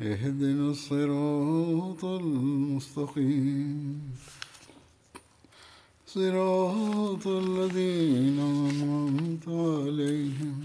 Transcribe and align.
اهدنا 0.00 0.70
الصراط 0.70 2.04
المستقيم 2.04 4.00
صراط 6.06 7.26
الذين 7.26 8.38
أنعمت 8.40 9.48
عليهم 9.48 10.58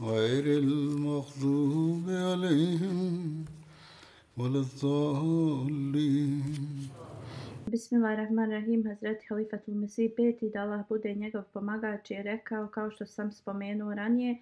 غير 0.00 0.44
المغضوب 0.58 2.04
عليهم 2.08 3.44
ولا 4.36 4.58
الضالين 4.58 6.42
Bismillahirrahmanirrahim, 7.74 8.84
Hazreti 8.86 9.26
Halifatul 9.30 9.74
Mesih 9.74 10.10
peti, 10.16 10.50
da 10.50 10.62
Allah 10.62 10.84
bude 10.88 11.14
njegov 11.14 11.42
pomagač, 11.52 12.10
je 12.10 12.22
rekao, 12.22 12.66
kao 12.66 12.90
što 12.90 13.06
sam 13.06 13.32
spomenuo 13.32 13.94
ranije, 13.94 14.36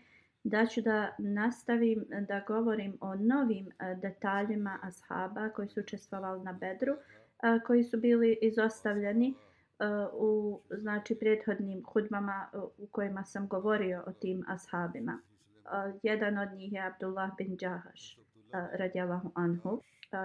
da 0.47 0.65
ću 0.65 0.81
da 0.81 1.15
nastavim 1.17 2.05
da 2.27 2.43
govorim 2.47 2.97
o 3.01 3.15
novim 3.15 3.67
e, 3.67 3.95
detaljima 3.95 4.79
ashaba 4.81 5.49
koji 5.49 5.67
su 5.67 5.79
učestvovali 5.79 6.43
na 6.43 6.53
Bedru, 6.53 6.95
a, 7.39 7.59
koji 7.59 7.83
su 7.83 7.97
bili 7.97 8.37
izostavljeni 8.41 9.33
a, 9.79 10.09
u 10.13 10.61
znači 10.69 11.15
prethodnim 11.15 11.83
hudbama 11.93 12.49
e, 12.53 12.57
u 12.57 12.87
kojima 12.91 13.23
sam 13.23 13.47
govorio 13.47 14.03
o 14.07 14.11
tim 14.11 14.43
ashabima. 14.47 15.19
A, 15.65 15.91
jedan 16.03 16.37
od 16.37 16.53
njih 16.53 16.73
je 16.73 16.87
Abdullah 16.87 17.31
bin 17.37 17.57
Džahaš, 17.57 18.19
radijalahu 18.51 19.31
anhu. 19.35 19.81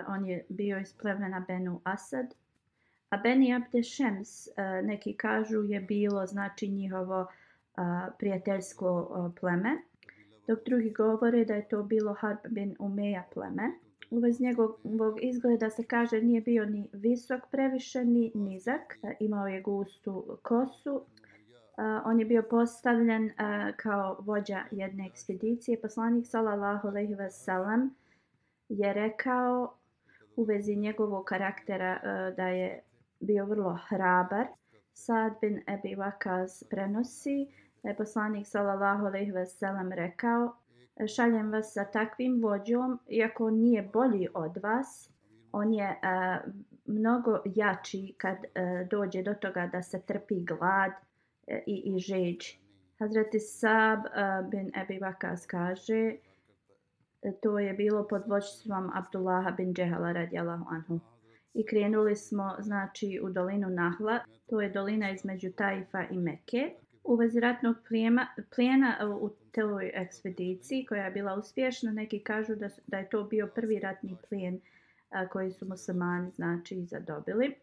On 0.09 0.27
je 0.27 0.47
bio 0.49 0.79
iz 0.79 0.95
plemena 1.01 1.45
Benu 1.49 1.81
Asad. 1.85 2.27
A 3.11 3.17
Beni 3.17 3.55
Abde 3.55 3.83
Šems, 3.83 4.49
neki 4.83 5.17
kažu, 5.17 5.63
je 5.63 5.81
bilo 5.81 6.27
znači 6.27 6.69
njihovo 6.69 7.27
prijateljsko 8.19 9.33
pleme 9.41 9.79
dok 10.47 10.59
drugi 10.67 10.91
govore 10.91 11.45
da 11.45 11.55
je 11.55 11.69
to 11.69 11.83
bilo 11.83 12.15
Harb 12.15 12.39
bin 12.49 12.77
Umeja 12.79 13.23
pleme. 13.35 13.73
U 14.11 14.19
vez 14.19 14.41
njegovog 14.41 15.19
izgleda 15.23 15.71
se 15.71 15.85
kaže 15.85 16.21
nije 16.21 16.41
bio 16.41 16.65
ni 16.67 16.89
visok 16.93 17.41
previše 17.51 18.05
ni 18.05 18.33
nizak, 18.35 18.99
e, 19.03 19.17
imao 19.21 19.47
je 19.47 19.61
gustu 19.61 20.39
kosu. 20.43 21.05
E, 21.79 21.83
on 22.05 22.21
je 22.21 22.27
bio 22.27 22.43
postavljen 22.51 23.27
e, 23.27 23.33
kao 23.77 24.17
vođa 24.21 24.63
jedne 24.71 25.07
ekspedicije. 25.07 25.81
Poslanik 25.81 26.27
sallallahu 26.27 26.89
alejhi 26.89 27.15
ve 27.15 27.31
sellem 27.31 27.95
je 28.69 28.93
rekao 28.93 29.75
u 30.37 30.45
vezi 30.45 30.77
njegovog 30.77 31.25
karaktera 31.25 32.01
da 32.37 32.49
je 32.49 32.83
bio 33.21 33.45
vrlo 33.47 33.79
hrabar. 33.89 34.47
Sad 34.93 35.33
bin 35.41 35.63
Ebi 35.67 35.95
Vakaz 35.95 36.63
prenosi 36.71 37.47
da 37.83 37.89
je 37.89 37.97
poslanik 37.97 38.47
sallallahu 38.47 39.07
alejhi 39.07 39.31
ve 39.31 39.47
sellem 39.47 39.93
rekao 39.93 40.57
šaljem 41.17 41.53
vas 41.53 41.73
sa 41.73 41.85
takvim 41.85 42.43
vođom 42.43 42.99
iako 43.09 43.51
nije 43.51 43.83
bolji 43.93 44.29
od 44.35 44.57
vas 44.63 45.13
on 45.53 45.73
je 45.73 45.99
a, 46.03 46.39
mnogo 46.87 47.39
jači 47.45 48.15
kad 48.19 48.37
a, 48.37 48.85
dođe 48.91 49.23
do 49.23 49.35
toga 49.35 49.67
da 49.73 49.83
se 49.83 50.01
trpi 50.01 50.45
glad 50.45 50.91
a, 50.91 51.59
i, 51.67 51.83
i 51.85 51.99
žeđ. 51.99 52.57
Hazreti 52.99 53.41
Sab 53.41 53.99
a, 54.15 54.43
bin 54.51 54.71
Ebi 54.83 54.99
Bakas 55.01 55.47
kaže 55.47 56.17
to 57.43 57.59
je 57.59 57.73
bilo 57.73 58.09
pod 58.09 58.23
vođstvom 58.27 58.91
Abdullaha 58.95 59.51
bin 59.51 59.75
Džehala 59.75 60.13
radijalahu 60.13 60.65
anhu. 60.71 61.01
I 61.55 61.67
krenuli 61.67 62.17
smo 62.17 62.55
znači 62.59 63.21
u 63.23 63.31
dolinu 63.31 63.69
Nahla. 63.71 64.19
To 64.51 64.61
je 64.61 64.71
dolina 64.71 65.11
između 65.11 65.53
Tajfa 65.53 66.03
i 66.11 66.19
Meke 66.19 66.75
u 67.05 67.15
vezi 67.15 67.41
ratnog 67.41 67.77
plijema, 67.89 68.27
plijena 68.55 68.97
e, 69.01 69.07
u 69.07 69.31
toj 69.53 69.91
ekspediciji 69.95 70.87
koja 70.87 71.05
je 71.05 71.11
bila 71.11 71.35
uspješna. 71.35 71.93
Neki 71.93 72.19
kažu 72.19 72.55
da, 72.55 72.69
da 72.87 72.99
je 72.99 73.09
to 73.09 73.25
bio 73.25 73.47
prvi 73.55 73.79
ratni 73.79 74.17
plijen 74.29 74.61
a, 75.11 75.29
koji 75.29 75.51
su 75.51 75.69
muslimani 75.69 76.31
znači 76.31 76.85
zadobili. 76.85 77.55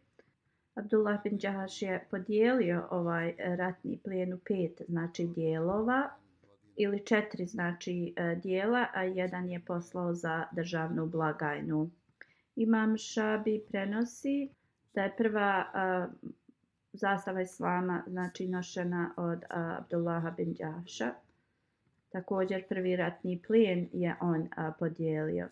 Abdullah 0.76 1.24
bin 1.24 1.38
Đahaš 1.38 1.82
je 1.82 2.08
podijelio 2.12 2.88
ovaj 2.92 3.36
ratni 3.38 4.00
plijen 4.04 4.34
u 4.34 4.38
pet 4.38 4.82
znači 4.88 5.28
dijelova 5.28 6.10
ili 6.76 7.06
četiri 7.06 7.46
znači 7.46 8.14
e, 8.16 8.36
dijela, 8.36 8.88
a 8.94 9.04
jedan 9.04 9.50
je 9.50 9.60
poslao 9.66 10.14
za 10.14 10.46
državnu 10.52 11.06
blagajnu. 11.06 11.90
Imam 12.56 12.98
Šabi 12.98 13.62
prenosi 13.68 14.50
da 14.94 15.04
je 15.04 15.16
prva 15.18 15.66
a, 15.74 16.08
zastava 16.94 17.42
islama 17.42 18.04
znači 18.08 18.48
nošena 18.48 19.14
od 19.18 19.44
Abdullaha 19.50 20.32
bin 20.32 20.54
Đaša. 20.54 21.14
Također 22.10 22.68
prvi 22.70 22.96
ratni 22.96 23.42
plijen 23.48 23.90
je 23.94 24.16
on 24.22 24.48
a, 24.56 24.72
podijelio. 24.80 25.48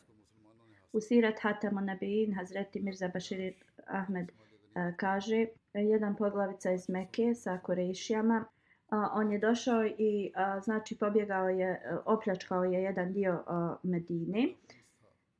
U 0.93 1.01
sirat 1.01 1.39
Hatamu 1.41 1.81
Nabijin, 1.81 2.33
Hazreti 2.35 2.79
Mirza 2.79 3.07
Bashir 3.13 3.53
Ahmed 3.87 4.31
a, 4.75 4.91
kaže 4.97 5.45
jedan 5.73 6.15
poglavica 6.15 6.71
iz 6.71 6.89
Mekke 6.89 7.33
sa 7.35 7.59
Korešijama, 7.63 8.45
a, 8.89 9.09
on 9.13 9.31
je 9.31 9.39
došao 9.39 9.85
i 9.85 10.31
a, 10.35 10.59
znači 10.59 10.97
pobjegao 10.97 11.49
je, 11.49 11.81
opljačkao 12.05 12.63
je 12.63 12.83
jedan 12.83 13.13
dio 13.13 13.43
a, 13.47 13.75
Medine 13.83 14.47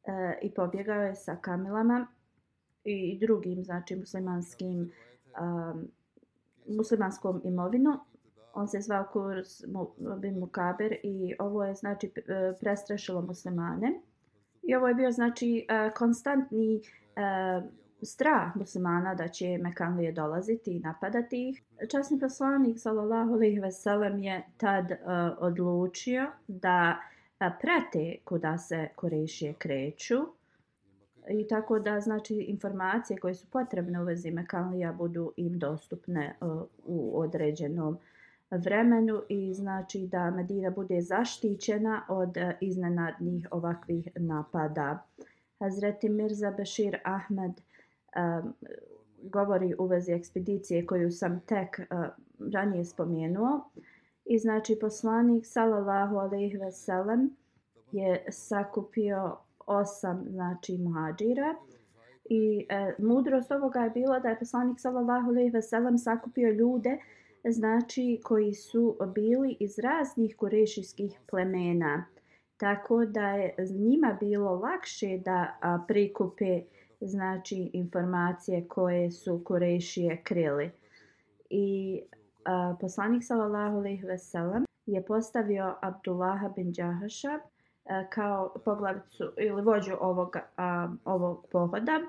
a, 0.07 0.33
i 0.41 0.53
pobjegao 0.53 1.01
je 1.01 1.15
sa 1.15 1.35
kamilama 1.35 2.07
i 2.83 3.19
drugim 3.19 3.63
znači 3.63 3.95
muslimanskim 3.95 4.91
um, 5.41 5.87
muslimanskom 6.67 7.41
imovinu. 7.43 7.99
On 8.53 8.67
se 8.67 8.81
zvao 8.81 9.05
Kurs 9.13 9.63
bin 10.21 10.39
Mukaber 10.39 10.95
i 11.03 11.35
ovo 11.39 11.63
je 11.65 11.75
znači 11.75 12.11
e, 12.15 12.53
prestrašilo 12.59 13.21
muslimane. 13.21 14.01
I 14.63 14.75
ovo 14.75 14.87
je 14.87 14.93
bio 14.93 15.11
znači 15.11 15.65
e, 15.69 15.91
konstantni 15.97 16.81
uh, 17.17 17.63
strah 18.01 18.55
muslimana 18.55 19.15
da 19.15 19.27
će 19.27 19.57
Mekanlije 19.57 20.11
dolaziti 20.11 20.71
i 20.71 20.79
napadati 20.79 21.49
ih. 21.49 21.63
Časni 21.91 22.19
poslanik 22.19 22.79
sallallahu 22.79 23.33
alejhi 23.33 23.59
ve 23.59 23.71
sellem 23.71 24.19
je 24.19 24.43
tad 24.57 24.91
uh, 24.91 24.97
odlučio 25.39 26.31
da 26.47 26.97
uh, 27.39 27.51
prate 27.61 28.15
kuda 28.25 28.57
se 28.57 28.89
Kurešije 28.95 29.53
kreću 29.53 30.15
i 31.29 31.47
tako 31.47 31.79
da 31.79 31.99
znači 32.01 32.35
informacije 32.35 33.17
koje 33.17 33.33
su 33.33 33.47
potrebne 33.51 34.01
u 34.01 34.05
vezi 34.05 34.31
mekalija 34.31 34.93
budu 34.93 35.33
im 35.37 35.59
dostupne 35.59 36.35
uh, 36.41 36.61
u 36.85 37.19
određenom 37.19 37.97
vremenu 38.51 39.21
i 39.29 39.53
znači 39.53 40.07
da 40.07 40.31
Medina 40.31 40.69
bude 40.69 41.01
zaštićena 41.01 42.05
od 42.09 42.37
uh, 42.37 42.43
iznenadnih 42.61 43.47
ovakvih 43.51 44.07
napada. 44.15 45.03
Hazreti 45.59 46.09
Mirza 46.09 46.51
Bashir 46.51 46.97
Ahmed 47.03 47.51
um, 47.51 48.53
govori 49.23 49.75
u 49.79 49.85
vezi 49.85 50.11
ekspedicije 50.11 50.85
koju 50.85 51.11
sam 51.11 51.39
tek 51.39 51.79
uh, 51.79 52.05
ranije 52.53 52.85
spomenuo 52.85 53.69
i 54.25 54.39
znači 54.39 54.77
poslanik 54.81 55.45
sallallahu 55.45 56.17
alejhi 56.17 56.57
ve 56.57 56.71
sellem 56.71 57.37
je 57.91 58.25
sakupio 58.29 59.37
osam 59.67 60.25
znači 60.29 60.77
muhadžira 60.77 61.55
i 62.25 62.65
e, 62.69 62.95
mudrost 62.99 63.51
ovoga 63.51 63.79
je 63.79 63.89
bila 63.89 64.19
da 64.19 64.29
je 64.29 64.39
poslanik 64.39 64.79
sallallahu 64.79 65.29
alejhi 65.29 65.49
ve 65.49 65.61
sellem 65.61 65.97
sakupio 65.97 66.49
ljude 66.49 66.97
znači 67.49 68.21
koji 68.23 68.53
su 68.53 68.97
bili 69.15 69.57
iz 69.59 69.79
raznih 69.79 70.35
kurešijskih 70.37 71.19
plemena 71.29 72.05
tako 72.57 73.05
da 73.05 73.29
je 73.29 73.55
njima 73.69 74.17
bilo 74.19 74.55
lakše 74.55 75.17
da 75.17 75.57
a, 75.61 75.79
prikupe 75.87 76.61
znači 77.01 77.69
informacije 77.73 78.67
koje 78.67 79.11
su 79.11 79.41
Kurešije 79.45 80.21
krili. 80.23 80.71
I 81.49 82.01
a, 82.45 82.75
poslanik 82.81 83.23
sallallahu 83.23 83.77
alejhi 83.77 84.05
ve 84.05 84.17
sellem 84.17 84.65
je 84.85 85.05
postavio 85.05 85.75
Abdullaha 85.81 86.49
bin 86.49 86.73
Džahaša 86.73 87.39
E, 87.89 88.07
kao 88.09 88.53
poglavicu 88.65 89.31
ili 89.37 89.61
vođu 89.61 89.93
ovog, 89.99 90.37
a, 90.57 90.89
ovog 91.05 91.45
pohoda. 91.51 91.99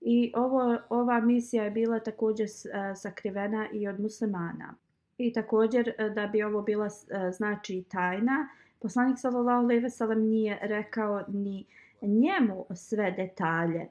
I 0.00 0.32
ovo, 0.36 0.78
ova 0.88 1.20
misija 1.20 1.64
je 1.64 1.70
bila 1.70 2.00
također 2.00 2.46
e, 2.46 2.94
sakrivena 2.94 3.68
i 3.72 3.88
od 3.88 4.00
muslimana. 4.00 4.74
I 5.18 5.32
također 5.32 5.88
e, 5.98 6.10
da 6.10 6.26
bi 6.26 6.42
ovo 6.42 6.62
bila 6.62 6.88
znači 7.32 7.84
tajna, 7.88 8.48
poslanik 8.80 9.18
sallallahu 9.18 9.64
alejhi 9.64 9.82
ve 9.82 9.90
sellem 9.90 10.28
nije 10.28 10.58
rekao 10.62 11.22
ni 11.28 11.66
njemu 12.02 12.66
sve 12.74 13.10
detalje 13.10 13.88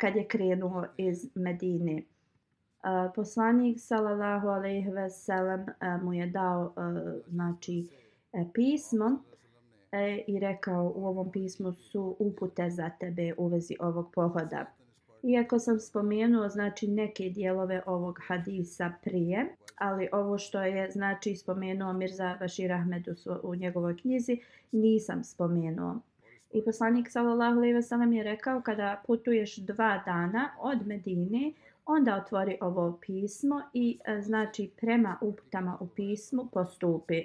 kad 0.00 0.16
je 0.16 0.28
krenuo 0.28 0.84
iz 0.96 1.30
Medine. 1.34 2.02
Poslanik 3.14 3.80
sallallahu 3.80 4.48
alejhi 4.48 4.90
ve 4.90 5.10
sellem 5.10 5.66
mu 6.02 6.14
je 6.14 6.26
dao 6.26 6.74
znači 7.28 7.88
pismo 8.54 9.22
e, 9.94 10.24
i 10.26 10.38
rekao 10.38 10.92
u 10.96 11.06
ovom 11.06 11.32
pismu 11.32 11.72
su 11.72 12.16
upute 12.18 12.70
za 12.70 12.90
tebe 13.00 13.34
u 13.38 13.46
vezi 13.46 13.76
ovog 13.80 14.10
pohoda. 14.14 14.66
Iako 15.22 15.58
sam 15.58 15.80
spomenuo 15.80 16.48
znači 16.48 16.88
neke 16.88 17.30
dijelove 17.30 17.82
ovog 17.86 18.18
hadisa 18.26 18.92
prije, 19.02 19.46
ali 19.76 20.08
ovo 20.12 20.38
što 20.38 20.62
je 20.62 20.90
znači 20.90 21.36
spomenuo 21.36 21.92
Mirza 21.92 22.36
Bashir 22.40 22.72
Ahmed 22.72 23.08
u, 23.08 23.14
u 23.42 23.54
njegovoj 23.54 23.96
knjizi 23.96 24.40
nisam 24.72 25.24
spomenuo. 25.24 26.00
I 26.52 26.64
poslanik 26.64 27.10
sallallahu 27.10 27.56
alejhi 27.56 27.74
ve 27.74 27.82
sellem 27.82 28.12
je 28.12 28.22
rekao 28.22 28.60
kada 28.60 29.02
putuješ 29.06 29.56
dva 29.56 30.02
dana 30.06 30.50
od 30.60 30.86
Medine, 30.86 31.52
onda 31.86 32.16
otvori 32.16 32.58
ovo 32.60 32.98
pismo 33.06 33.62
i 33.72 33.98
e, 34.04 34.20
znači 34.20 34.70
prema 34.76 35.18
uputama 35.20 35.76
u 35.80 35.86
pismu 35.86 36.48
postupi. 36.52 37.22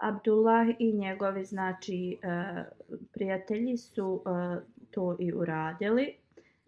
Abdullah 0.00 0.66
i 0.78 0.92
njegovi 0.92 1.44
znači 1.44 2.18
e, 2.22 2.64
prijatelji 3.12 3.76
su 3.76 4.22
e, 4.26 4.60
to 4.90 5.16
i 5.18 5.32
uradili. 5.32 6.14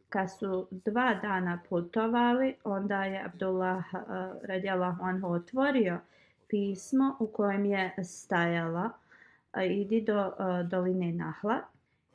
Kad 0.08 0.30
su 0.38 0.68
dva 0.70 1.14
dana 1.22 1.60
putovali, 1.68 2.54
onda 2.64 3.04
je 3.04 3.24
Abdullah 3.24 3.84
e, 3.94 3.98
radijallahu 4.42 5.04
anhu 5.04 5.32
otvorio 5.32 5.98
pismo 6.48 7.16
u 7.20 7.26
kojem 7.26 7.64
je 7.64 7.94
stajala 8.04 8.90
idi 9.70 10.00
do 10.00 10.32
doline 10.70 11.12
Nahla 11.12 11.58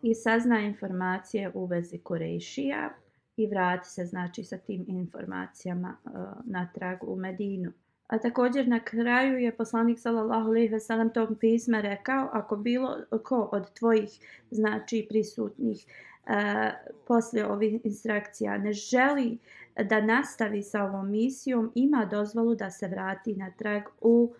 i 0.01 0.15
sazna 0.15 0.59
informacije 0.59 1.51
u 1.53 1.65
vezi 1.65 1.97
Kurešija 1.97 2.89
i 3.37 3.47
vrati 3.47 3.89
se 3.89 4.05
znači 4.05 4.43
sa 4.43 4.57
tim 4.57 4.85
informacijama 4.87 5.97
natrag 6.45 6.97
u 7.03 7.15
Medinu. 7.15 7.71
A 8.07 8.17
također 8.17 8.67
na 8.67 8.79
kraju 8.79 9.37
je 9.37 9.55
poslanik 9.55 9.99
sallallahu 9.99 10.49
alejhi 10.49 10.67
ve 10.67 10.79
sellem 10.79 11.09
tog 11.09 11.29
pisma 11.39 11.81
rekao 11.81 12.29
ako 12.33 12.55
bilo 12.55 12.97
ko 13.23 13.49
od 13.51 13.73
tvojih 13.73 14.09
znači 14.51 15.05
prisutnih 15.09 15.85
e, 16.27 16.71
posle 17.07 17.45
ovih 17.45 17.85
instrukcija 17.85 18.57
ne 18.57 18.73
želi 18.73 19.37
da 19.83 20.01
nastavi 20.01 20.63
sa 20.63 20.83
ovom 20.83 21.11
misijom 21.11 21.71
ima 21.75 22.05
dozvolu 22.11 22.55
da 22.55 22.69
se 22.69 22.87
vrati 22.87 23.35
natrag 23.35 23.83
u 24.01 24.33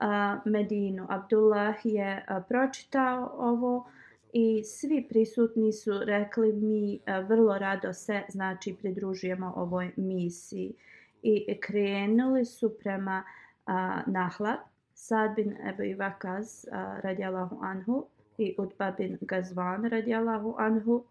uh, 0.00 0.52
Medinu. 0.52 1.06
Abdullah 1.08 1.74
je 1.84 2.26
uh, 2.30 2.44
pročitao 2.48 3.34
ovo 3.38 3.90
i 4.32 4.64
svi 4.64 5.06
prisutni 5.08 5.72
su 5.72 5.90
rekli 6.04 6.52
mi 6.52 6.94
e, 6.94 7.20
vrlo 7.20 7.58
rado 7.58 7.92
se 7.92 8.22
znači 8.28 8.76
pridružujemo 8.80 9.52
ovoj 9.56 9.92
misiji 9.96 10.74
i 11.22 11.60
krenuli 11.60 12.44
su 12.44 12.78
prema 12.78 13.24
a, 13.66 14.02
Nahla 14.06 14.56
Sad 14.94 15.34
bin 15.36 15.56
Ebu 15.68 15.82
Ivakaz 15.82 16.64
radijalahu 17.02 17.58
anhu 17.62 18.06
i 18.38 18.54
Utba 18.58 18.90
bin 18.90 19.18
Gazvan 19.20 19.84
radijalahu 19.84 20.54
anhu 20.58 21.04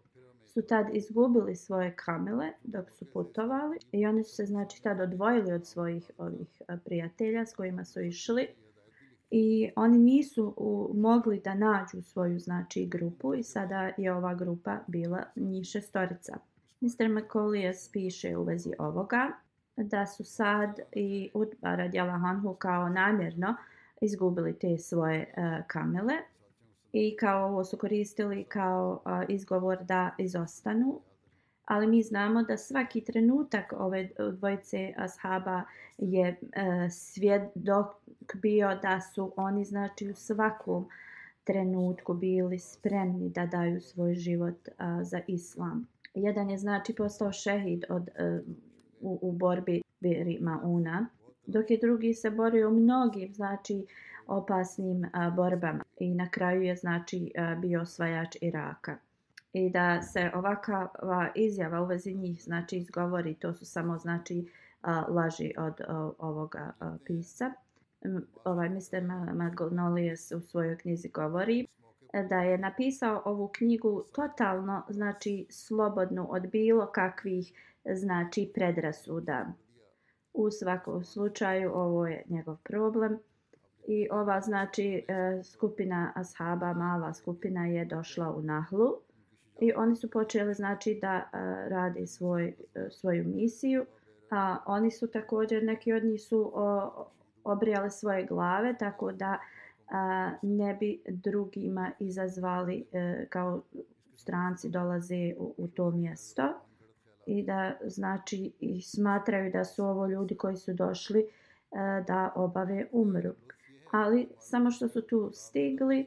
su 0.46 0.62
tad 0.62 0.86
izgubili 0.92 1.56
svoje 1.56 1.96
kamele 1.96 2.52
dok 2.64 2.90
su 2.90 3.04
putovali 3.12 3.78
i 3.92 4.06
oni 4.06 4.24
su 4.24 4.34
se 4.34 4.46
znači 4.46 4.82
tad 4.82 5.00
odvojili 5.00 5.52
od 5.52 5.66
svojih 5.66 6.10
ovih 6.18 6.62
prijatelja 6.84 7.46
s 7.46 7.54
kojima 7.54 7.84
su 7.84 8.00
išli 8.00 8.48
i 9.30 9.70
oni 9.76 9.98
nisu 9.98 10.54
u, 10.56 10.90
mogli 10.94 11.40
da 11.44 11.54
nađu 11.54 12.02
svoju 12.02 12.38
znači 12.38 12.86
grupu 12.86 13.34
i 13.34 13.42
sada 13.42 13.90
je 13.96 14.12
ova 14.12 14.34
grupa 14.34 14.78
bila 14.86 15.24
njih 15.36 15.66
šestorica. 15.66 16.38
Mr. 16.80 17.08
McCollias 17.08 17.90
piše 17.92 18.36
u 18.36 18.42
vezi 18.42 18.72
ovoga 18.78 19.32
da 19.76 20.06
su 20.06 20.24
sad 20.24 20.80
i 20.92 21.30
Utba 21.34 21.74
radjala 21.74 22.18
Hanhu 22.18 22.54
kao 22.54 22.88
namjerno 22.88 23.56
izgubili 24.00 24.58
te 24.58 24.78
svoje 24.78 25.34
uh, 25.36 25.66
kamele 25.66 26.14
i 26.92 27.16
kao 27.16 27.48
ovo 27.48 27.64
su 27.64 27.78
koristili 27.78 28.44
kao 28.44 29.02
uh, 29.04 29.22
izgovor 29.28 29.84
da 29.84 30.10
izostanu 30.18 31.00
ali 31.66 31.86
mi 31.86 32.02
znamo 32.02 32.42
da 32.42 32.56
svaki 32.56 33.00
trenutak 33.00 33.72
ove 33.76 34.08
dvojice 34.32 34.94
ashaba 34.96 35.62
je 35.98 36.38
uh, 36.42 36.90
svjedok 36.90 37.86
bio 38.34 38.78
da 38.82 39.00
su 39.00 39.32
oni 39.36 39.64
znači 39.64 40.10
u 40.10 40.14
svakom 40.14 40.88
trenutku 41.44 42.14
bili 42.14 42.58
spremni 42.58 43.30
da 43.30 43.46
daju 43.46 43.80
svoj 43.80 44.14
život 44.14 44.68
uh, 44.68 44.74
za 45.02 45.20
islam. 45.26 45.88
Jedan 46.14 46.50
je 46.50 46.58
znači 46.58 46.94
postao 46.94 47.32
šehid 47.32 47.84
od, 47.88 48.02
uh, 48.02 48.54
u, 49.00 49.18
u 49.22 49.32
borbi 49.32 49.82
Birimauna, 50.00 51.06
dok 51.46 51.70
je 51.70 51.78
drugi 51.78 52.14
se 52.14 52.30
borio 52.30 52.68
u 52.68 52.72
mnogim 52.72 53.34
znači 53.34 53.86
opasnim 54.26 55.06
a, 55.12 55.30
borbama 55.30 55.84
i 55.98 56.14
na 56.14 56.30
kraju 56.30 56.62
je 56.62 56.76
znači 56.76 57.32
a, 57.38 57.54
bio 57.54 57.80
osvajač 57.80 58.36
Iraka 58.40 58.96
i 59.52 59.70
da 59.70 60.02
se 60.02 60.30
ovakva 60.34 60.88
izjava 61.34 61.82
u 61.82 61.86
vezi 61.86 62.14
njih 62.14 62.42
znači 62.42 62.76
izgovori, 62.76 63.34
to 63.34 63.54
su 63.54 63.64
samo 63.64 63.98
znači 63.98 64.46
laži 65.08 65.52
od 65.58 65.80
ovoga 66.18 66.72
pisa. 67.04 67.52
Ovaj 68.44 68.68
Mr. 68.68 69.02
Magnolius 69.34 70.32
u 70.32 70.40
svojoj 70.40 70.78
knjizi 70.78 71.08
govori 71.08 71.66
da 72.28 72.36
je 72.36 72.58
napisao 72.58 73.22
ovu 73.24 73.48
knjigu 73.48 74.04
totalno 74.12 74.82
znači 74.88 75.46
slobodnu 75.50 76.26
od 76.30 76.46
bilo 76.46 76.86
kakvih 76.86 77.52
znači 77.94 78.50
predrasuda. 78.54 79.52
U 80.32 80.50
svakom 80.50 81.04
slučaju 81.04 81.72
ovo 81.74 82.06
je 82.06 82.24
njegov 82.28 82.56
problem. 82.62 83.18
I 83.88 84.08
ova 84.10 84.40
znači 84.40 85.04
e, 85.08 85.42
skupina 85.44 86.12
ashaba, 86.14 86.72
mala 86.72 87.14
skupina 87.14 87.66
je 87.66 87.84
došla 87.84 88.30
u 88.32 88.42
Nahlu. 88.42 88.96
I 89.60 89.72
oni 89.72 89.96
su 89.96 90.10
počeli 90.10 90.54
znači 90.54 90.98
da 91.02 91.14
e, 91.14 91.28
radi 91.68 92.06
svoj 92.06 92.46
e, 92.46 92.54
svoju 92.90 93.24
misiju. 93.24 93.86
A 94.30 94.58
oni 94.66 94.90
su 94.90 95.06
također 95.06 95.64
neki 95.64 95.92
od 95.92 96.04
njih 96.04 96.22
su 96.22 96.52
o, 96.54 96.90
obrijali 97.44 97.90
svoje 97.90 98.26
glave 98.26 98.74
tako 98.78 99.12
da 99.12 99.38
a, 99.88 100.30
ne 100.42 100.74
bi 100.74 101.02
drugima 101.08 101.90
izazvali 101.98 102.84
e, 102.92 103.26
kao 103.28 103.62
stranci 104.16 104.68
dolaze 104.68 105.34
u, 105.38 105.54
u 105.56 105.68
to 105.68 105.90
mjesto 105.90 106.55
i 107.26 107.42
da 107.42 107.76
znači 107.84 108.52
i 108.60 108.82
smatraju 108.82 109.52
da 109.52 109.64
su 109.64 109.84
ovo 109.84 110.06
ljudi 110.06 110.36
koji 110.36 110.56
su 110.56 110.72
došli 110.72 111.20
e, 111.20 111.26
da 112.06 112.32
obave 112.34 112.86
umru. 112.92 113.34
Ali 113.90 114.28
samo 114.38 114.70
što 114.70 114.88
su 114.88 115.02
tu 115.02 115.30
stigli, 115.32 116.06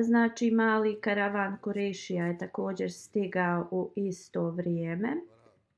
Znači 0.00 0.50
mali 0.50 1.00
karavan 1.00 1.58
Kurešija 1.60 2.26
je 2.26 2.38
također 2.38 2.92
stigao 2.92 3.68
u 3.70 3.90
isto 3.96 4.50
vrijeme. 4.50 5.16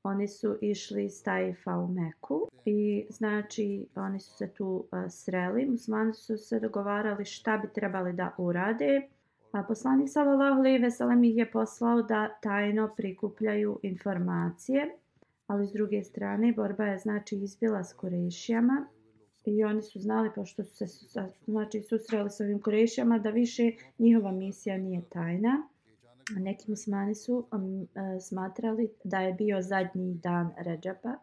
Oni 0.03 0.27
su 0.27 0.57
išli 0.61 1.05
iz 1.05 1.23
Tajfa 1.23 1.77
u 1.77 1.87
Meku 1.87 2.47
i 2.65 3.05
znači 3.09 3.87
oni 3.95 4.19
su 4.19 4.37
se 4.37 4.47
tu 4.47 4.65
uh, 4.65 4.99
sreli. 5.09 5.65
Muslimani 5.65 6.13
su 6.13 6.37
se 6.37 6.59
dogovarali 6.59 7.25
šta 7.25 7.57
bi 7.57 7.67
trebali 7.73 8.13
da 8.13 8.35
urade. 8.37 9.01
A 9.55 9.63
poslanik 9.63 10.09
sallallahu 10.09 10.59
alejhi 10.59 10.81
ve 10.81 10.91
sellem 10.91 11.23
ih 11.23 11.37
je 11.37 11.51
poslao 11.51 12.01
da 12.01 12.29
tajno 12.41 12.89
prikupljaju 12.97 13.79
informacije. 13.83 14.97
Ali 15.47 15.67
s 15.67 15.71
druge 15.71 16.03
strane 16.03 16.53
borba 16.53 16.85
je 16.85 16.97
znači 16.97 17.35
izbila 17.35 17.83
s 17.83 17.93
Kurešijama 17.93 18.85
I 19.45 19.63
oni 19.63 19.81
su 19.81 19.99
znali, 19.99 20.29
pošto 20.35 20.63
su 20.63 20.75
se 20.75 21.29
znači, 21.45 21.81
susreli 21.81 22.29
s 22.29 22.39
ovim 22.39 22.61
Kurešijama 22.61 23.19
da 23.19 23.29
više 23.29 23.71
njihova 23.99 24.31
misija 24.31 24.77
nije 24.77 25.01
tajna. 25.09 25.67
Neki 26.37 26.71
muslimani 26.71 27.15
su 27.15 27.47
um, 27.51 27.87
smatrali 28.21 28.89
da 29.03 29.19
je 29.19 29.33
bio 29.33 29.61
zadnji 29.61 30.13
dan 30.13 30.51
Ređapa, 30.57 31.15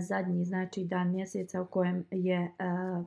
zadnji 0.00 0.44
znači 0.44 0.84
dan 0.84 1.12
mjeseca 1.12 1.62
u 1.62 1.66
kojem 1.66 2.04
je 2.10 2.40
uh, 2.40 3.06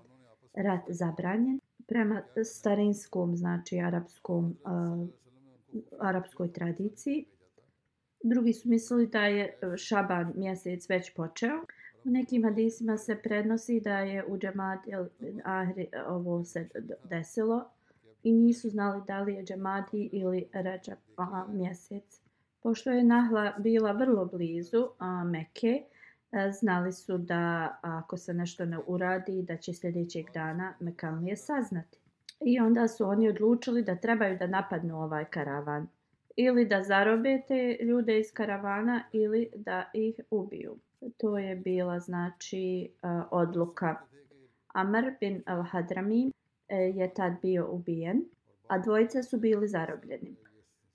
rat 0.53 0.81
zabranjen 0.87 1.60
prema 1.91 2.21
starinskom, 2.43 3.37
znači 3.37 3.79
arapskom, 3.79 4.45
uh, 4.65 5.07
arapskoj 5.99 6.53
tradiciji. 6.53 7.25
Drugi 8.23 8.53
su 8.53 8.69
mislili 8.69 9.07
da 9.07 9.25
je 9.25 9.43
eh, 9.43 9.77
Šaban 9.77 10.33
mjesec 10.35 10.89
već 10.89 11.13
počeo. 11.15 11.57
U 12.03 12.09
nekim 12.09 12.43
hadisima 12.43 12.97
se 12.97 13.15
prednosi 13.23 13.79
da 13.79 13.99
je 13.99 14.25
u 14.27 14.37
džemat 14.37 14.79
Ahri 15.43 15.87
ovo 16.07 16.43
se 16.43 16.69
desilo 17.03 17.69
i 18.23 18.31
nisu 18.31 18.69
znali 18.69 19.01
da 19.07 19.21
li 19.21 19.33
je 19.33 19.43
džemati 19.43 20.09
ili 20.11 20.47
ređa 20.53 20.95
mjesec. 21.49 22.21
Pošto 22.63 22.91
je 22.91 23.03
Nahla 23.03 23.53
bila 23.59 23.91
vrlo 23.91 24.25
blizu 24.25 24.87
a, 24.99 25.23
Meke, 25.23 25.83
znali 26.51 26.93
su 26.93 27.17
da 27.17 27.75
ako 27.81 28.17
se 28.17 28.33
nešto 28.33 28.65
ne 28.65 28.77
uradi, 28.87 29.41
da 29.41 29.57
će 29.57 29.73
sljedećeg 29.73 30.25
dana 30.33 30.73
Mekalnije 30.79 31.37
saznati. 31.37 31.97
I 32.45 32.59
onda 32.59 32.87
su 32.87 33.05
oni 33.05 33.29
odlučili 33.29 33.83
da 33.83 33.95
trebaju 33.95 34.37
da 34.37 34.47
napadnu 34.47 35.03
ovaj 35.03 35.25
karavan. 35.25 35.87
Ili 36.35 36.65
da 36.65 36.83
zarobe 36.83 37.41
te 37.47 37.77
ljude 37.81 38.19
iz 38.19 38.33
karavana 38.33 39.03
ili 39.11 39.49
da 39.55 39.91
ih 39.93 40.19
ubiju. 40.31 40.77
To 41.17 41.37
je 41.37 41.55
bila 41.55 41.99
znači 41.99 42.83
e, 42.83 43.07
odluka. 43.31 43.95
Amr 44.67 45.11
bin 45.19 45.43
al-Hadrami 45.45 46.31
e, 46.67 46.75
je 46.75 47.13
tad 47.13 47.33
bio 47.41 47.67
ubijen, 47.71 48.25
a 48.67 48.77
dvojica 48.77 49.23
su 49.23 49.37
bili 49.37 49.67
zarobljeni. 49.67 50.35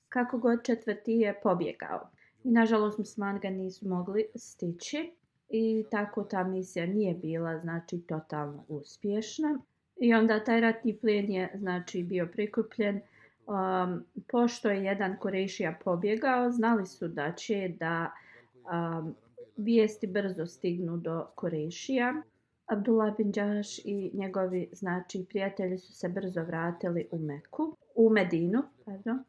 Kako 0.09 0.39
god 0.39 0.65
četvrti 0.65 1.13
je 1.13 1.41
pobjegao. 1.43 2.11
I 2.45 2.51
nažalost 2.51 2.99
musliman 2.99 3.39
ga 3.41 3.51
nisu 3.51 3.89
mogli 3.89 4.27
stići 4.35 5.13
i 5.49 5.85
tako 5.91 6.23
ta 6.25 6.45
misija 6.45 6.87
nije 6.87 7.15
bila 7.15 7.59
znači 7.59 8.01
totalno 8.01 8.65
uspješna. 8.69 9.59
I 10.01 10.15
onda 10.15 10.45
taj 10.45 10.61
ratni 10.61 10.97
plen 10.97 11.31
je 11.31 11.51
znači 11.55 12.03
bio 12.03 12.29
prikupljen. 12.33 13.01
Um, 13.47 14.05
pošto 14.29 14.71
je 14.71 14.85
jedan 14.85 15.17
Korešija 15.19 15.79
pobjegao, 15.85 16.51
znali 16.51 16.87
su 16.87 17.09
da 17.09 17.33
će 17.33 17.75
da 17.81 18.13
um, 18.53 19.15
vijesti 19.57 20.07
brzo 20.07 20.47
stignu 20.47 20.97
do 20.97 21.27
Korešija. 21.35 22.23
Abdullah 22.67 23.17
bin 23.17 23.33
Đaš 23.33 23.79
i 23.79 24.11
njegovi 24.15 24.69
znači 24.73 25.27
prijatelji 25.29 25.79
su 25.79 25.93
se 25.93 26.09
brzo 26.09 26.43
vratili 26.43 27.09
u 27.11 27.19
Meku, 27.19 27.77
u 27.95 28.11
Medinu, 28.11 28.63
pardon. 28.85 29.25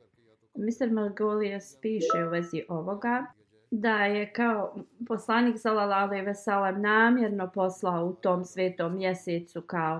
Mr. 0.55 0.91
Margolius 0.91 1.77
piše 1.81 2.25
u 2.27 2.29
vezi 2.29 2.63
ovoga 2.69 3.25
da 3.71 4.05
je 4.05 4.33
kao 4.33 4.75
poslanik 5.07 5.59
sallallahu 5.59 6.07
alejhi 6.07 6.25
ve 6.25 6.35
sellem 6.35 6.81
namjerno 6.81 7.51
poslao 7.53 8.05
u 8.05 8.13
tom 8.13 8.45
svetom 8.45 8.95
mjesecu 8.95 9.61
kao 9.61 9.97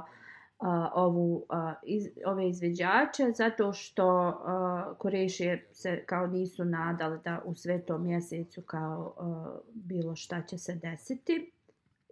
uh, 0.60 0.68
ovu 0.94 1.36
uh, 1.36 1.74
iz, 1.84 2.08
ove 2.26 2.50
izveđače 2.50 3.32
zato 3.36 3.74
što 3.74 4.28
uh, 4.30 4.98
Kurešije 4.98 5.68
se 5.72 6.04
kao 6.06 6.28
nisu 6.28 6.66
nadali 6.66 7.20
da 7.24 7.42
u 7.46 7.56
svetom 7.56 8.04
mjesecu 8.04 8.62
kao 8.62 9.14
uh, 9.18 9.48
bilo 9.74 10.16
šta 10.16 10.42
će 10.42 10.58
se 10.58 10.76
desiti 10.76 11.52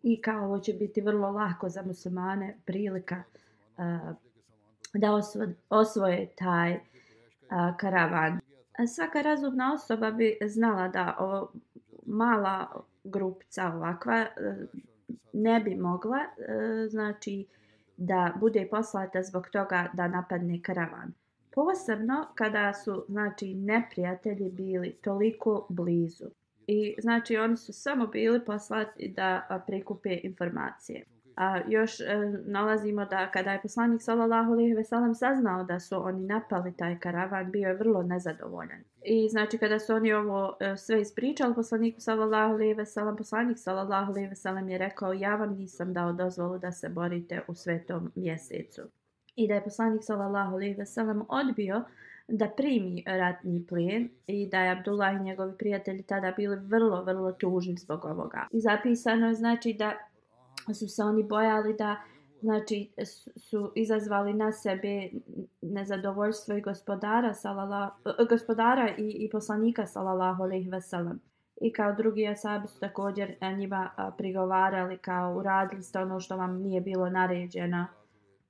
i 0.04 0.22
kao 0.22 0.46
ovo 0.46 0.60
će 0.60 0.74
biti 0.74 1.02
vrlo 1.02 1.32
lako 1.32 1.70
za 1.70 1.84
muslimane 1.84 2.58
prilika 2.66 3.24
uh, 3.78 4.16
da 4.94 5.14
osvoje, 5.14 5.56
osvoje 5.70 6.30
taj 6.36 6.74
uh, 6.74 6.80
karavan. 7.78 8.45
Svaka 8.88 9.22
razumna 9.22 9.74
osoba 9.74 10.12
bi 10.12 10.38
znala 10.46 10.88
da 10.88 11.16
ovo 11.20 11.52
mala 12.06 12.68
grupica 13.04 13.74
ovakva 13.76 14.18
e, 14.18 14.28
ne 15.34 15.60
bi 15.60 15.76
mogla 15.76 16.18
e, 16.18 16.88
znači 16.88 17.46
da 17.98 18.34
bude 18.40 18.68
poslata 18.72 19.24
zbog 19.24 19.50
toga 19.50 19.90
da 19.94 20.08
napadne 20.08 20.62
karavan. 20.62 21.14
Posebno 21.52 22.28
kada 22.36 22.74
su 22.74 23.06
znači 23.10 23.54
neprijatelji 23.54 24.50
bili 24.50 24.92
toliko 24.92 25.68
blizu. 25.70 26.26
I 26.68 26.96
znači 27.00 27.38
oni 27.38 27.58
su 27.58 27.74
samo 27.74 28.08
bili 28.08 28.46
poslati 28.46 29.08
da 29.08 29.64
prikupe 29.68 30.20
informacije. 30.24 31.06
A 31.36 31.62
još 31.68 32.00
e, 32.00 32.06
nalazimo 32.46 33.06
da 33.06 33.32
kada 33.32 33.52
je 33.52 33.62
poslanik 33.62 34.02
sallallahu 34.02 34.52
alejhi 34.52 34.74
ve 34.74 34.84
sellem 34.84 35.16
saznao 35.16 35.64
da 35.64 35.80
su 35.80 35.96
oni 36.06 36.26
napali 36.26 36.74
taj 36.78 37.00
karavan, 37.00 37.52
bio 37.52 37.68
je 37.68 37.76
vrlo 37.76 38.04
nezadovoljan. 38.04 38.84
I 39.04 39.30
znači 39.30 39.58
kada 39.58 39.80
su 39.80 39.94
oni 39.94 40.14
ovo 40.14 40.58
e, 40.60 40.78
sve 40.78 41.02
ispričali 41.02 41.56
poslaniku 41.56 42.02
sallallahu 42.02 42.54
alejhi 42.54 42.74
ve 42.74 42.86
sellem, 42.86 43.16
poslanik 43.16 43.58
sallallahu 43.60 44.12
alejhi 44.12 44.30
ve 44.30 44.36
sellem 44.36 44.70
je 44.70 44.78
rekao: 44.78 45.14
"Ja 45.14 45.36
vam 45.36 45.56
nisam 45.56 45.94
dao 45.94 46.14
dozvolu 46.14 46.58
da 46.58 46.72
se 46.72 46.90
borite 46.90 47.42
u 47.48 47.54
svetom 47.54 48.12
mjesecu." 48.16 48.82
I 49.36 49.48
da 49.48 49.54
je 49.54 49.64
poslanik 49.64 50.04
sallallahu 50.04 50.56
alejhi 50.56 50.76
ve 50.76 50.86
sellem 50.86 51.22
odbio 51.30 51.84
da 52.28 52.50
primi 52.58 53.04
ratni 53.08 53.66
plijen 53.68 54.10
i 54.28 54.50
da 54.50 54.60
je 54.60 54.72
Abdullah 54.72 55.16
i 55.16 55.24
njegovi 55.24 55.58
prijatelji 55.58 56.04
tada 56.04 56.34
bili 56.38 56.56
vrlo, 56.56 57.04
vrlo 57.04 57.32
tužni 57.32 57.78
zbog 57.78 58.06
ovoga. 58.06 58.48
I 58.52 58.60
zapisano 58.60 59.28
je 59.28 59.34
znači 59.34 59.74
da 59.74 59.94
su 60.74 60.88
se 60.88 61.04
oni 61.04 61.24
bojali 61.24 61.74
da 61.74 61.96
znači 62.42 62.92
su 63.36 63.72
izazvali 63.76 64.34
na 64.34 64.52
sebe 64.52 65.10
nezadovoljstvo 65.62 66.56
i 66.56 66.62
gospodara 66.62 67.34
salala, 67.34 67.96
e, 68.06 68.26
gospodara 68.30 68.90
i, 68.98 69.10
i 69.10 69.30
poslanika 69.30 69.86
sallallahu 69.86 70.44
alejhi 70.44 70.70
ve 70.70 70.82
sellem 70.82 71.20
i 71.62 71.74
kao 71.74 71.94
drugi 71.94 72.28
asabi 72.28 72.68
su 72.68 72.80
također 72.80 73.36
e, 73.42 73.56
njima 73.56 73.90
prigovarali 74.18 74.98
kao 74.98 75.36
uradili 75.38 75.84
ste 75.84 76.00
ono 76.00 76.20
što 76.20 76.38
vam 76.38 76.62
nije 76.62 76.82
bilo 76.82 77.10
naređeno. 77.10 77.86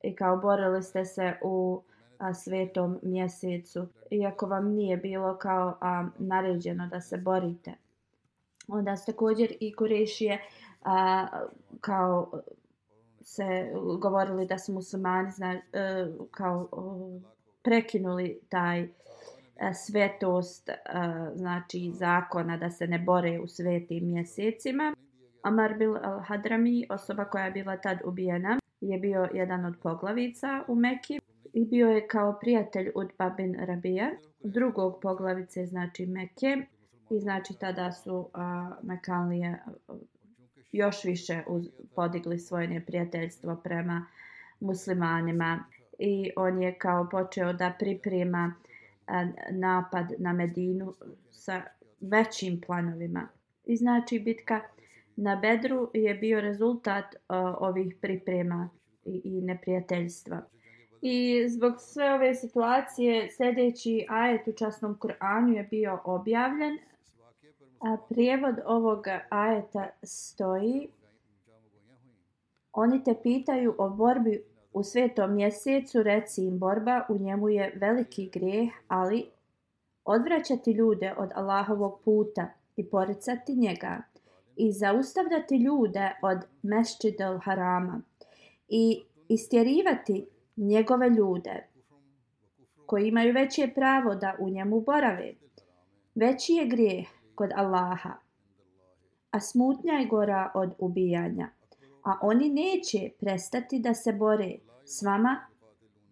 I 0.03 0.15
kao 0.15 0.37
borili 0.37 0.83
ste 0.83 1.05
se 1.05 1.33
u 1.43 1.83
a, 2.17 2.33
svetom 2.33 2.99
mjesecu 3.01 3.87
iako 4.11 4.45
vam 4.45 4.67
nije 4.67 4.97
bilo 4.97 5.37
kao 5.37 5.77
a, 5.81 6.07
naređeno 6.17 6.87
da 6.87 7.01
se 7.01 7.17
borite. 7.17 7.73
Onda 8.67 8.97
su 8.97 9.05
također 9.05 9.53
i 9.59 9.75
kurešije 9.75 10.41
a, 10.85 11.27
kao 11.81 12.31
se 13.21 13.71
govorili 14.01 14.47
da 14.47 14.57
su 14.57 14.73
muslimani 14.73 15.31
zna, 15.31 15.53
e, 15.53 15.61
kao 16.31 16.69
prekinuli 17.63 18.39
taj 18.49 18.81
e, 18.81 18.89
svetost 19.73 20.69
e, 20.69 20.75
znači 21.35 21.91
zakona 21.93 22.57
da 22.57 22.69
se 22.69 22.87
ne 22.87 22.99
bore 22.99 23.39
u 23.39 23.47
svetim 23.47 24.07
mjesecima. 24.07 24.95
Amar 25.41 25.73
bil 25.77 25.93
al-Hadrami, 25.93 26.85
osoba 26.89 27.25
koja 27.25 27.45
je 27.45 27.51
bila 27.51 27.77
tad 27.77 27.97
ubijena, 28.05 28.59
je 28.81 28.97
bio 28.99 29.27
jedan 29.33 29.65
od 29.65 29.75
poglavica 29.83 30.63
u 30.67 30.75
Mekki 30.75 31.19
i 31.53 31.65
bio 31.65 31.87
je 31.87 32.07
kao 32.07 32.37
prijatelj 32.41 32.91
od 32.95 33.09
bin 33.37 33.55
Rabija, 33.59 34.11
drugog 34.43 34.99
poglavice 35.01 35.65
znači 35.65 36.05
Mekke 36.05 36.65
i 37.09 37.19
znači 37.19 37.53
tada 37.59 37.91
su 37.91 38.29
a, 38.33 38.71
Mekanlije 38.83 39.63
još 40.75 41.03
više 41.03 41.43
uz, 41.47 41.69
podigli 41.95 42.39
svoje 42.39 42.67
neprijateljstvo 42.67 43.55
prema 43.55 44.05
muslimanima 44.59 45.63
i 45.99 46.31
on 46.35 46.61
je 46.61 46.77
kao 46.77 47.09
počeo 47.09 47.53
da 47.53 47.73
priprema 47.79 48.53
a, 49.07 49.27
napad 49.51 50.13
na 50.17 50.33
Medinu 50.33 50.93
sa 51.31 51.61
većim 51.99 52.61
planovima. 52.61 53.27
I 53.65 53.75
znači 53.75 54.19
bitka 54.19 54.61
na 55.15 55.35
Bedru 55.35 55.91
je 55.93 56.15
bio 56.15 56.41
rezultat 56.41 57.15
a, 57.27 57.55
ovih 57.59 57.95
priprema 58.01 58.69
i, 59.05 59.21
i 59.23 59.41
neprijateljstva. 59.41 60.41
I 61.01 61.49
zbog 61.49 61.73
sve 61.77 62.13
ove 62.13 62.35
situacije 62.35 63.29
sljedeći 63.31 64.05
ajet 64.09 64.47
u 64.47 64.53
časnom 64.53 64.97
Kur'anu 64.99 65.55
je 65.55 65.63
bio 65.63 66.01
objavljen 66.03 66.77
A 67.85 67.97
prijevod 68.09 68.55
ovog 68.65 69.05
ajeta 69.29 69.89
stoji 70.03 70.87
Oni 72.73 73.03
te 73.03 73.15
pitaju 73.23 73.75
o 73.77 73.89
borbi 73.89 74.43
u 74.73 74.83
svetom 74.83 75.35
mjesecu, 75.35 76.03
reci 76.03 76.45
im 76.45 76.59
borba, 76.59 77.05
u 77.09 77.17
njemu 77.17 77.49
je 77.49 77.73
veliki 77.75 78.29
grijeh, 78.33 78.69
ali 78.87 79.29
odvraćati 80.05 80.71
ljude 80.71 81.13
od 81.17 81.29
Allahovog 81.35 81.99
puta 82.05 82.47
i 82.75 82.89
poricati 82.89 83.55
njega 83.55 84.01
i 84.55 84.71
zaustavljati 84.71 85.55
ljude 85.55 86.11
od 86.21 86.37
mešćidel 86.61 87.39
harama 87.39 88.01
i 88.67 89.03
istjerivati 89.27 90.27
njegove 90.57 91.09
ljude 91.09 91.67
koji 92.85 93.07
imaju 93.07 93.33
veće 93.33 93.71
pravo 93.75 94.15
da 94.15 94.35
u 94.39 94.49
njemu 94.49 94.81
borave. 94.81 95.33
Veći 96.15 96.53
je 96.53 96.67
grijeh 96.67 97.14
kod 97.35 97.51
Allaha. 97.55 98.13
A 99.31 99.39
smutnja 99.39 99.93
je 99.93 100.05
gora 100.05 100.51
od 100.53 100.73
ubijanja. 100.79 101.49
A 102.03 102.19
oni 102.21 102.49
neće 102.49 103.09
prestati 103.19 103.79
da 103.79 103.93
se 103.93 104.13
bore 104.13 104.55
s 104.85 105.01
vama 105.01 105.47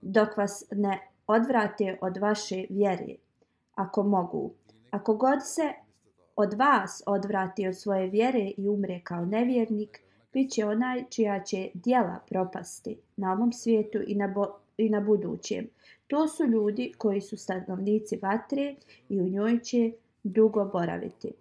dok 0.02 0.38
vas 0.38 0.64
ne 0.72 1.00
odvrate 1.28 1.98
od 2.02 2.18
vaše 2.18 2.66
vjere. 2.70 3.16
Ako 3.76 4.04
mogu. 4.04 4.54
Ako 4.92 5.16
god 5.16 5.40
se 5.44 5.74
od 6.36 6.54
vas 6.54 7.04
odvrati 7.06 7.68
od 7.68 7.78
svoje 7.78 8.08
vjere 8.08 8.52
i 8.58 8.68
umre 8.68 9.02
kao 9.04 9.26
nevjernik, 9.26 10.02
bit 10.34 10.52
će 10.52 10.66
onaj 10.66 11.04
čija 11.10 11.44
će 11.44 11.70
dijela 11.74 12.20
propasti 12.30 12.98
na 13.16 13.34
ovom 13.34 13.52
svijetu 13.54 14.00
i 14.08 14.16
na, 14.16 14.28
bo 14.28 14.46
i 14.78 14.90
na 14.90 15.00
budućem. 15.00 15.68
To 16.08 16.28
su 16.28 16.44
ljudi 16.46 16.94
koji 16.98 17.22
su 17.22 17.38
stanovnici 17.38 18.20
vatre 18.22 18.76
i 19.10 19.22
u 19.22 19.30
njoj 19.30 19.60
će 19.60 19.92
dugo 20.24 20.66
boraviti. 20.66 21.32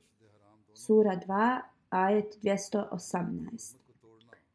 Sura 0.74 1.20
2, 1.26 1.60
ajet 1.90 2.38
218. 2.42 3.76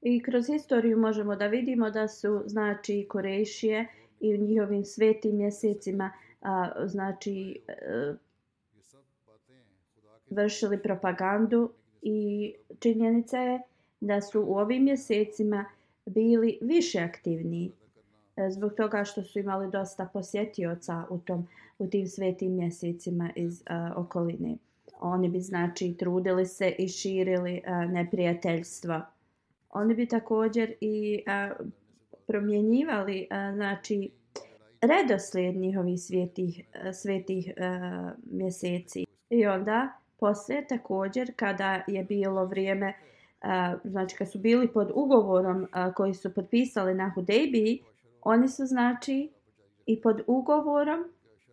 I 0.01 0.24
kroz 0.24 0.48
historiju 0.48 0.98
možemo 0.98 1.36
da 1.36 1.48
vidimo 1.48 1.89
da 1.89 2.07
su 2.07 2.43
znači 2.46 3.05
Korešije 3.10 3.88
i 4.19 4.34
u 4.34 4.38
njihovim 4.38 4.86
svetim 4.86 5.38
mjesecima 5.38 6.12
a, 6.41 6.69
znači 6.86 7.60
a, 7.67 8.13
vršili 10.29 10.84
propagandu 10.84 11.69
i 12.01 12.53
činjenica 12.79 13.38
je 13.38 13.62
da 14.00 14.22
su 14.22 14.41
u 14.41 14.57
ovim 14.57 14.84
mjesecima 14.84 15.65
bili 16.05 16.57
više 16.62 17.00
aktivni 17.00 17.72
e, 18.36 18.50
zbog 18.50 18.74
toga 18.74 19.03
što 19.03 19.24
su 19.24 19.39
imali 19.39 19.72
dosta 19.72 20.10
posjetioca 20.13 21.03
u 21.10 21.19
tom 21.19 21.48
u 21.79 21.88
tim 21.88 22.07
svetim 22.07 22.55
mjesecima 22.55 23.29
iz 23.36 23.62
uh, 23.62 23.98
okoline. 24.05 24.57
Oni 25.00 25.29
bi 25.29 25.39
znači 25.39 25.96
trudili 26.00 26.46
se 26.46 26.69
i 26.79 26.88
širili 26.88 27.62
uh, 27.67 27.91
neprijateljstva. 27.91 29.12
Oni 29.69 29.96
bi 29.96 30.07
također 30.07 30.74
i 30.81 31.24
uh, 31.27 31.67
promjenjivali 32.27 33.27
uh, 33.31 33.55
znači 33.55 34.10
redoslijed 34.81 35.55
njihovih 35.55 36.00
svetih, 36.01 36.62
uh, 36.75 36.93
svetih 36.93 37.53
uh, 37.57 38.12
mjeseci. 38.31 39.05
I 39.29 39.46
onda 39.46 39.89
poslije 40.19 40.67
također 40.67 41.31
kada 41.36 41.84
je 41.88 42.03
bilo 42.03 42.46
vrijeme 42.46 42.93
uh, 43.41 43.91
znači 43.91 44.15
kad 44.15 44.31
su 44.31 44.39
bili 44.39 44.67
pod 44.67 44.91
ugovorom 44.96 45.62
uh, 45.62 45.93
koji 45.96 46.13
su 46.13 46.34
potpisali 46.34 46.93
na 46.93 47.12
Hudejbi, 47.15 47.84
oni 48.22 48.48
su 48.48 48.65
znači 48.65 49.29
i 49.86 50.01
pod 50.01 50.22
ugovorom 50.27 51.05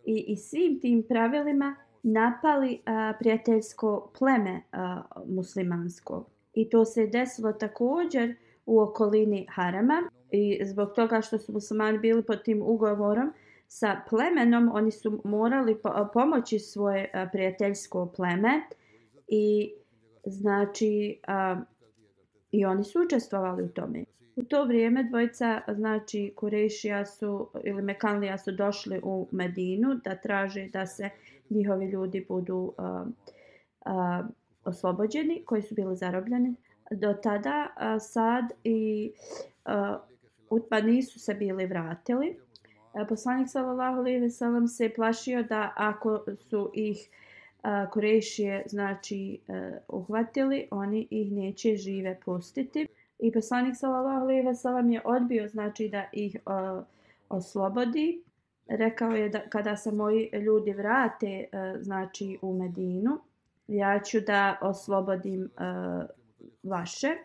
i, 0.05 0.25
i 0.27 0.37
svim 0.37 0.79
tim 0.79 1.03
pravilima 1.03 1.75
napali 2.03 2.79
a, 2.85 3.13
prijateljsko 3.19 4.11
pleme 4.19 4.61
a, 4.71 5.01
muslimansko. 5.27 6.25
I 6.53 6.69
to 6.69 6.85
se 6.85 7.07
desilo 7.07 7.53
također 7.53 8.35
u 8.65 8.79
okolini 8.79 9.47
Harama 9.49 10.09
i 10.31 10.65
zbog 10.65 10.93
toga 10.95 11.21
što 11.21 11.37
su 11.37 11.53
muslimani 11.53 11.97
bili 11.97 12.23
pod 12.23 12.43
tim 12.43 12.61
ugovorom 12.61 13.33
sa 13.67 14.01
plemenom, 14.09 14.71
oni 14.73 14.91
su 14.91 15.21
morali 15.23 15.75
po, 15.75 16.09
pomoći 16.13 16.59
svoje 16.59 17.09
a, 17.13 17.27
prijateljsko 17.31 18.13
pleme 18.15 18.61
i 19.27 19.73
znači 20.25 21.19
a, 21.27 21.61
i 22.51 22.65
oni 22.65 22.83
su 22.83 23.01
učestvovali 23.01 23.63
u 23.63 23.69
tome. 23.69 24.05
U 24.35 24.43
to 24.43 24.65
vrijeme 24.65 25.03
dvojica, 25.03 25.61
znači 25.75 26.33
Kurešija 26.35 27.05
su 27.05 27.49
ili 27.63 27.81
Mekanlija 27.81 28.37
su 28.37 28.51
došli 28.51 28.99
u 29.03 29.27
Medinu 29.31 29.95
da 30.03 30.15
traže 30.15 30.67
da 30.73 30.85
se 30.85 31.09
njihovi 31.49 31.85
ljudi 31.85 32.25
budu 32.29 32.73
uh, 32.77 33.07
uh, 33.85 34.25
oslobođeni 34.65 35.43
koji 35.45 35.61
su 35.61 35.75
bili 35.75 35.95
zarobljeni. 35.95 36.55
Do 36.91 37.13
tada 37.13 37.67
uh, 37.67 38.01
Sad 38.01 38.51
i 38.63 39.11
uh, 39.65 39.95
Utba 40.49 40.67
pa 40.69 40.81
nisu 40.81 41.19
se 41.19 41.33
bili 41.33 41.65
vratili. 41.65 42.37
Poslanik 43.09 43.49
sallallahu 43.49 43.99
alejhi 43.99 44.19
ve 44.19 44.29
sellem 44.29 44.67
se 44.67 44.89
plašio 44.95 45.43
da 45.43 45.73
ako 45.75 46.25
su 46.35 46.71
ih 46.73 47.09
Kurešije 47.91 48.63
znači 48.67 49.39
uh, 49.47 49.55
uhvatili, 49.87 50.67
oni 50.71 51.07
ih 51.09 51.31
neće 51.31 51.75
žive 51.75 52.19
pustiti. 52.25 52.87
I 53.19 53.31
poslanik 53.31 53.75
sallallahu 53.75 54.21
alejhi 54.21 54.47
ve 54.47 54.55
sellem 54.55 54.89
je 54.89 55.01
odbio 55.05 55.47
znači 55.47 55.89
da 55.89 56.03
ih 56.11 56.37
uh, 56.45 56.83
oslobodi. 57.29 58.21
Rekao 58.67 59.11
je 59.11 59.29
da 59.29 59.49
kada 59.49 59.75
se 59.75 59.91
moji 59.91 60.29
ljudi 60.33 60.73
vrate 60.73 61.45
uh, 61.51 61.81
znači 61.81 62.39
u 62.41 62.53
Medinu, 62.53 63.19
ja 63.67 63.99
ću 63.99 64.19
da 64.19 64.57
oslobodim 64.61 65.41
uh, 65.41 66.05
vaše. 66.63 67.15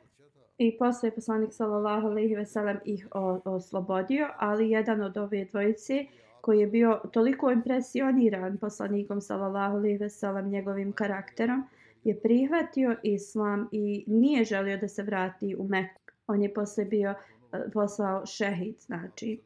I 0.59 0.79
posle 0.79 1.09
je 1.09 1.15
poslanik 1.15 1.53
sallallahu 1.53 2.07
alejhi 2.07 2.35
ve 2.35 2.47
sellem 2.47 2.79
ih 2.85 3.09
o, 3.15 3.41
oslobodio, 3.45 4.29
ali 4.39 4.71
jedan 4.71 5.03
od 5.03 5.17
ove 5.17 5.45
dvojice 5.45 6.07
koji 6.41 6.61
je 6.61 6.67
bio 6.67 7.01
toliko 7.13 7.51
impresioniran 7.51 8.59
poslanikom 8.59 9.21
sallallahu 9.21 9.77
alejhi 9.77 9.99
ve 9.99 10.11
sellem 10.11 10.49
njegovim 10.49 10.93
karakterom, 10.93 11.65
je 12.05 12.21
prihvatio 12.21 12.97
islam 13.03 13.69
i 13.73 14.05
nije 14.07 14.45
želio 14.45 14.77
da 14.77 14.89
se 14.89 15.03
vrati 15.03 15.57
u 15.59 15.69
Meku. 15.69 16.01
On 16.27 16.43
je 16.43 16.55
posle 16.55 16.85
bio 16.85 17.11
e, 17.11 17.71
poslao 17.73 18.27
šehid, 18.27 18.75
znači 18.79 19.41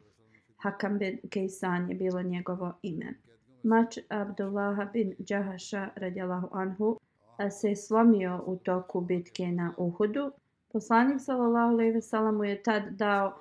Hakam 0.56 0.98
bin 0.98 1.18
Kejsan 1.30 1.90
je 1.90 1.94
bilo 1.94 2.22
njegovo 2.22 2.72
ime. 2.82 3.14
Mač 3.62 3.98
Abdullah 4.08 4.92
bin 4.92 5.14
Džahaša 5.24 5.88
radijalahu 5.96 6.48
anhu 6.52 7.00
eh, 7.38 7.50
se 7.50 7.76
slomio 7.76 8.42
u 8.46 8.56
toku 8.56 9.00
bitke 9.00 9.46
na 9.46 9.74
Uhudu. 9.76 10.30
Poslanik 10.72 11.20
sallallahu 11.20 11.72
alejhi 11.72 11.92
ve 11.92 12.00
sellem 12.00 12.44
je 12.44 12.62
tad 12.62 12.82
dao 12.90 13.34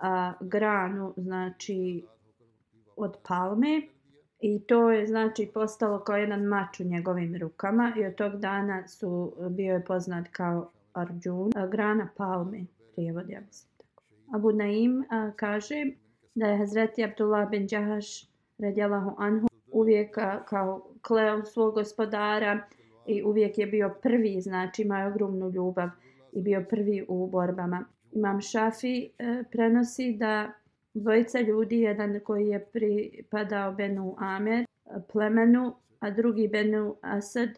a, 0.00 0.32
granu 0.40 1.14
znači 1.16 2.04
od 2.96 3.16
palme 3.28 3.82
I 4.40 4.60
to 4.60 4.90
je 4.90 5.06
znači 5.06 5.50
postalo 5.54 5.98
kao 5.98 6.16
jedan 6.16 6.42
mač 6.42 6.80
u 6.80 6.84
njegovim 6.84 7.36
rukama 7.40 7.92
i 7.96 8.06
od 8.06 8.14
tog 8.14 8.36
dana 8.36 8.88
su 8.88 9.36
bio 9.50 9.74
je 9.74 9.84
poznat 9.84 10.28
kao 10.32 10.70
Arjun, 10.92 11.52
grana 11.70 12.08
palme, 12.16 12.64
prijevod 12.94 13.30
ja 13.30 13.40
mislim 13.40 13.70
tako. 13.78 14.02
Abu 14.34 14.52
Naim 14.52 15.04
a, 15.10 15.30
kaže 15.36 15.84
da 16.34 16.46
je 16.46 16.58
Hazreti 16.58 17.04
Abdullah 17.04 17.50
bin 17.50 17.68
Jahash 17.70 18.28
radijalahu 18.58 19.14
anhu 19.18 19.48
uvijek 19.72 20.18
a, 20.18 20.44
kao 20.44 20.90
kleo 21.02 21.44
svog 21.44 21.74
gospodara 21.74 22.60
i 23.06 23.22
uvijek 23.22 23.58
je 23.58 23.66
bio 23.66 23.94
prvi, 24.02 24.40
znači 24.40 24.82
imao 24.82 25.08
ogromnu 25.08 25.50
ljubav 25.50 25.88
i 26.32 26.42
bio 26.42 26.64
prvi 26.70 27.04
u 27.08 27.26
borbama. 27.26 27.84
Imam 28.12 28.40
Šafi 28.40 29.10
e, 29.18 29.42
prenosi 29.50 30.12
da 30.12 30.52
dvojica 31.00 31.40
ljudi, 31.40 31.80
jedan 31.80 32.20
koji 32.24 32.48
je 32.48 32.64
pripadao 32.72 33.72
Benu 33.72 34.14
Amer 34.18 34.66
plemenu, 35.12 35.74
a 36.00 36.10
drugi 36.10 36.48
Benu 36.48 36.96
Asad 37.00 37.48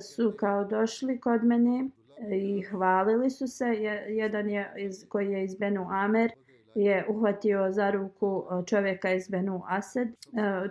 su 0.00 0.32
kao 0.36 0.64
došli 0.64 1.20
kod 1.20 1.44
mene 1.44 1.88
i 2.32 2.62
hvalili 2.62 3.30
su 3.30 3.46
se. 3.46 3.66
Jedan 4.08 4.50
je 4.50 4.72
iz, 4.78 5.08
koji 5.08 5.32
je 5.32 5.44
iz 5.44 5.54
Benu 5.54 5.86
Amer 5.90 6.32
je 6.74 7.04
uhvatio 7.08 7.72
za 7.72 7.90
ruku 7.90 8.44
čovjeka 8.66 9.12
iz 9.12 9.28
Benu 9.28 9.62
Asad. 9.68 10.08
E, 10.08 10.12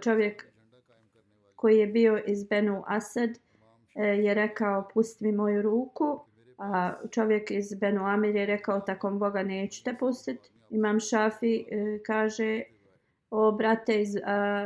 čovjek 0.01 0.45
koji 1.55 1.77
je 1.77 1.87
bio 1.87 2.23
iz 2.27 2.43
Benu 2.43 2.83
Asad 2.87 3.29
e, 3.95 4.03
je 4.03 4.33
rekao 4.33 4.87
pusti 4.93 5.25
mi 5.25 5.31
moju 5.31 5.61
ruku. 5.61 6.19
A 6.57 6.93
čovjek 7.11 7.51
iz 7.51 7.73
Benu 7.73 8.05
Amir 8.05 8.35
je 8.35 8.45
rekao 8.45 8.79
takom 8.79 9.19
Boga 9.19 9.43
neću 9.43 9.83
te 9.83 9.95
pustiti. 9.99 10.49
Imam 10.73 10.99
Šafi 10.99 11.55
e, 11.55 11.99
kaže 12.05 12.61
o 13.29 13.51
brate 13.51 14.01
iz 14.01 14.15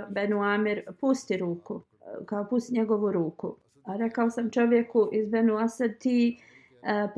Benu 0.09 0.41
Amir 0.43 0.81
pusti 0.99 1.37
ruku, 1.37 1.81
kao 2.25 2.47
pusti 2.49 2.73
njegovu 2.73 3.11
ruku. 3.11 3.55
A 3.83 3.95
rekao 3.95 4.29
sam 4.29 4.51
čovjeku 4.51 5.09
iz 5.11 5.29
Benu 5.29 5.57
Asad 5.57 5.91
ti 5.99 6.39
e, 6.83 7.03
uh, 7.03 7.09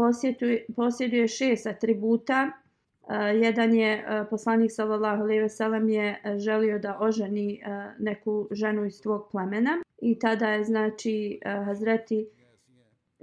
posjeduje 0.76 1.28
šest 1.28 1.68
atributa. 1.68 2.52
E, 3.10 3.16
jedan 3.38 3.74
je 3.74 4.06
poslanik 4.30 4.72
sallallahu 4.72 5.24
alejhi 5.24 5.42
ve 5.42 5.50
sellem 5.50 5.90
je 5.90 6.22
želio 6.38 6.80
da 6.80 6.98
oženi 7.00 7.62
neku 8.00 8.48
ženu 8.52 8.86
iz 8.86 9.02
tvog 9.02 9.28
plemena 9.32 9.78
i 10.02 10.20
tada 10.20 10.48
je 10.48 10.64
znači 10.64 11.40
Hazreti 11.66 12.28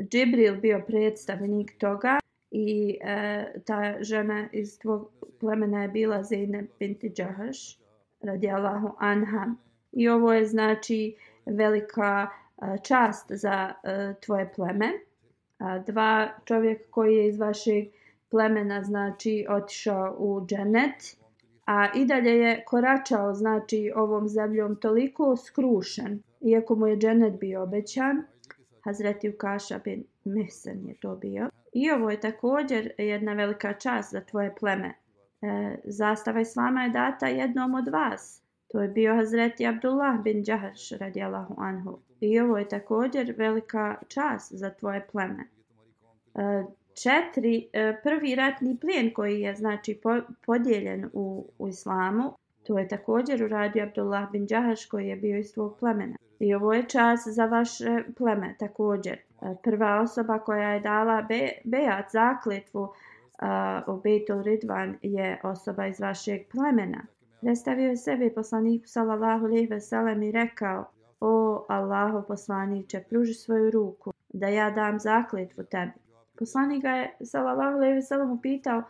Džibril 0.01 0.61
bio 0.61 0.83
predstavnik 0.87 1.79
toga 1.79 2.19
i 2.57 2.99
e, 3.01 3.61
ta 3.65 3.95
žena 4.01 4.49
iz 4.53 4.79
tvog 4.79 5.11
plemena 5.41 5.83
je 5.83 5.89
bila 5.89 6.23
Zeynep 6.23 6.67
binti 6.79 7.11
Džahaš 7.11 7.79
radijallahu 8.21 8.91
anha. 8.99 9.55
I 9.93 10.09
ovo 10.09 10.33
je 10.33 10.47
znači 10.47 11.17
velika 11.47 12.29
e, 12.29 12.77
čast 12.83 13.33
za 13.33 13.73
e, 13.85 14.15
tvoje 14.25 14.53
pleme. 14.57 14.93
a, 15.59 15.79
dva 15.79 16.29
čovjek 16.45 16.91
koji 16.91 17.17
je 17.17 17.29
iz 17.29 17.39
vašeg 17.39 17.85
plemena 18.31 18.83
znači 18.83 19.47
otišao 19.49 20.17
u 20.19 20.47
dženet, 20.47 21.17
a 21.67 21.89
i 21.95 22.05
dalje 22.05 22.31
je 22.31 22.65
koračao 22.65 23.35
znači 23.35 23.93
ovom 23.97 24.29
zemljom 24.29 24.77
toliko 24.77 25.37
skrušen, 25.37 26.23
iako 26.41 26.75
mu 26.75 26.87
je 26.87 26.97
dženet 26.97 27.41
bio 27.41 27.63
obećan, 27.63 28.25
Hazreti 28.85 29.29
Ukaša 29.29 29.79
bin 29.85 30.05
Mesen 30.25 30.89
je 30.89 30.95
to 31.01 31.17
bio. 31.17 31.49
I 31.77 31.91
ovo 31.91 32.11
je 32.11 32.21
također 32.21 32.91
jedna 32.99 33.33
velika 33.33 33.73
čast 33.73 34.13
za 34.13 34.21
tvoje 34.21 34.55
pleme. 34.61 34.95
E, 35.43 35.77
zastava 35.85 36.41
Islama 36.41 36.83
je 36.83 36.91
data 36.91 37.27
jednom 37.27 37.75
od 37.75 37.89
vas. 37.89 38.43
To 38.69 38.83
je 38.83 38.89
bio 38.89 39.15
Hazreti 39.15 39.67
Abdullah 39.67 40.23
bin 40.23 40.45
Džahaš 40.45 40.91
radijalahu 40.91 41.55
anhu. 41.59 41.99
I 42.21 42.41
ovo 42.41 42.59
je 42.59 42.69
također 42.69 43.35
velika 43.39 43.97
čast 44.09 44.53
za 44.55 44.71
tvoje 44.71 45.07
pleme. 45.13 45.45
E, 46.35 46.65
četiri, 47.03 47.69
e, 47.73 48.01
prvi 48.03 48.35
ratni 48.35 48.77
plijen 48.81 49.15
koji 49.15 49.41
je 49.41 49.55
znači 49.55 50.01
po, 50.03 50.21
podijeljen 50.47 51.11
u, 51.13 51.51
u 51.59 51.69
islamu, 51.69 52.33
to 52.67 52.79
je 52.79 52.89
također 52.89 53.45
uradio 53.45 53.83
Abdullah 53.83 54.31
bin 54.31 54.47
Đahaš 54.47 54.87
koji 54.87 55.09
je 55.09 55.17
bio 55.17 55.39
iz 55.39 55.47
svog 55.47 55.77
plemena. 55.79 56.17
I 56.39 56.55
ovo 56.55 56.73
je 56.73 56.89
čas 56.89 57.27
za 57.27 57.47
vaše 57.47 58.05
pleme 58.17 58.55
također. 58.59 59.13
E, 59.13 59.55
prva 59.63 60.01
osoba 60.01 60.39
koja 60.39 60.69
je 60.69 60.81
dala 60.81 61.23
be, 61.23 61.49
bejat 61.65 62.11
zakletvu 62.13 62.89
u 63.87 64.01
Bejtul 64.01 64.43
Ridvan 64.43 64.99
je 65.03 65.41
osoba 65.43 65.87
iz 65.87 66.01
vašeg 66.01 66.41
plemena. 66.53 67.07
Predstavio 67.41 67.89
je 67.89 67.97
sebi 67.97 68.35
poslaniku 68.35 68.87
sallallahu 68.87 69.45
alejhi 69.45 69.67
ve 69.67 69.81
sellem 69.81 70.23
i 70.23 70.33
rekao: 70.33 70.85
"O 71.21 71.65
Allahov 71.69 72.23
poslanice, 72.23 73.05
pruži 73.11 73.35
svoju 73.35 73.71
ruku 73.71 74.13
da 74.29 74.49
ja 74.49 74.71
dam 74.71 74.99
zakletvu 74.99 75.65
tebi." 75.65 75.93
Poslanik 76.39 76.83
ga 76.83 76.91
je 76.91 77.17
sallallahu 77.25 77.77
alejhi 77.77 77.95
ve 77.95 78.03
sellem 78.03 78.31
upitao: 78.31 78.83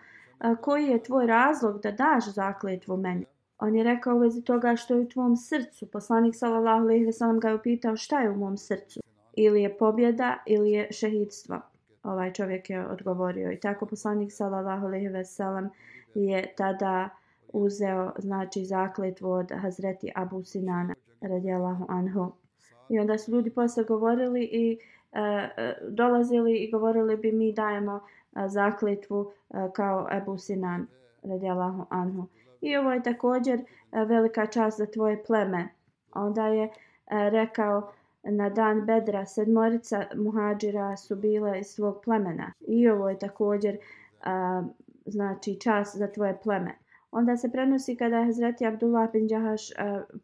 "Koji 0.60 0.84
je 0.84 1.02
tvoj 1.02 1.26
razlog 1.26 1.80
da 1.82 1.90
daš 1.90 2.34
zakletvu 2.34 2.96
meni?" 2.96 3.26
On 3.58 3.76
je 3.76 3.84
rekao 3.84 4.16
u 4.16 4.18
vezi 4.18 4.44
toga 4.44 4.76
što 4.76 4.94
je 4.94 5.00
u 5.00 5.08
tvom 5.08 5.36
srcu. 5.36 5.86
Poslanik 5.86 6.34
sallallahu 6.36 6.82
alejhi 6.82 7.04
ve 7.04 7.12
sellem 7.12 7.40
ga 7.40 7.48
je 7.48 7.54
upitao: 7.54 7.96
"Šta 7.96 8.20
je 8.20 8.30
u 8.30 8.36
mom 8.36 8.56
srcu?" 8.56 9.00
Ili 9.32 9.62
je 9.62 9.78
pobjeda 9.78 10.38
ili 10.46 10.70
je 10.70 10.92
šehidstvo. 10.92 11.60
Ovaj 12.02 12.32
čovjek 12.32 12.70
je 12.70 12.86
odgovorio 12.86 13.52
i 13.52 13.60
tako 13.60 13.86
poslanik 13.86 14.32
sallallahu 14.32 14.86
alejhi 14.86 15.08
ve 15.08 15.24
sellem 15.24 15.70
je 16.14 16.54
tada 16.56 17.08
uzeo 17.52 18.12
znači 18.18 18.64
zakletvu 18.64 19.30
od 19.30 19.52
Hazreti 19.62 20.12
Abu 20.14 20.44
Sinana 20.44 20.94
radijallahu 21.20 21.86
anhu. 21.88 22.32
I 22.88 22.98
onda 22.98 23.18
su 23.18 23.30
ljudi 23.30 23.50
posle 23.50 23.84
govorili 23.84 24.44
i 24.52 24.78
e, 25.12 25.20
e 25.56 25.74
dolazili 25.88 26.56
i 26.56 26.70
govorili 26.70 27.16
bi 27.16 27.32
mi 27.32 27.52
dajemo 27.52 28.00
e, 28.36 28.48
zakletvu 28.48 29.32
e, 29.50 29.54
kao 29.72 30.06
Abu 30.10 30.38
Sinan 30.38 30.86
radijallahu 31.22 31.86
anhu. 31.90 32.26
I 32.60 32.76
ovo 32.76 32.92
je 32.92 33.02
također 33.02 33.58
e, 33.58 33.64
velika 34.04 34.46
čast 34.46 34.78
za 34.78 34.86
tvoje 34.86 35.24
pleme. 35.24 35.68
Onda 36.12 36.46
je 36.46 36.64
e, 36.64 36.70
rekao 37.30 37.92
na 38.22 38.50
dan 38.50 38.86
Bedra 38.86 39.26
sedmorica 39.26 40.04
muhađira 40.16 40.96
su 40.96 41.16
bile 41.16 41.60
iz 41.60 41.66
svog 41.66 42.00
plemena. 42.04 42.52
I 42.60 42.88
ovo 42.88 43.08
je 43.08 43.18
također 43.18 43.74
e, 43.74 43.78
znači 45.06 45.60
čast 45.60 45.96
za 45.96 46.06
tvoje 46.06 46.38
pleme. 46.42 46.74
Onda 47.10 47.36
se 47.36 47.52
prenosi 47.52 47.96
kada 47.96 48.18
je 48.18 48.24
Hazreti 48.24 48.66
Abdullah 48.66 49.12
bin 49.12 49.26
Đahaš 49.26 49.70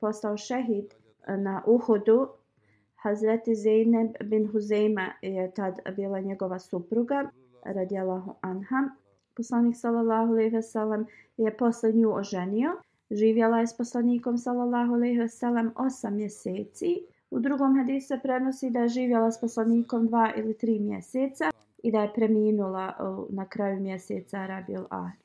postao 0.01 0.37
šehid 0.37 0.95
na 1.27 1.62
Uhudu, 1.66 2.29
Hazreti 3.03 3.55
Zeynep 3.55 4.25
bin 4.25 4.49
Huzeyma 4.53 5.12
je 5.23 5.51
tad 5.55 5.79
bila 5.97 6.21
njegova 6.21 6.59
supruga, 6.59 7.31
radijalahu 7.64 8.35
anha. 8.40 8.88
Poslanik 9.37 9.77
sallallahu 9.77 10.33
alejhi 10.33 10.51
ve 10.57 10.62
sellem 10.62 11.07
je 11.37 11.57
posle 11.57 11.92
nju 11.92 12.14
oženio. 12.14 12.71
Živjela 13.11 13.59
je 13.59 13.66
s 13.66 13.77
poslanikom 13.77 14.38
sallallahu 14.38 14.95
alejhi 14.95 15.18
ve 15.18 15.29
sellem 15.29 15.73
8 15.75 16.11
mjeseci. 16.11 17.07
U 17.31 17.38
drugom 17.40 17.77
hadisu 17.77 18.07
se 18.07 18.21
prenosi 18.23 18.71
da 18.71 18.81
je 18.81 18.88
živjela 18.88 19.31
s 19.31 19.40
poslanikom 19.40 20.09
2 20.09 20.33
ili 20.37 20.55
3 20.55 20.81
mjeseca 20.81 21.51
i 21.83 21.92
da 21.92 22.03
je 22.03 22.12
preminula 22.14 22.95
na 23.31 23.47
kraju 23.47 23.81
mjeseca 23.81 24.47
Rabiul 24.47 24.87
Ahr 24.90 25.23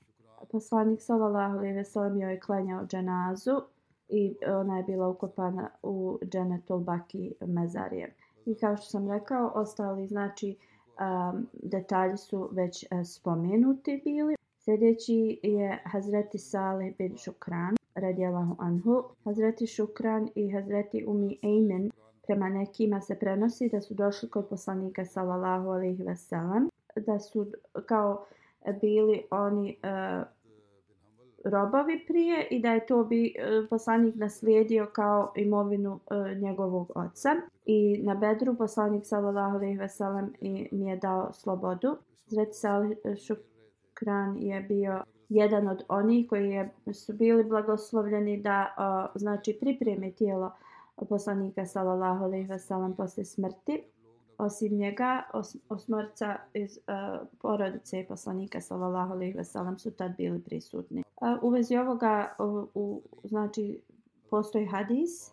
poslanik 0.52 1.02
sallallahu 1.02 1.58
alejhi 1.58 1.76
ve 1.76 1.84
sellem 1.84 2.18
joj 2.22 2.40
klanjao 2.40 2.86
dženazu 2.86 3.62
i 4.10 4.36
ona 4.48 4.78
je 4.78 4.84
bila 4.84 5.08
ukopana 5.08 5.70
u 5.84 6.20
dženetul 6.26 6.80
baki 6.80 7.34
mezarije. 7.42 8.16
I 8.46 8.56
kao 8.56 8.78
što 8.78 8.86
sam 8.86 9.12
rekao, 9.12 9.52
ostali 9.56 10.08
znači 10.08 10.58
um, 11.00 11.48
detalji 11.54 12.18
su 12.18 12.50
već 12.52 12.86
uh, 12.92 13.06
spomenuti 13.06 14.02
bili. 14.04 14.36
Sljedeći 14.60 15.40
je 15.44 15.82
Hazreti 15.86 16.38
Saleh 16.38 16.98
bin 16.98 17.18
Šukran, 17.18 17.76
radijalahu 17.96 18.56
anhu. 18.60 19.04
Hazreti 19.24 19.68
Šukran 19.68 20.30
i 20.36 20.52
Hazreti 20.52 21.06
Umi 21.08 21.40
Ejmen 21.44 21.92
prema 22.28 22.50
nekima 22.50 23.02
se 23.02 23.20
prenosi 23.20 23.70
da 23.70 23.82
su 23.82 23.94
došli 23.94 24.30
kod 24.30 24.50
poslanika 24.50 25.06
sallallahu 25.06 25.70
alejhi 25.70 26.04
ve 26.04 26.16
sellem, 26.16 26.70
da 26.96 27.20
su 27.20 27.52
kao 27.86 28.26
bili 28.82 29.24
oni 29.32 29.78
uh, 29.84 30.28
robovi 31.50 32.06
prije 32.08 32.48
i 32.52 32.62
da 32.62 32.72
je 32.72 32.86
to 32.86 33.04
bi 33.04 33.26
e, 33.28 33.68
poslanik 33.70 34.16
naslijedio 34.16 34.90
kao 34.94 35.34
imovinu 35.36 36.00
e, 36.12 36.36
njegovog 36.36 36.92
oca. 36.96 37.30
I 37.66 38.02
na 38.04 38.16
Bedru 38.16 38.56
poslanik 38.58 39.06
sallallahu 39.06 39.56
alejhi 39.56 39.78
ve 39.78 39.90
sellem 39.90 40.34
mi 40.72 40.90
je 40.90 40.96
dao 40.96 41.34
slobodu. 41.34 41.98
Zret 42.28 42.56
Sal 42.56 42.84
Šukran 43.26 44.38
je 44.38 44.62
bio 44.62 45.04
jedan 45.30 45.68
od 45.68 45.84
onih 45.88 46.30
koji 46.30 46.50
je, 46.50 46.74
su 46.94 47.14
bili 47.14 47.44
blagoslovljeni 47.44 48.42
da 48.42 48.76
znači 49.16 49.58
pripreme 49.62 50.12
tijelo 50.12 50.52
poslanika 51.10 51.66
sallallahu 51.66 52.24
alejhi 52.24 52.48
ve 52.48 52.60
sellem 52.60 52.96
posle 52.96 53.26
smrti 53.26 53.84
osim 54.38 54.78
njega, 54.78 55.24
os, 55.34 55.56
osmorca 55.70 56.36
iz 56.54 56.78
uh, 56.78 57.28
porodice 57.42 58.06
poslanika 58.08 58.62
sallallahu 58.62 59.14
alejhi 59.14 59.38
ve 59.38 59.44
sellem 59.44 59.78
su 59.78 59.92
tad 59.92 60.18
bili 60.18 60.42
prisutni. 60.42 61.04
Uh, 61.22 61.44
u 61.44 61.50
vezi 61.50 61.78
ovoga 61.78 62.36
u, 62.40 62.68
u, 62.74 63.02
znači 63.24 63.82
postoji 64.30 64.66
hadis 64.66 65.32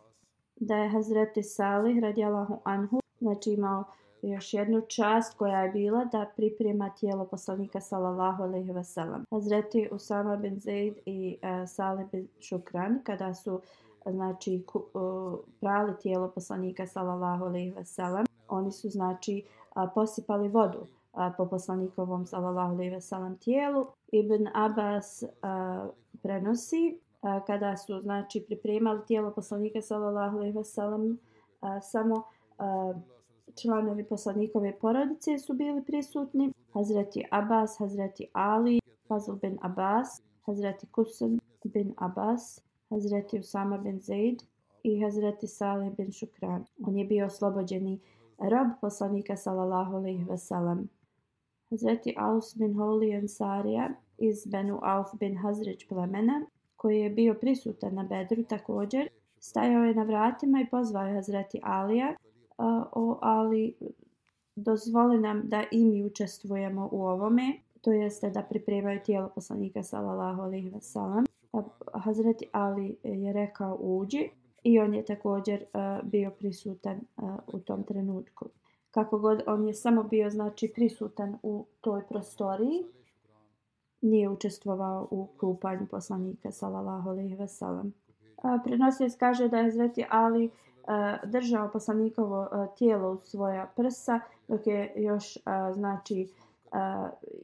da 0.56 0.76
je 0.76 0.88
Hazreti 0.88 1.42
Salih 1.42 2.02
radijallahu 2.02 2.60
anhu 2.64 3.00
znači 3.20 3.50
imao 3.50 3.84
još 4.22 4.54
jednu 4.54 4.80
čast 4.80 5.38
koja 5.38 5.62
je 5.62 5.70
bila 5.70 6.04
da 6.04 6.30
priprema 6.36 6.90
tijelo 6.90 7.24
poslanika 7.24 7.80
sallallahu 7.80 8.42
alejhi 8.42 8.72
ve 8.72 8.84
sellem. 8.84 9.24
Hazreti 9.30 9.88
Usama 9.92 10.36
bin 10.36 10.58
Zaid 10.58 10.94
i 11.06 11.38
uh, 11.42 11.68
Salih 11.68 12.06
bin 12.12 12.28
Shukran 12.40 13.00
kada 13.04 13.34
su 13.34 13.60
znači 14.06 14.62
ku, 14.66 14.78
uh, 14.94 15.38
prali 15.60 15.92
tijelo 16.02 16.30
poslanika 16.30 16.86
sallallahu 16.86 17.44
alejhi 17.44 17.70
ve 17.70 17.84
sellem 17.84 18.24
oni 18.48 18.72
su 18.72 18.88
znači 18.88 19.44
posipali 19.94 20.48
vodu 20.48 20.86
po 21.36 21.46
poslanikovom 21.46 22.26
sallallahu 22.26 22.74
alejhi 22.74 22.94
ve 22.94 23.00
sellem 23.00 23.36
tijelu 23.36 23.86
Ibn 24.12 24.48
Abbas 24.54 25.24
prenosi 26.22 26.98
kada 27.46 27.76
su 27.76 28.00
znači 28.00 28.44
pripremali 28.46 29.00
tijelo 29.06 29.30
poslanika 29.30 29.82
sallallahu 29.82 30.36
alejhi 30.36 30.56
ve 30.56 30.64
sellem 30.64 31.18
samo 31.82 32.22
članovi 33.62 34.04
poslanikove 34.04 34.78
porodice 34.78 35.38
su 35.38 35.52
bili 35.52 35.84
prisutni 35.84 36.52
Hazreti 36.72 37.24
Abbas, 37.30 37.78
Hazreti 37.78 38.26
Ali, 38.32 38.80
Fazl 39.08 39.32
bin 39.32 39.58
Abbas, 39.62 40.22
Hazreti 40.46 40.86
Kusan 40.86 41.40
bin 41.64 41.94
Abbas, 41.96 42.60
Hazreti 42.90 43.38
Usama 43.38 43.78
bin 43.78 44.00
Zaid 44.00 44.42
i 44.82 45.02
Hazreti 45.02 45.46
Salih 45.46 45.96
bin 45.96 46.12
Shukran. 46.12 46.64
On 46.86 46.96
je 46.96 47.04
bio 47.04 47.26
oslobođeni 47.26 48.00
rob 48.38 48.68
poslanika 48.80 49.36
sallallahu 49.36 49.96
alaihi 49.96 50.24
ve 50.24 50.38
sellem. 50.38 50.88
Hazreti 51.70 52.14
Aus 52.18 52.56
bin 52.58 52.74
Holi 52.74 53.14
Ansarija 53.14 53.88
iz 54.18 54.46
Benu 54.46 54.78
Auf 54.82 55.08
bin 55.20 55.36
Hazrić 55.36 55.88
plemena, 55.88 56.46
koji 56.76 57.00
je 57.00 57.10
bio 57.10 57.34
prisutan 57.34 57.94
na 57.94 58.02
Bedru 58.02 58.42
također, 58.42 59.08
stajao 59.38 59.84
je 59.84 59.94
na 59.94 60.02
vratima 60.02 60.60
i 60.60 60.70
pozvao 60.70 61.06
je 61.06 61.14
Hazreti 61.14 61.60
Alija, 61.62 62.14
o 62.92 63.18
Ali, 63.22 63.74
dozvoli 64.56 65.20
nam 65.20 65.42
da 65.44 65.64
i 65.70 65.84
mi 65.84 66.04
učestvujemo 66.04 66.88
u 66.92 67.02
ovome, 67.02 67.58
to 67.80 67.92
jeste 67.92 68.30
da 68.30 68.42
pripremaju 68.42 69.00
tijelo 69.04 69.28
poslanika 69.34 69.82
sallallahu 69.82 70.42
alaihi 70.42 70.68
ve 70.68 70.80
sellem. 70.80 71.24
Hazreti 71.92 72.48
Ali 72.52 72.96
je 73.02 73.32
rekao 73.32 73.78
uđi, 73.80 74.30
i 74.64 74.78
on 74.78 74.94
je 74.94 75.04
također 75.04 75.64
uh, 75.64 76.10
bio 76.10 76.30
prisutan 76.30 77.00
uh, 77.16 77.34
u 77.46 77.58
tom 77.58 77.82
trenutku. 77.82 78.46
Kako 78.90 79.18
god, 79.18 79.42
on 79.46 79.68
je 79.68 79.74
samo 79.74 80.02
bio 80.02 80.30
znači 80.30 80.72
prisutan 80.74 81.38
u 81.42 81.66
toj 81.80 82.02
prostoriji, 82.08 82.84
nije 84.00 84.28
učestvovao 84.28 85.08
u 85.10 85.28
kupanju 85.40 85.86
poslanika 85.90 86.50
sallallahu 86.50 87.10
alejhi 87.10 87.34
ve 87.34 87.48
sellem. 87.48 87.94
Prenosioc 88.64 89.16
kaže 89.16 89.48
da 89.48 89.56
je 89.56 89.64
Hazreti 89.64 90.04
Ali 90.10 90.44
e, 90.44 90.50
držao 91.24 91.70
poslanikovo 91.72 92.48
tijelo 92.78 93.12
u 93.12 93.16
svoja 93.18 93.66
prsa 93.76 94.20
dok 94.48 94.66
je 94.66 94.92
još 94.96 95.38
znači 95.74 96.28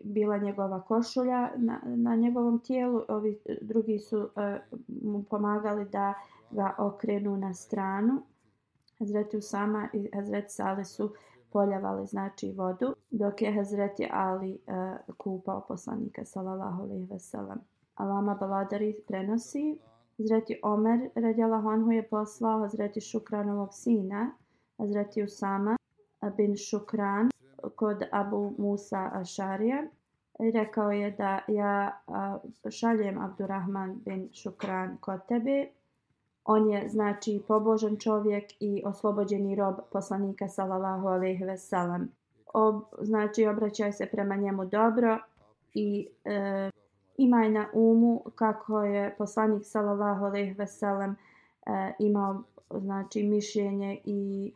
bila 0.00 0.38
njegova 0.38 0.80
košulja 0.80 1.50
na, 1.56 1.80
na 1.84 2.16
njegovom 2.16 2.58
tijelu. 2.58 3.02
Ovi 3.08 3.38
drugi 3.60 3.98
su 3.98 4.28
mu 5.02 5.22
pomagali 5.22 5.84
da 5.84 6.14
ga 6.50 6.74
okrenu 6.78 7.36
na 7.36 7.54
stranu. 7.54 8.22
Hazreti 8.98 9.36
Usama 9.36 9.88
i 9.92 10.10
Hazreti 10.14 10.52
Sale 10.52 10.84
su 10.84 11.12
poljavali 11.52 12.06
znači 12.06 12.52
vodu, 12.56 12.94
dok 13.10 13.42
je 13.42 13.52
Hazreti 13.52 14.08
Ali 14.12 14.54
e, 14.54 14.58
kupao 15.18 15.64
poslanika 15.68 16.24
sallallahu 16.24 16.82
alejhi 16.82 17.06
ve 17.10 17.18
sellem. 17.18 17.58
Alama 17.94 18.34
Baladari 18.34 18.96
prenosi 19.06 19.78
Hazreti 20.18 20.60
Omer 20.62 21.10
radijallahu 21.14 21.68
anhu 21.68 21.90
je 21.90 22.08
poslao 22.08 22.60
Hazreti 22.60 23.00
Šukranovog 23.00 23.68
sina 23.74 24.30
Hazreti 24.78 25.22
Usama 25.22 25.76
bin 26.36 26.56
Šukran 26.56 27.30
kod 27.76 28.02
Abu 28.12 28.54
Musa 28.58 29.10
Ašarija. 29.12 29.82
Rekao 30.54 30.90
je 30.90 31.10
da 31.10 31.40
ja 31.48 32.00
šaljem 32.70 33.18
Abdurrahman 33.18 34.00
bin 34.04 34.28
Šukran 34.32 34.96
kod 35.00 35.26
tebe. 35.28 35.68
On 36.44 36.70
je 36.70 36.88
znači 36.88 37.42
pobožan 37.48 37.96
čovjek 37.96 38.44
i 38.60 38.82
oslobođeni 38.84 39.54
rob 39.54 39.74
poslanika 39.92 40.48
sallallahu 40.48 41.06
alejhi 41.06 41.44
ve 41.44 41.58
sellem. 41.58 42.12
Znači 43.00 43.46
obraćaj 43.46 43.92
se 43.92 44.06
prema 44.06 44.36
njemu 44.36 44.64
dobro 44.64 45.18
i 45.74 46.08
e, 46.24 46.70
imaj 47.16 47.50
na 47.50 47.66
umu 47.72 48.22
kako 48.34 48.82
je 48.82 49.14
poslanik 49.18 49.64
sallallahu 49.64 50.24
alejhi 50.24 50.52
ve 50.52 50.66
sellem 50.66 51.16
e, 51.66 51.92
imao 51.98 52.42
znači 52.70 53.22
mišljenje 53.22 54.00
i 54.04 54.52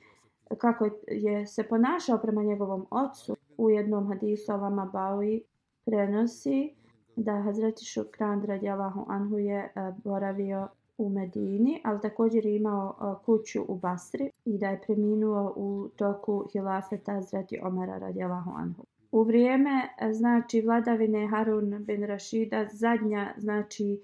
kako 0.58 0.88
je 1.06 1.46
se 1.46 1.62
ponašao 1.62 2.18
prema 2.18 2.42
njegovom 2.42 2.86
ocu 2.90 3.36
u 3.56 3.70
jednom 3.70 4.08
hadisu 4.08 4.52
Alama 4.52 4.90
Bawi 4.92 5.42
prenosi 5.84 6.74
da 7.16 7.32
Hazreti 7.32 7.84
Šukran 7.84 8.44
radijalahu 8.46 9.04
anhu 9.08 9.38
je 9.38 9.58
e, 9.58 9.92
boravio 10.04 10.68
u 10.98 11.08
Medini, 11.08 11.80
ali 11.84 12.00
također 12.00 12.46
je 12.46 12.56
imao 12.56 12.96
e, 13.00 13.24
kuću 13.24 13.64
u 13.68 13.76
Basri 13.78 14.30
i 14.44 14.58
da 14.58 14.68
je 14.68 14.80
preminuo 14.86 15.52
u 15.56 15.88
toku 15.96 16.44
hilafeta 16.52 17.12
Hazreti 17.12 17.60
Omara 17.62 17.98
radijalahu 17.98 18.50
anhu. 18.56 18.84
U 19.12 19.22
vrijeme 19.22 19.88
e, 19.98 20.12
znači 20.12 20.60
vladavine 20.60 21.26
Harun 21.26 21.84
bin 21.84 22.04
Rashida 22.04 22.66
zadnja 22.72 23.34
znači 23.36 24.00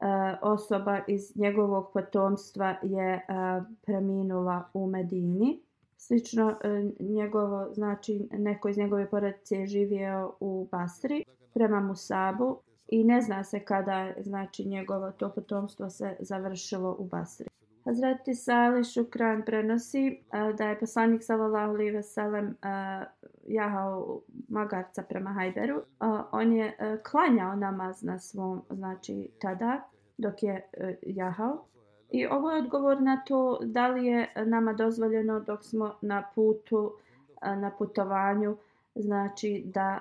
e, 0.00 0.06
osoba 0.42 1.00
iz 1.06 1.36
njegovog 1.36 1.90
potomstva 1.92 2.76
je 2.82 3.26
preminula 3.82 4.70
u 4.74 4.86
Medini. 4.86 5.60
Slično 5.96 6.56
njegovo 7.00 7.68
znači 7.72 8.28
neko 8.32 8.68
iz 8.68 8.78
njegove 8.78 9.10
porodice 9.10 9.56
je 9.56 9.66
živio 9.66 10.32
u 10.40 10.68
Basri 10.70 11.24
prema 11.54 11.80
Musabu 11.80 12.58
i 12.88 13.04
ne 13.04 13.20
zna 13.20 13.44
se 13.44 13.60
kada 13.60 14.12
znači 14.20 14.64
njegovo 14.64 15.10
to 15.10 15.32
potomstvo 15.34 15.90
se 15.90 16.16
završilo 16.20 16.96
u 16.98 17.04
Basri. 17.04 17.46
Hazreti 17.84 18.34
Sali 18.34 18.84
Šukran 18.84 19.42
prenosi 19.44 20.22
da 20.58 20.64
je 20.64 20.78
poslanik 20.78 21.22
sallallahu 21.24 21.72
alejhi 21.72 21.90
ve 21.90 22.02
sellem 22.02 22.56
jahao 23.46 24.20
magarca 24.48 25.02
prema 25.02 25.30
Hajberu. 25.30 25.82
On 26.32 26.52
je 26.52 26.76
klanjao 27.10 27.56
namaz 27.56 28.02
na 28.02 28.18
svom 28.18 28.62
znači 28.70 29.30
tada 29.40 29.80
dok 30.18 30.42
je 30.42 30.68
e, 30.72 30.96
jahao. 31.02 31.64
I 32.10 32.26
ovo 32.26 32.50
je 32.50 32.58
odgovor 32.58 33.02
na 33.02 33.22
to 33.26 33.58
da 33.62 33.88
li 33.88 34.06
je 34.06 34.32
nama 34.46 34.72
dozvoljeno 34.72 35.40
dok 35.40 35.64
smo 35.64 35.94
na 36.00 36.24
putu, 36.34 36.92
na 37.42 37.70
putovanju, 37.78 38.56
znači 38.94 39.62
da 39.66 40.00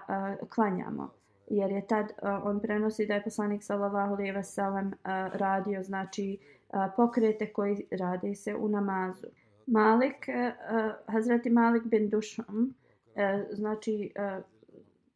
klanjamo 0.50 1.10
jer 1.47 1.71
je 1.71 1.88
tad 1.88 2.05
uh, 2.05 2.45
on 2.45 2.60
prenosi 2.60 3.05
da 3.05 3.13
je 3.13 3.23
poslanik 3.23 3.63
sallallahu 3.63 4.13
alejhi 4.13 4.31
ve 4.31 4.43
sellem 4.43 4.88
uh, 4.88 4.93
radio 5.34 5.84
znači 5.84 6.38
uh, 6.69 6.79
pokrete 6.95 7.53
koji 7.53 7.88
rade 7.91 8.36
se 8.36 8.55
u 8.55 8.69
namazu. 8.69 9.27
Malik 9.67 10.27
uh, 10.27 11.13
Hazreti 11.13 11.49
Malik 11.49 11.84
bin 11.84 12.10
Dušam 12.10 12.73
uh, 13.15 13.55
znači 13.55 14.12
uh, 14.38 14.43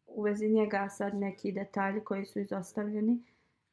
u 0.08 0.22
vezi 0.22 0.50
njega 0.50 0.90
sad 0.90 1.16
neki 1.16 1.52
detalji 1.52 2.02
koji 2.02 2.26
su 2.26 2.40
izostavljeni 2.40 3.24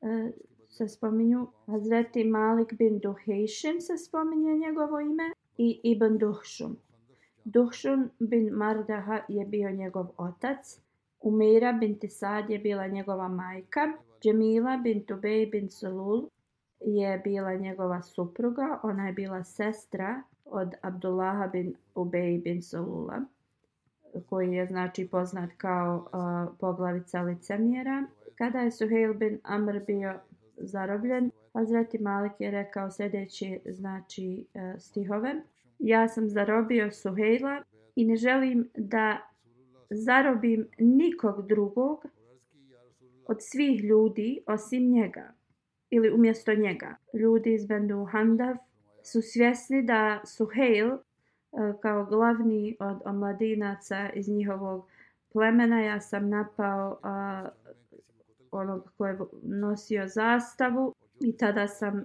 uh, 0.00 0.30
se 0.68 0.88
spominju 0.88 1.46
Hazreti 1.66 2.24
Malik 2.24 2.72
bin 2.72 2.98
Duhejšin 2.98 3.80
se 3.80 3.98
spominje 3.98 4.54
njegovo 4.54 5.00
ime 5.00 5.32
i 5.58 5.80
Ibn 5.82 6.18
Duhšum. 6.18 6.76
Duhšun 7.44 8.10
bin 8.18 8.48
Mardaha 8.50 9.20
je 9.28 9.44
bio 9.44 9.70
njegov 9.70 10.06
otac. 10.16 10.80
Umeira 11.26 11.72
binti 11.72 12.08
Sad 12.08 12.50
je 12.50 12.58
bila 12.58 12.86
njegova 12.86 13.28
majka. 13.28 13.92
Džemila 14.22 14.76
bint 14.76 15.10
Ubej 15.10 15.46
bint 15.46 15.72
Sulul 15.72 16.28
je 16.80 17.18
bila 17.18 17.54
njegova 17.54 18.02
supruga. 18.02 18.80
Ona 18.82 19.06
je 19.06 19.12
bila 19.12 19.44
sestra 19.44 20.22
od 20.44 20.74
Abdullaha 20.82 21.46
bin 21.46 21.74
Ubej 21.94 22.38
bin 22.38 22.62
Sulula 22.62 23.20
koji 24.28 24.52
je 24.52 24.66
znači 24.66 25.08
poznat 25.08 25.50
kao 25.56 25.96
uh, 25.96 26.56
poglavica 26.60 27.22
licemjera. 27.22 28.06
Kada 28.34 28.58
je 28.58 28.70
Suhail 28.70 29.14
bin 29.14 29.40
Amr 29.42 29.80
bio 29.86 30.20
zarobljen, 30.56 31.30
Hazreti 31.52 31.98
Malik 31.98 32.32
je 32.38 32.50
rekao 32.50 32.90
sljedeći 32.90 33.60
znači 33.64 34.46
uh, 34.54 34.80
stihove. 34.80 35.34
Ja 35.78 36.08
sam 36.08 36.28
zarobio 36.28 36.90
Suhaila 36.90 37.62
i 37.96 38.04
ne 38.04 38.16
želim 38.16 38.70
da 38.76 39.35
zarobim 39.90 40.68
nikog 40.78 41.48
drugog 41.48 42.04
od 43.26 43.36
svih 43.40 43.84
ljudi 43.84 44.42
osim 44.46 44.92
njega 44.92 45.32
ili 45.90 46.12
umjesto 46.12 46.54
njega. 46.54 46.96
Ljudi 47.12 47.54
iz 47.54 47.66
Bendu 47.66 48.04
Handav 48.04 48.56
su 49.02 49.22
svjesni 49.22 49.82
da 49.82 50.20
Suhail 50.24 50.92
e, 50.92 50.98
kao 51.82 52.04
glavni 52.04 52.76
od 52.80 53.00
omladinaca 53.04 54.10
iz 54.14 54.28
njihovog 54.28 54.88
plemena 55.32 55.80
ja 55.80 56.00
sam 56.00 56.28
napao 56.28 56.98
a, 57.02 57.48
onog 58.50 58.92
ko 58.98 59.06
je 59.06 59.18
nosio 59.42 60.08
zastavu 60.08 60.94
i 61.20 61.36
tada 61.36 61.68
sam 61.68 62.04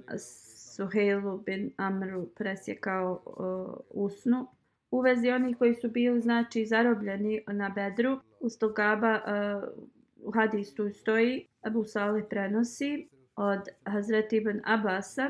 Suhailu 0.76 1.38
bin 1.38 1.72
Amru 1.78 2.26
presjekao 2.36 3.22
e, 3.26 3.30
a, 3.44 3.74
usnu 3.90 4.48
u 4.92 5.00
vezi 5.00 5.30
onih 5.30 5.58
koji 5.58 5.76
su 5.76 5.90
bili 5.90 6.22
znači 6.22 6.66
zarobljeni 6.66 7.42
na 7.48 7.70
bedru 7.70 8.12
eh, 8.12 8.20
u 8.40 8.50
stogaba 8.50 9.20
uh, 10.26 10.86
u 10.86 10.92
stoji 10.94 11.48
Abu 11.62 11.84
Salih 11.84 12.26
prenosi 12.30 13.10
od 13.36 13.60
Hazreti 13.86 14.38
ibn 14.38 14.62
Abasa 14.66 15.30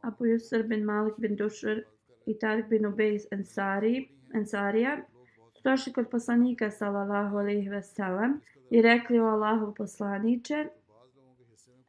Abu 0.00 0.24
Yusr 0.24 0.68
bin 0.68 0.84
Malik 0.84 1.14
bin 1.18 1.36
Dušr 1.36 1.82
i 2.26 2.38
Tarik 2.38 2.68
bin 2.68 2.86
Ubejz 2.86 3.26
Ansari, 3.32 4.08
Ansarija 4.34 4.98
došli 5.64 5.92
kod 5.92 6.08
poslanika 6.10 6.70
sallallahu 6.70 7.36
alaihi 7.36 7.68
ve 7.68 7.82
sellem 7.82 8.40
i 8.70 8.82
rekli 8.82 9.20
o 9.20 9.26
Allahu 9.26 9.74
poslaniće 9.74 10.66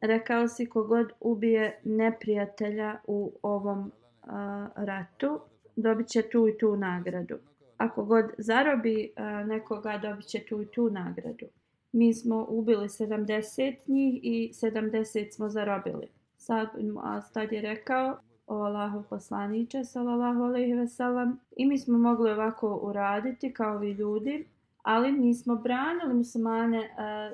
rekao 0.00 0.48
si 0.48 0.66
kogod 0.66 1.12
ubije 1.20 1.80
neprijatelja 1.84 3.00
u 3.06 3.32
ovom 3.42 3.78
uh, 3.80 4.32
ratu 4.76 5.40
dobit 5.76 6.08
će 6.08 6.22
tu 6.22 6.48
i 6.48 6.58
tu 6.58 6.76
nagradu. 6.76 7.38
Ako 7.78 8.04
god 8.04 8.24
zarobi 8.38 9.12
nekoga, 9.46 9.98
dobit 10.02 10.26
će 10.26 10.38
tu 10.48 10.62
i 10.62 10.66
tu 10.66 10.90
nagradu. 10.90 11.46
Mi 11.92 12.14
smo 12.14 12.46
ubili 12.48 12.88
70 12.88 13.74
njih 13.86 14.20
i 14.22 14.52
70 14.52 15.30
smo 15.30 15.48
zarobili. 15.48 16.08
Sad, 16.36 16.68
a 17.02 17.20
tad 17.32 17.52
je 17.52 17.60
rekao 17.60 18.16
o 18.46 18.54
Allahu 18.54 19.04
poslaniče, 19.10 19.84
salallahu 19.84 20.42
alaihi 20.42 20.74
ve 20.74 20.88
sellem, 20.88 21.38
i 21.56 21.66
mi 21.66 21.78
smo 21.78 21.98
mogli 21.98 22.30
ovako 22.30 22.80
uraditi 22.82 23.52
kao 23.52 23.78
vi 23.78 23.92
ljudi, 23.92 24.46
ali 24.82 25.12
nismo 25.12 25.56
branili 25.56 26.14
muslimane 26.14 26.90
a, 26.98 27.32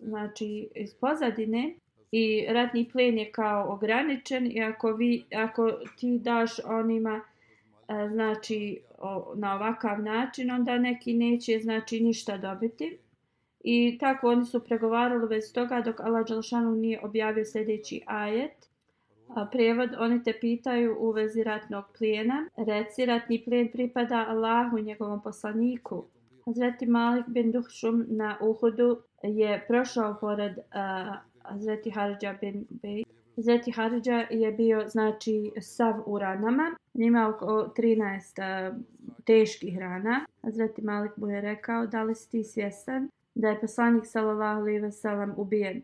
znači, 0.00 0.68
iz 0.74 0.94
pozadine 0.94 1.74
i 2.12 2.46
ratni 2.48 2.88
plen 2.92 3.18
je 3.18 3.32
kao 3.32 3.72
ograničen 3.72 4.46
i 4.46 4.62
ako, 4.62 4.92
vi, 4.92 5.24
ako 5.34 5.72
ti 5.96 6.18
daš 6.18 6.58
onima 6.64 7.20
Znači 8.10 8.80
na 9.34 9.54
ovakav 9.54 10.02
način, 10.02 10.50
onda 10.50 10.78
neki 10.78 11.14
neće 11.14 11.58
znači 11.62 12.00
ništa 12.00 12.36
dobiti. 12.36 12.98
I 13.60 13.98
tako 14.00 14.28
oni 14.28 14.44
su 14.44 14.64
pregovarali 14.64 15.28
bez 15.28 15.52
toga 15.52 15.80
dok 15.80 16.00
Allah 16.00 16.26
Đalšanu 16.26 16.74
nije 16.74 17.00
objavio 17.02 17.44
sljedeći 17.44 18.02
ajet. 18.06 18.70
A 19.28 19.46
prevod, 19.52 19.90
oni 19.98 20.22
te 20.22 20.32
pitaju 20.40 20.96
u 21.00 21.10
vezi 21.10 21.42
ratnog 21.42 21.84
plijena. 21.98 22.48
Reci, 22.56 23.06
ratni 23.06 23.44
plijen 23.44 23.68
pripada 23.72 24.26
Allahu, 24.28 24.78
njegovom 24.78 25.22
poslaniku. 25.22 26.04
Hazreti 26.46 26.86
Malik 26.86 27.26
bin 27.28 27.52
Duhšum 27.52 28.06
na 28.08 28.38
Uhudu 28.40 29.02
je 29.22 29.64
prošao 29.68 30.16
pored 30.20 30.58
uh, 30.58 31.16
Hazreti 31.42 31.90
Harđa 31.90 32.34
bin 32.40 32.66
Bejt 32.70 33.19
Zeti 33.40 33.70
Haridža 33.70 34.26
je 34.30 34.52
bio 34.52 34.88
znači 34.88 35.52
sav 35.60 35.94
u 36.06 36.18
ranama 36.18 36.76
ima 36.94 37.28
oko 37.28 37.72
13 37.76 38.42
e, 38.42 38.72
teških 39.24 39.78
rana. 39.78 40.26
Zeti 40.42 40.82
Malik 40.82 41.16
mu 41.16 41.30
je 41.30 41.40
rekao, 41.40 41.86
da 41.86 42.02
li 42.02 42.14
si 42.14 42.30
ti 42.30 42.44
svjestan 42.44 43.08
da 43.34 43.48
je 43.48 43.60
poslanik 43.60 44.06
sallallahu 44.06 44.60
alejhi 44.60 44.80
ve 44.80 44.92
sellem 44.92 45.34
ubijen? 45.36 45.82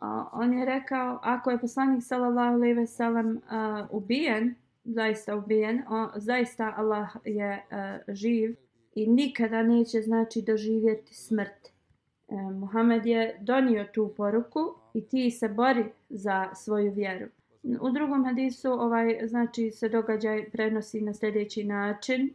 A 0.00 0.28
on 0.32 0.52
je 0.52 0.64
rekao, 0.64 1.18
ako 1.22 1.50
je 1.50 1.58
poslanik 1.58 2.02
sallallahu 2.02 2.54
alejhi 2.54 2.74
ve 2.74 2.86
sellem 2.86 3.36
e, 3.36 3.40
ubijen, 3.90 4.54
zaista 4.86 5.36
ubijen, 5.36 5.82
o, 5.88 6.08
zaista 6.16 6.74
Allah 6.76 7.16
je 7.24 7.62
uh, 7.70 8.14
živ 8.14 8.56
i 8.94 9.06
nikada 9.06 9.62
neće 9.62 10.00
znači 10.00 10.42
doživjeti 10.42 11.14
smrt. 11.14 11.75
E, 12.28 12.34
Muhammed 12.34 13.06
je 13.06 13.38
donio 13.40 13.86
tu 13.94 14.14
poruku 14.16 14.74
i 14.94 15.08
ti 15.08 15.30
se 15.30 15.48
bori 15.48 15.84
za 16.08 16.54
svoju 16.54 16.92
vjeru. 16.92 17.26
U 17.80 17.90
drugom 17.90 18.24
hadisu 18.24 18.72
ovaj 18.72 19.18
znači 19.26 19.70
se 19.70 19.88
događaj 19.88 20.50
prenosi 20.50 21.00
na 21.00 21.14
sljedeći 21.14 21.64
način. 21.64 22.34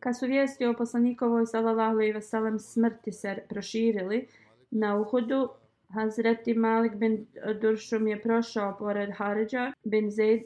Kad 0.00 0.18
su 0.18 0.26
vijesti 0.26 0.66
o 0.66 0.74
poslanikovoj 0.74 1.46
sallallahu 1.46 1.90
alejhi 1.90 2.12
ve 2.12 2.22
sellem 2.22 2.58
smrti 2.58 3.12
se 3.12 3.36
proširili 3.48 4.26
na 4.70 4.96
Uhudu, 5.00 5.48
Hazreti 5.88 6.54
Malik 6.54 6.94
bin 6.94 7.26
Duršum 7.60 8.06
je 8.06 8.22
prošao 8.22 8.76
pored 8.78 9.10
Haridža 9.10 9.72
bin 9.84 10.10
Zaid 10.10 10.42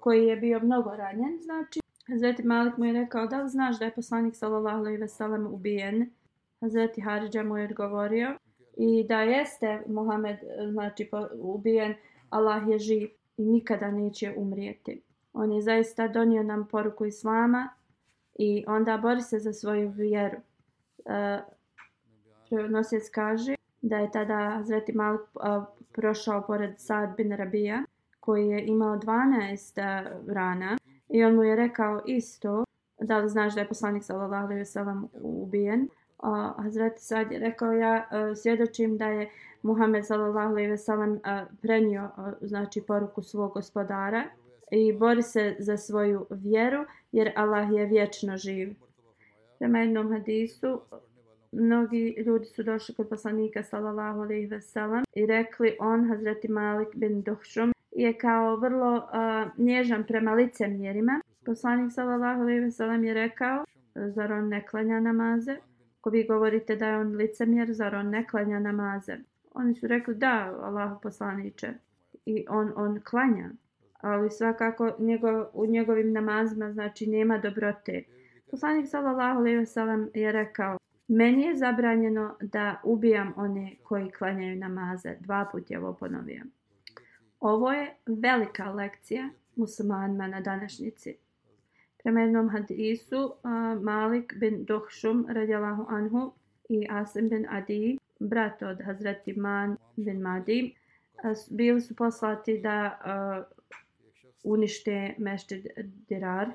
koji 0.00 0.26
je 0.26 0.36
bio 0.36 0.60
mnogo 0.60 0.96
ranjen, 0.96 1.38
znači 1.42 1.80
Hazreti 2.08 2.42
Malik 2.42 2.76
mu 2.76 2.84
je 2.84 2.92
rekao 2.92 3.26
da 3.26 3.42
li 3.42 3.48
znaš 3.48 3.78
da 3.78 3.84
je 3.84 3.94
poslanik 3.94 4.36
sallallahu 4.36 4.78
alejhi 4.78 4.98
ve 4.98 5.08
sellem 5.08 5.46
ubijen? 5.46 6.10
Hazreti 6.60 7.00
Haridža 7.00 7.42
mu 7.42 7.56
je 7.56 7.64
odgovorio 7.64 8.38
i 8.76 9.06
da 9.08 9.20
jeste 9.20 9.82
Muhammed 9.86 10.36
znači 10.70 11.10
ubijen, 11.40 11.94
Allah 12.30 12.68
je 12.68 12.78
živ 12.78 13.08
i 13.36 13.44
nikada 13.44 13.90
neće 13.90 14.34
umrijeti. 14.36 15.02
On 15.32 15.52
je 15.52 15.62
zaista 15.62 16.08
donio 16.08 16.42
nam 16.42 16.68
poruku 16.68 17.04
Islama 17.04 17.68
i 18.34 18.64
onda 18.66 18.96
bori 18.96 19.22
se 19.22 19.38
za 19.38 19.52
svoju 19.52 19.88
vjeru. 19.88 20.36
E, 21.06 21.40
Prenosjec 22.50 23.10
kaže 23.10 23.54
da 23.82 23.98
je 23.98 24.10
tada 24.10 24.34
Hazreti 24.34 24.92
Malik 24.92 25.20
a, 25.40 25.64
prošao 25.92 26.42
pored 26.46 26.70
Sad 26.76 27.16
bin 27.16 27.32
Rabija 27.32 27.82
koji 28.20 28.48
je 28.48 28.66
imao 28.66 28.96
12 28.96 29.80
e, 29.80 30.10
rana 30.26 30.78
i 31.08 31.24
on 31.24 31.34
mu 31.34 31.42
je 31.42 31.56
rekao 31.56 32.02
isto 32.06 32.64
da 33.00 33.18
li 33.18 33.28
znaš 33.28 33.54
da 33.54 33.60
je 33.60 33.68
poslanik 33.68 34.04
sallallahu 34.04 34.44
alejhi 34.44 34.58
ve 34.58 34.64
sellem 34.64 35.08
ubijen 35.22 35.88
a 36.22 36.54
Hazreti 36.62 37.02
Sad 37.02 37.32
je 37.32 37.38
rekao 37.38 37.72
ja 37.72 38.08
uh, 38.10 38.36
svjedočim 38.36 38.96
da 38.96 39.06
je 39.06 39.30
Muhammed 39.62 40.06
sallallahu 40.06 40.48
alejhi 40.48 40.70
ve 40.70 40.78
sellem 40.78 41.12
uh, 41.12 41.20
prenio 41.62 42.10
uh, 42.16 42.28
znači 42.40 42.82
poruku 42.86 43.22
svog 43.22 43.52
gospodara 43.52 44.24
i 44.70 44.92
bori 44.92 45.22
se 45.22 45.56
za 45.58 45.76
svoju 45.76 46.26
vjeru 46.30 46.84
jer 47.12 47.32
Allah 47.36 47.72
je 47.72 47.86
vječno 47.86 48.36
živ. 48.36 48.74
Prema 49.58 49.78
jednom 49.78 50.12
hadisu 50.12 50.80
mnogi 51.52 52.14
ljudi 52.26 52.44
su 52.44 52.62
došli 52.62 52.94
kod 52.94 53.08
poslanika 53.08 53.62
sallallahu 53.62 54.20
alejhi 54.20 54.46
ve 54.46 54.60
sellem 54.60 55.04
i 55.14 55.26
rekli 55.26 55.76
on 55.80 56.08
Hazreti 56.08 56.48
Malik 56.48 56.88
bin 56.94 57.22
Duhšum 57.22 57.72
je 57.90 58.18
kao 58.18 58.56
vrlo 58.56 58.96
uh, 58.96 59.64
nježan 59.64 60.04
prema 60.04 60.32
licemjerima. 60.32 61.20
Poslanik 61.44 61.92
sallallahu 61.92 62.40
alejhi 62.40 62.60
ve 62.60 62.70
sellem 62.70 63.04
je 63.04 63.14
rekao 63.14 63.64
zar 63.94 64.32
on 64.32 64.48
ne 64.48 64.66
klanja 64.66 65.00
namaze? 65.00 65.56
Ako 66.08 66.12
vi 66.12 66.24
govorite 66.24 66.76
da 66.76 66.86
je 66.86 66.98
on 66.98 67.16
licemjer, 67.16 67.72
zar 67.72 67.94
on 67.94 68.08
ne 68.10 68.26
klanja 68.26 68.58
namaze? 68.58 69.16
Oni 69.54 69.74
su 69.74 69.86
rekli 69.86 70.14
da, 70.14 70.58
Allahu 70.62 71.00
poslaniče. 71.02 71.74
I 72.26 72.44
on 72.48 72.72
on 72.76 73.00
klanja. 73.00 73.50
Ali 74.00 74.30
svakako 74.30 74.90
njegov, 74.98 75.44
u 75.52 75.66
njegovim 75.66 76.12
namazima 76.12 76.72
znači 76.72 77.06
nema 77.06 77.38
dobrote. 77.38 78.02
Poslanik 78.50 78.88
sallallahu 78.88 79.38
alejhi 79.38 79.58
ve 79.58 79.66
sellem 79.66 80.10
je 80.14 80.32
rekao 80.32 80.78
Meni 81.08 81.42
je 81.42 81.56
zabranjeno 81.56 82.36
da 82.40 82.80
ubijam 82.84 83.32
one 83.36 83.76
koji 83.82 84.10
klanjaju 84.10 84.56
namaze. 84.58 85.16
Dva 85.20 85.48
puta 85.52 85.74
je 85.74 85.80
ovo 85.80 85.92
ponovio. 85.92 86.44
Ovo 87.40 87.72
je 87.72 87.94
velika 88.06 88.70
lekcija 88.70 89.28
muslimanima 89.56 90.26
na 90.26 90.40
današnjici. 90.40 91.16
Prema 92.02 92.20
jednom 92.20 92.48
hadisu, 92.48 93.32
Malik 93.82 94.34
bin 94.40 94.64
Dohšum 94.64 95.26
radijalahu 95.28 95.86
anhu 95.88 96.32
i 96.68 96.86
Asim 96.90 97.28
bin 97.28 97.46
Adi, 97.50 97.98
brat 98.20 98.62
od 98.62 98.82
Hazreti 98.84 99.32
Man 99.32 99.76
bin 99.96 100.20
Madi, 100.20 100.74
bili 101.50 101.80
su 101.80 101.96
poslati 101.96 102.60
da 102.60 102.98
unište 104.44 105.14
Mešćid 105.18 105.66
Dirar. 106.08 106.50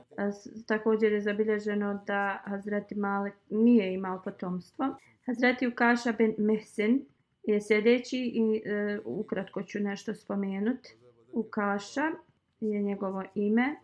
Također 0.68 1.12
je 1.12 1.22
zabilježeno 1.22 2.04
da 2.08 2.42
Hazreti 2.46 2.96
Malik 2.96 3.34
nije 3.50 3.94
imao 3.94 4.22
potomstvo. 4.24 4.86
Hazreti 5.26 5.68
Ukaša 5.68 6.12
bin 6.12 6.36
Mehsin 6.38 7.06
je 7.44 7.62
sljedeći 7.62 8.18
i 8.18 8.62
e, 8.66 9.00
ukratko 9.06 9.64
ću 9.64 9.80
nešto 9.80 10.16
spomenuti. 10.16 10.96
Ukaša 11.34 12.12
je 12.62 12.82
njegovo 12.82 13.24
ime. 13.36 13.76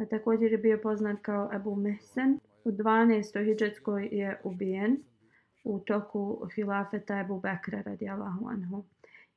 E, 0.00 0.06
također 0.06 0.52
je 0.52 0.58
bio 0.58 0.78
poznat 0.82 1.18
kao 1.22 1.48
Abu 1.52 1.76
Mehsen. 1.76 2.38
U 2.64 2.70
12. 2.70 3.44
hijđetskoj 3.44 4.08
je 4.12 4.40
ubijen 4.44 4.96
u 5.64 5.78
toku 5.78 6.46
hilafeta 6.54 7.20
Ebu 7.20 7.40
Bekra 7.40 7.82
radijalahu 7.86 8.48
anhu. 8.48 8.84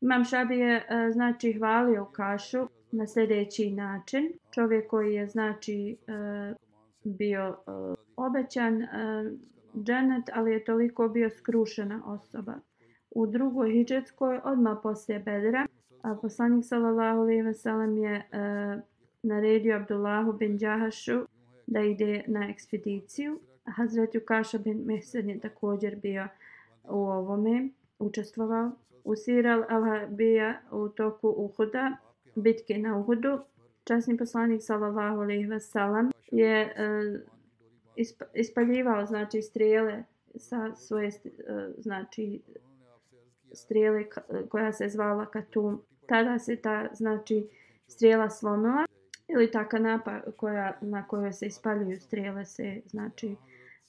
Imam 0.01 0.23
Šabi 0.23 0.57
je 0.57 0.75
e, 0.75 1.11
znači 1.11 1.53
hvalio 1.53 2.05
Kašu 2.05 2.67
na 2.91 3.07
sljedeći 3.07 3.71
način. 3.71 4.33
Čovjek 4.51 4.89
koji 4.89 5.13
je 5.13 5.27
znači 5.27 5.97
e, 6.07 6.53
bio 7.03 7.57
obećan 8.15 8.81
dženet, 9.83 10.29
ali 10.33 10.51
je 10.51 10.63
toliko 10.63 11.07
bio 11.07 11.29
skrušena 11.29 12.01
osoba. 12.05 12.53
U 13.11 13.27
drugoj 13.27 13.71
hijđetskoj, 13.71 14.39
odmah 14.43 14.77
poslije 14.83 15.19
Bedra, 15.19 15.67
a 16.01 16.15
poslanik 16.21 16.65
sallallahu 16.65 17.19
alejhi 17.19 17.41
ve 17.41 17.53
sellem 17.53 17.97
je 17.97 18.29
naredio 19.23 19.75
Abdullahu 19.75 20.33
bin 20.33 20.57
Đahašu 20.57 21.27
da 21.67 21.81
ide 21.81 22.23
na 22.27 22.49
ekspediciju. 22.49 23.39
Hazret 23.65 24.15
Jukaša 24.15 24.57
bin 24.57 24.83
Mehsen 24.85 25.29
je 25.29 25.39
također 25.39 25.95
bio 25.95 26.27
u 26.83 26.97
ovome, 26.97 27.69
učestvovao. 27.99 28.71
U 29.03 29.15
Siral 29.15 29.63
al-Habija 29.69 30.53
u 30.71 30.89
toku 30.89 31.33
Uhuda 31.37 31.97
bitke 32.35 32.77
na 32.77 32.97
Uhudu, 32.97 33.39
časni 33.83 34.17
poslanik 34.17 34.61
sallallahu 34.63 35.21
alejhi 35.21 35.45
ve 35.45 35.59
sellem 35.59 36.11
je 36.31 36.65
uh, 36.65 37.19
ispaljivao 38.33 39.05
znači 39.05 39.41
strijele 39.41 40.03
sa 40.35 40.75
svoje 40.75 41.07
uh, 41.07 41.11
znači 41.77 42.41
strijele 43.53 44.05
koja 44.49 44.73
se 44.73 44.89
zvala 44.89 45.25
Katum. 45.25 45.81
Tada 46.05 46.39
se 46.39 46.55
ta 46.55 46.89
znači 46.93 47.47
strijela 47.87 48.29
slomila 48.29 48.85
ili 49.33 49.51
ta 49.51 49.69
kanapa 49.69 50.21
koja 50.37 50.77
na 50.81 51.07
kojoj 51.07 51.33
se 51.33 51.45
ispaljuju 51.45 51.99
strele 51.99 52.45
se 52.45 52.81
znači 52.85 53.35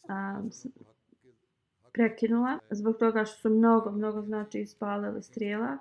um, 0.03 0.51
prekinula 1.93 2.59
zbog 2.71 2.97
toga 2.97 3.25
što 3.25 3.39
su 3.41 3.51
mnogo 3.51 3.91
mnogo 3.91 4.23
znači 4.23 4.61
ispalili 4.61 5.23
strela. 5.23 5.79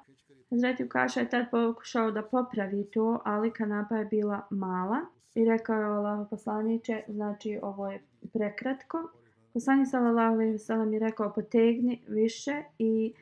Hazreti 0.49 0.83
Ukaša 0.83 1.19
je 1.19 1.29
tad 1.29 1.45
pokušao 1.51 2.11
da 2.11 2.21
popravi 2.21 2.85
to, 2.91 3.21
ali 3.25 3.51
kanapa 3.51 3.97
je 3.97 4.05
bila 4.05 4.47
mala 4.49 4.99
i 5.35 5.45
rekao 5.45 5.75
je 5.75 5.85
Allah 5.85 6.27
poslaniće, 6.29 7.03
znači 7.07 7.59
ovo 7.61 7.91
je 7.91 8.03
prekratko. 8.33 9.09
Poslanik 9.53 9.87
sallallahu 9.91 10.33
alejhi 10.33 10.51
ve 10.51 10.59
sellem 10.59 10.93
je 10.93 10.99
rekao 10.99 11.33
potegni 11.33 12.01
više 12.07 12.63
i 12.79 13.13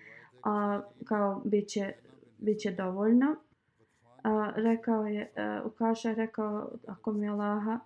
a, 0.43 0.81
kao 1.05 1.41
biće 1.45 1.93
biće 2.37 2.71
dovoljno. 2.71 3.35
A, 4.23 4.51
rekao 4.55 5.05
je 5.05 5.21
e, 5.35 5.41
a, 5.41 5.61
Ukaša 5.65 6.09
je 6.09 6.15
rekao 6.15 6.69
ako 6.87 7.11
mi 7.11 7.29
Allaha 7.29 7.79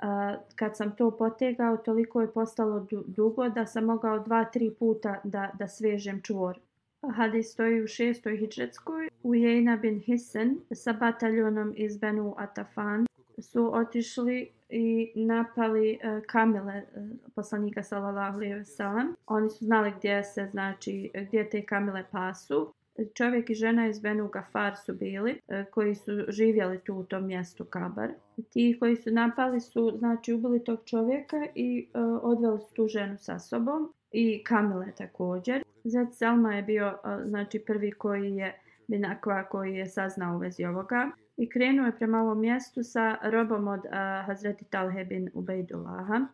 a, 0.00 0.36
kad 0.56 0.76
sam 0.76 0.96
to 0.96 1.10
potegao 1.10 1.76
toliko 1.76 2.20
je 2.20 2.32
postalo 2.32 2.86
dugo 3.06 3.48
da 3.48 3.66
sam 3.66 3.84
mogao 3.84 4.18
dva 4.18 4.44
tri 4.44 4.74
puta 4.78 5.20
da 5.24 5.50
da 5.58 5.68
svežem 5.68 6.22
čvor. 6.22 6.58
Hadis 7.14 7.52
stoji 7.52 7.82
u 7.82 7.86
šestoj 7.86 8.36
hijđetskoj. 8.36 9.08
Ujejna 9.22 9.76
bin 9.76 10.00
Hisen 10.00 10.58
sa 10.74 10.92
bataljonom 10.92 11.72
iz 11.76 11.98
Benu 11.98 12.34
Atafan 12.38 13.06
su 13.38 13.70
otišli 13.74 14.50
i 14.68 15.12
napali 15.16 15.98
uh, 16.04 16.24
kamile 16.26 16.82
uh, 16.96 17.08
poslanika 17.34 17.82
sallallahu 17.82 18.36
alejhi 18.36 18.54
ve 18.54 18.64
sellem. 18.64 19.16
Oni 19.26 19.50
su 19.50 19.64
znali 19.64 19.92
gdje 19.98 20.24
se 20.24 20.48
znači 20.50 21.10
gdje 21.14 21.50
te 21.50 21.66
kamile 21.66 22.04
pasu. 22.10 22.72
Čovjek 23.14 23.50
i 23.50 23.54
žena 23.54 23.88
iz 23.88 24.00
Benu 24.00 24.28
Gafar 24.28 24.76
su 24.76 24.94
bili, 24.94 25.40
e, 25.48 25.64
koji 25.70 25.94
su 25.94 26.12
živjeli 26.28 26.78
tu 26.78 26.94
u 26.94 27.04
tom 27.04 27.26
mjestu 27.26 27.64
Kabar. 27.64 28.10
Ti 28.50 28.76
koji 28.80 28.96
su 28.96 29.10
napali 29.10 29.60
su 29.60 29.92
znači 29.98 30.32
ubili 30.32 30.64
tog 30.64 30.80
čovjeka 30.84 31.46
i 31.54 31.88
uh, 31.94 32.20
odveli 32.22 32.60
su 32.60 32.74
tu 32.74 32.88
ženu 32.88 33.16
sa 33.18 33.38
sobom 33.38 33.92
i 34.12 34.44
kamile 34.44 34.92
također. 34.98 35.62
Zet 35.84 36.14
Selma 36.14 36.54
je 36.54 36.62
bio 36.62 36.86
e, 36.86 37.28
znači 37.28 37.58
prvi 37.58 37.92
koji 37.92 38.36
je 38.36 38.60
Binakva 38.86 39.44
koji 39.44 39.74
je 39.74 39.86
saznao 39.86 40.36
u 40.36 40.38
vezi 40.38 40.64
ovoga 40.64 41.10
i 41.36 41.48
krenuo 41.48 41.86
je 41.86 41.96
prema 41.96 42.22
ovom 42.22 42.40
mjestu 42.40 42.82
sa 42.82 43.16
robom 43.22 43.68
od 43.68 43.80
uh, 43.84 44.26
Hazreti 44.26 44.64
Talhe 44.64 45.04
bin 45.04 45.30
Ubejdullaha. 45.34 46.26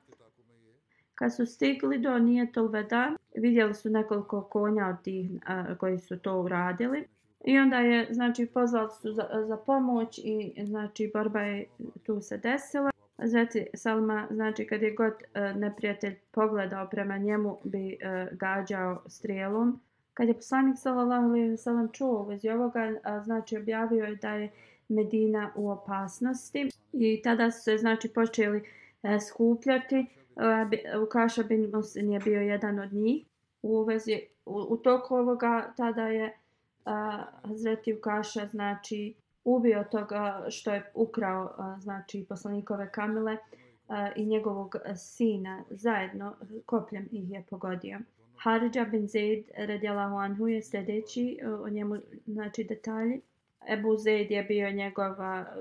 Kad 1.22 1.34
su 1.34 1.46
stigli 1.46 1.98
do 1.98 2.18
Nijetul 2.18 2.66
Veda, 2.66 3.16
vidjeli 3.34 3.74
su 3.74 3.90
nekoliko 3.90 4.42
konja 4.42 4.86
od 4.86 5.02
tih 5.02 5.30
a, 5.46 5.74
koji 5.74 5.98
su 5.98 6.18
to 6.18 6.40
uradili. 6.40 7.04
I 7.44 7.58
onda 7.58 7.76
je, 7.76 8.06
znači, 8.10 8.46
pozvali 8.46 8.88
su 8.90 9.12
za, 9.12 9.28
za 9.46 9.56
pomoć 9.56 10.18
i, 10.18 10.64
znači, 10.64 11.10
borba 11.14 11.40
je 11.40 11.66
tu 12.02 12.20
se 12.20 12.38
desila. 12.38 12.90
Zeti 13.24 13.66
Salma, 13.74 14.26
znači 14.30 14.66
kad 14.66 14.82
je 14.82 14.94
god 14.94 15.12
e, 15.34 15.54
neprijatelj 15.54 16.18
pogledao 16.30 16.88
prema 16.88 17.18
njemu, 17.18 17.58
bi 17.64 17.98
e, 18.00 18.26
gađao 18.32 19.02
strijelom. 19.06 19.80
Kad 20.14 20.28
je 20.28 20.34
poslanik 20.34 20.78
sallallahu 20.78 21.28
alejhi 21.28 21.48
ve 21.48 21.56
sellem 21.56 21.88
čuo 21.92 22.22
u 22.22 22.26
vezi 22.26 22.48
ovoga, 22.48 22.94
a, 23.02 23.22
znači 23.22 23.56
objavio 23.56 24.04
je 24.04 24.16
da 24.16 24.34
je 24.34 24.50
Medina 24.88 25.52
u 25.56 25.70
opasnosti 25.70 26.68
i 26.92 27.22
tada 27.24 27.50
su 27.50 27.62
se 27.62 27.78
znači 27.78 28.08
počeli 28.08 28.62
e, 29.02 29.18
skupljati 29.20 30.06
Ukaša 31.02 31.42
bin 31.42 31.70
Musin 31.74 32.12
je 32.12 32.20
bio 32.20 32.40
jedan 32.40 32.78
od 32.78 32.92
njih. 32.92 33.26
U, 33.62 33.84
vezi, 33.84 34.20
u, 34.46 34.66
u 34.68 34.76
toku 34.76 35.14
ovoga 35.14 35.72
tada 35.76 36.06
je 36.06 36.36
a, 36.84 37.24
Hazreti 37.42 37.94
Ukaša 37.94 38.46
znači 38.46 39.14
ubio 39.44 39.84
toga 39.90 40.46
što 40.48 40.74
je 40.74 40.90
ukrao 40.94 41.54
a, 41.58 41.76
znači 41.80 42.26
poslanikove 42.28 42.90
kamile 42.90 43.36
a, 43.88 44.08
i 44.16 44.26
njegovog 44.26 44.76
sina 44.96 45.64
zajedno 45.70 46.34
kopljem 46.66 47.08
ih 47.12 47.30
je 47.30 47.44
pogodio. 47.50 47.98
Haridža 48.36 48.84
bin 48.84 49.06
Zaid 49.06 49.44
radijalahu 49.56 50.16
anhu 50.16 50.48
je 50.48 50.62
sljedeći 50.62 51.38
e, 51.42 51.48
o 51.48 51.68
njemu 51.68 51.96
znači 52.26 52.64
detalji. 52.64 53.20
Ebu 53.68 53.96
Zaid 53.96 54.30
je 54.30 54.42
bio 54.42 54.70
njegov 54.70 55.14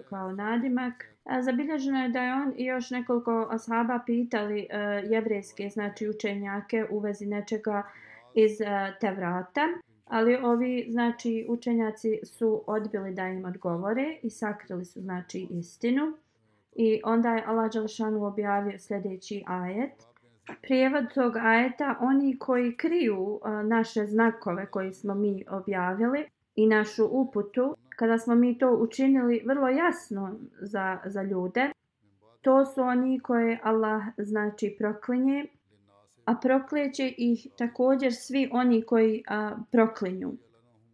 kao 0.09 0.32
nadimak. 0.32 1.11
Zabilježeno 1.41 2.03
je 2.03 2.09
da 2.09 2.22
je 2.22 2.34
on 2.34 2.53
i 2.57 2.65
još 2.65 2.89
nekoliko 2.89 3.47
ashaba 3.51 3.99
pitali 4.05 4.67
e, 4.69 4.78
uh, 4.78 5.11
jevrejske 5.11 5.69
znači 5.69 6.09
učenjake 6.09 6.86
u 6.89 6.99
vezi 6.99 7.26
nečega 7.26 7.84
iz 8.34 8.51
uh, 8.51 8.99
Tevrata. 8.99 9.67
Ali 10.05 10.36
ovi 10.36 10.88
znači 10.89 11.45
učenjaci 11.49 12.19
su 12.24 12.63
odbili 12.67 13.13
da 13.13 13.28
im 13.28 13.45
odgovore 13.45 14.19
i 14.24 14.30
sakrili 14.30 14.86
su 14.86 15.01
znači 15.01 15.47
istinu. 15.49 16.13
I 16.76 17.01
onda 17.03 17.30
je 17.30 17.43
Allah 17.47 17.72
Đalšanu 17.72 18.26
objavio 18.26 18.80
sljedeći 18.80 19.43
ajet. 19.47 20.03
Prijevod 20.61 21.13
tog 21.13 21.38
ajeta, 21.38 21.95
oni 21.99 22.39
koji 22.39 22.78
kriju 22.78 23.24
uh, 23.24 23.41
naše 23.63 24.05
znakove 24.05 24.65
koji 24.65 24.93
smo 24.93 25.15
mi 25.15 25.45
objavili 25.49 26.26
i 26.55 26.67
našu 26.67 27.07
uputu, 27.11 27.78
kada 28.02 28.18
smo 28.18 28.36
mi 28.36 28.58
to 28.58 28.72
učinili 28.72 29.43
vrlo 29.45 29.70
jasno 29.70 30.39
za, 30.62 30.99
za 31.06 31.22
ljude, 31.24 31.72
to 32.41 32.66
su 32.66 32.82
oni 32.82 33.20
koje 33.20 33.60
Allah 33.64 34.04
znači 34.18 34.76
proklinje, 34.80 35.45
a 36.26 36.36
prokleće 36.36 37.14
ih 37.18 37.47
također 37.58 38.14
svi 38.14 38.49
oni 38.54 38.82
koji 38.82 39.24
a, 39.28 39.56
proklinju. 39.72 40.34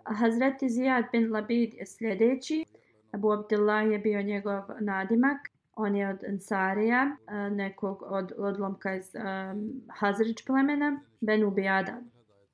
Hazreti 0.03 0.69
Zijad 0.69 1.05
bin 1.11 1.31
Labid 1.31 1.73
je 1.73 1.85
sljedeći, 1.85 2.65
Abu 3.11 3.31
Abdullah 3.31 3.91
je 3.91 3.99
bio 3.99 4.21
njegov 4.21 4.61
nadimak, 4.79 5.37
on 5.75 5.95
je 5.95 6.09
od 6.09 6.23
Ansarija, 6.29 7.15
nekog 7.51 8.03
od 8.05 8.31
odlomka 8.37 8.95
iz 8.95 9.15
um, 9.15 9.81
Hazrić 9.89 10.45
plemena, 10.45 10.99
Ben 11.21 11.43
Ubijada 11.43 12.01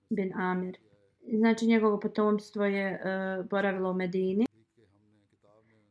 bin 0.10 0.34
Amir. 0.36 0.78
Znači 1.32 1.66
njegovo 1.66 2.00
potomstvo 2.00 2.66
je 2.66 3.02
uh, 3.40 3.46
boravilo 3.46 3.92
u 3.92 3.94
Medini 3.94 4.46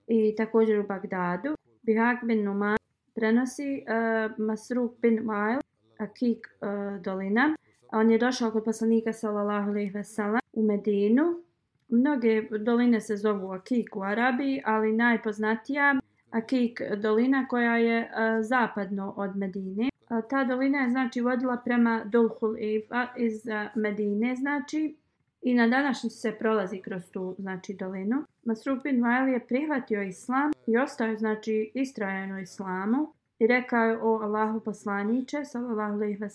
i 0.06 0.34
također 0.36 0.78
u 0.78 0.86
Bagdadu. 0.86 1.56
Bihak 1.82 2.24
bin 2.24 2.44
Numan 2.44 2.76
prenosi 3.14 3.82
uh, 3.82 4.46
Masruk 4.46 5.00
bin 5.00 5.20
Mail, 5.24 5.60
Akik 5.98 6.58
uh, 6.60 7.02
dolina. 7.02 7.56
On 7.92 8.10
je 8.10 8.18
došao 8.18 8.50
kod 8.50 8.64
poslanika 8.64 9.12
sallallahu 9.12 9.70
alejhi 9.70 9.90
ve 9.90 10.04
sellem 10.04 10.40
u 10.52 10.62
Medinu. 10.62 11.42
Mnoge 11.88 12.42
doline 12.58 13.00
se 13.00 13.16
zovu 13.16 13.50
Akik 13.52 13.96
u 13.96 14.02
Arabiji, 14.02 14.62
ali 14.64 14.92
najpoznatija 14.92 15.94
Akik 16.30 16.80
dolina 16.96 17.46
koja 17.48 17.76
je 17.76 18.00
uh, 18.00 18.44
zapadno 18.44 19.14
od 19.16 19.36
Medine. 19.36 19.88
Uh, 20.10 20.18
ta 20.30 20.44
dolina 20.44 20.78
je 20.78 20.90
znači 20.90 21.20
vodila 21.20 21.56
prema 21.64 22.02
Dulhul 22.04 22.56
Iva 22.58 23.08
iz 23.16 23.46
uh, 23.46 23.82
Medine, 23.82 24.36
znači 24.36 24.96
i 25.42 25.54
na 25.54 25.68
današnji 25.68 26.10
se 26.10 26.32
prolazi 26.38 26.78
kroz 26.78 27.10
tu 27.10 27.34
znači 27.38 27.74
dolinu. 27.74 28.24
Masruk 28.44 28.82
bin 28.82 29.02
Vail 29.02 29.28
je 29.28 29.46
prihvatio 29.46 30.02
islam 30.02 30.50
i 30.66 30.78
ostao 30.78 31.06
je 31.06 31.16
znači 31.16 31.70
istrajan 31.74 32.32
u 32.32 32.38
islamu 32.38 33.12
i 33.38 33.46
rekao 33.46 33.84
je 33.84 33.98
o 34.02 34.20
Allahu 34.22 34.60
poslaniće 34.60 35.44
sallallahu 35.44 35.92
alaihi 35.92 36.18
ve 36.20 36.28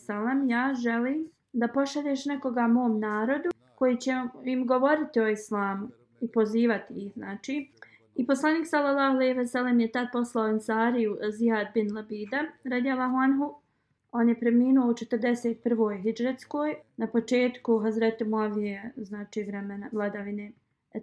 ja 0.47 0.73
želim 0.83 1.29
da 1.53 1.67
pošalješ 1.67 2.25
nekoga 2.25 2.67
mom 2.67 2.99
narodu 2.99 3.49
koji 3.75 3.97
će 3.97 4.11
im 4.43 4.67
govoriti 4.67 5.19
o 5.19 5.27
islamu 5.27 5.87
i 6.21 6.27
pozivati 6.27 6.93
ih 6.93 7.11
znači 7.15 7.71
I 8.17 8.25
poslanik 8.25 8.67
sallallahu 8.67 9.15
alejhi 9.15 9.33
ve 9.33 9.47
sellem 9.47 9.79
je 9.79 9.91
tad 9.91 10.07
poslao 10.11 10.45
Ansariju 10.45 11.17
Zihad 11.29 11.67
bin 11.73 11.95
Labida 11.95 12.43
radijallahu 12.63 13.15
anhu 13.17 13.61
On 14.11 14.29
je 14.29 14.39
preminuo 14.39 14.89
u 14.89 14.93
41. 14.93 16.03
hijđretskoj, 16.03 16.75
na 16.97 17.07
početku 17.07 17.79
Hazreti 17.79 18.23
Muavije, 18.23 18.91
znači 18.97 19.43
vremena 19.43 19.89
vladavine 19.91 20.51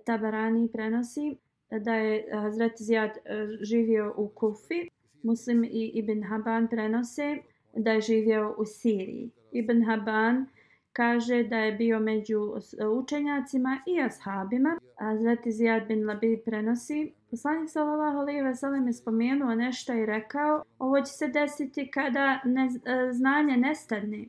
Tabarani 0.04 0.68
prenosi 0.72 1.36
da 1.70 1.94
je 1.94 2.16
eh, 2.16 2.36
Hazreti 2.36 2.84
Zijad 2.84 3.10
eh, 3.10 3.46
živio 3.60 4.14
u 4.16 4.28
Kufi. 4.28 4.88
Muslim 5.22 5.64
i 5.64 5.90
Ibn 5.94 6.22
Haban 6.22 6.68
prenose 6.68 7.38
da 7.76 7.92
je 7.92 8.00
živio 8.00 8.54
u 8.58 8.64
Siriji. 8.64 9.30
Ibn 9.52 9.84
Haban 9.84 10.46
kaže 10.92 11.42
da 11.42 11.58
je 11.58 11.72
bio 11.72 12.00
među 12.00 12.54
učenjacima 13.02 13.78
i 13.86 14.00
ashabima. 14.00 14.78
Hazreti 14.96 15.52
Zijad 15.52 15.86
bin 15.88 16.06
Labid 16.06 16.44
prenosi 16.44 17.12
Poslanik 17.34 17.70
sallallahu 17.70 18.18
alejhi 18.18 18.42
ve 18.42 18.54
sellem 18.54 18.86
je 18.86 18.92
spomenuo 18.92 19.54
nešto 19.54 19.92
i 19.92 20.06
rekao: 20.06 20.62
"Ovo 20.78 21.00
će 21.00 21.12
se 21.12 21.28
desiti 21.28 21.90
kada 21.90 22.40
ne, 22.44 22.64
e, 22.84 23.12
znanje 23.12 23.56
nestane." 23.56 24.24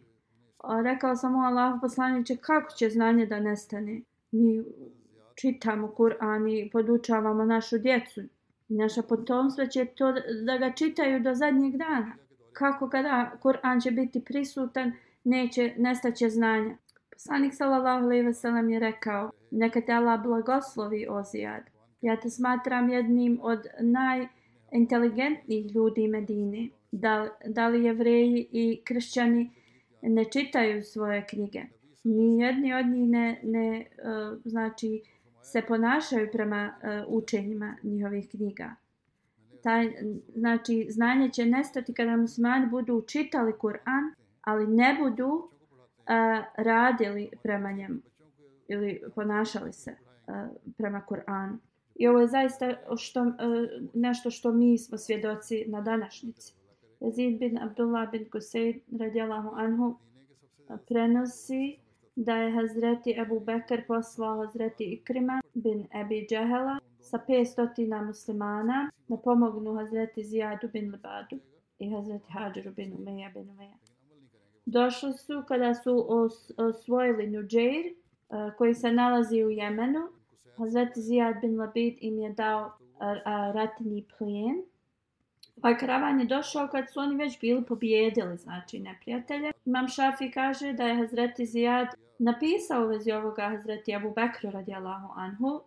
Rekao 0.84 1.16
sam 1.16 1.34
mu 1.34 1.40
Allah 1.40 1.78
poslanice 1.82 2.38
kako 2.38 2.74
će 2.74 2.90
znanje 2.90 3.26
da 3.26 3.40
nestane? 3.40 4.02
Mi 4.32 4.64
čitamo 5.36 5.88
Kur'an 5.88 6.48
i 6.50 6.70
podučavamo 6.70 7.46
našu 7.46 7.78
djecu. 7.78 8.22
Naša 8.68 9.02
potomstva 9.02 9.66
će 9.66 9.86
to 9.86 10.14
da 10.46 10.58
ga 10.58 10.72
čitaju 10.72 11.20
do 11.20 11.36
zadnjeg 11.36 11.78
dana. 11.78 12.16
Kako 12.54 12.90
kada 12.90 13.32
Kur'an 13.44 13.84
će 13.84 13.92
biti 13.92 14.24
prisutan, 14.24 14.94
neće 15.24 15.74
nestaće 15.78 16.30
znanja. 16.30 16.78
Poslanik 17.14 17.54
sallallahu 17.54 18.06
alejhi 18.06 18.26
ve 18.26 18.34
sellem 18.34 18.70
je 18.70 18.80
rekao: 18.80 19.32
"Neka 19.52 19.82
te 19.82 19.94
Allah 19.94 20.24
blagoslovi 20.24 21.08
Ozijad." 21.10 21.75
Ja 22.06 22.16
te 22.20 22.30
smatram 22.30 22.90
jednim 22.90 23.40
od 23.42 23.66
najinteligentnijih 23.80 25.76
ljudi 25.76 26.08
Medine. 26.08 26.70
Da, 26.92 27.30
da 27.46 27.68
li 27.68 27.84
jevreji 27.84 28.48
i 28.52 28.82
kršćani 28.84 29.52
ne 30.02 30.26
čitaju 30.26 30.84
svoje 30.84 31.26
knjige? 31.30 31.64
Ni 32.04 32.40
jedni 32.40 32.74
od 32.74 32.86
njih 32.86 33.10
ne, 33.10 33.40
ne 33.44 33.86
uh, 33.98 34.38
znači, 34.46 35.02
se 35.42 35.62
ponašaju 35.68 36.30
prema 36.32 36.74
uh, 36.78 37.14
učenjima 37.18 37.76
njihovih 37.84 38.30
knjiga. 38.30 38.76
Taj, 39.64 39.92
znači, 40.36 40.88
znanje 40.90 41.30
će 41.30 41.46
nestati 41.46 41.94
kada 41.94 42.18
muslimani 42.18 42.68
budu 42.68 43.04
čitali 43.08 43.54
Kur'an, 43.54 44.14
ali 44.42 44.68
ne 44.68 44.98
budu 45.00 45.28
uh, 45.28 45.50
radili 46.58 47.30
prema 47.44 47.72
njemu 47.72 48.00
ili 48.68 49.02
ponašali 49.16 49.74
se 49.74 49.96
uh, 50.28 50.36
prema 50.78 51.02
Kur'anu. 51.10 51.58
I 51.96 52.08
ovo 52.08 52.20
je 52.20 52.28
zaista 52.28 52.74
što, 52.98 53.20
e, 53.26 53.32
nešto 53.94 54.32
što 54.32 54.52
mi 54.52 54.78
smo 54.78 54.98
svjedoci 54.98 55.66
na 55.68 55.82
današnjici. 55.82 56.54
Yazid 57.00 57.40
bin 57.40 57.58
Abdullah 57.58 58.12
bin 58.12 58.30
Kusaid 58.30 58.76
radijalahu 59.00 59.50
anhu 59.56 59.98
prenosi 60.88 61.78
da 62.16 62.36
je 62.36 62.52
Hazreti 62.52 63.16
Ebu 63.22 63.40
Bekr 63.40 63.88
poslao 63.88 64.38
Hazreti 64.38 64.84
Ikrima 64.84 65.42
bin 65.54 65.88
Ebi 65.94 66.28
Džehela 66.30 66.80
sa 67.00 67.20
500 67.28 68.06
muslimana 68.06 68.92
da 69.08 69.18
pomognu 69.18 69.76
Hazreti 69.76 70.24
Zijadu 70.24 70.68
bin 70.74 70.92
Libadu 70.92 71.40
i 71.80 71.90
Hazreti 71.90 72.32
Hadžeru 72.32 72.72
bin 72.72 72.94
Umeja 73.00 73.30
bin 73.34 73.50
Umeja. 73.50 73.78
Došli 74.66 75.14
su 75.14 75.44
kada 75.48 75.74
su 75.74 76.06
os, 76.08 76.52
osvojili 76.58 77.28
Nuđeir 77.28 77.86
e, 77.86 77.94
koji 78.58 78.74
se 78.74 78.92
nalazi 78.92 79.44
u 79.44 79.50
Jemenu 79.50 80.08
Hazreti 80.58 81.02
Zijad 81.02 81.42
bin 81.42 81.58
Labid 81.58 81.98
im 82.02 82.20
je 82.20 82.30
dao 82.30 82.72
ratni 83.54 84.06
plijen. 84.18 84.64
Pa 85.62 85.78
karavan 85.78 86.20
je 86.20 86.26
došao 86.26 86.68
kad 86.68 86.92
su 86.92 87.00
oni 87.00 87.16
već 87.16 87.40
bili 87.40 87.66
pobjedili, 87.66 88.38
znači 88.38 88.80
neprijatelje. 88.80 89.52
Imam 89.66 89.88
Šafi 89.88 90.32
kaže 90.32 90.74
da 90.74 90.84
je 90.84 90.96
Hazreti 90.96 91.46
Zijad 91.46 91.88
napisao 92.20 92.84
u 92.84 92.88
vezi 92.88 93.12
ovoga 93.12 93.50
Hazreti 93.50 93.96
Abu 93.96 94.14
Bekru 94.16 94.52
radijalahu 94.52 95.14
anhu. 95.16 95.62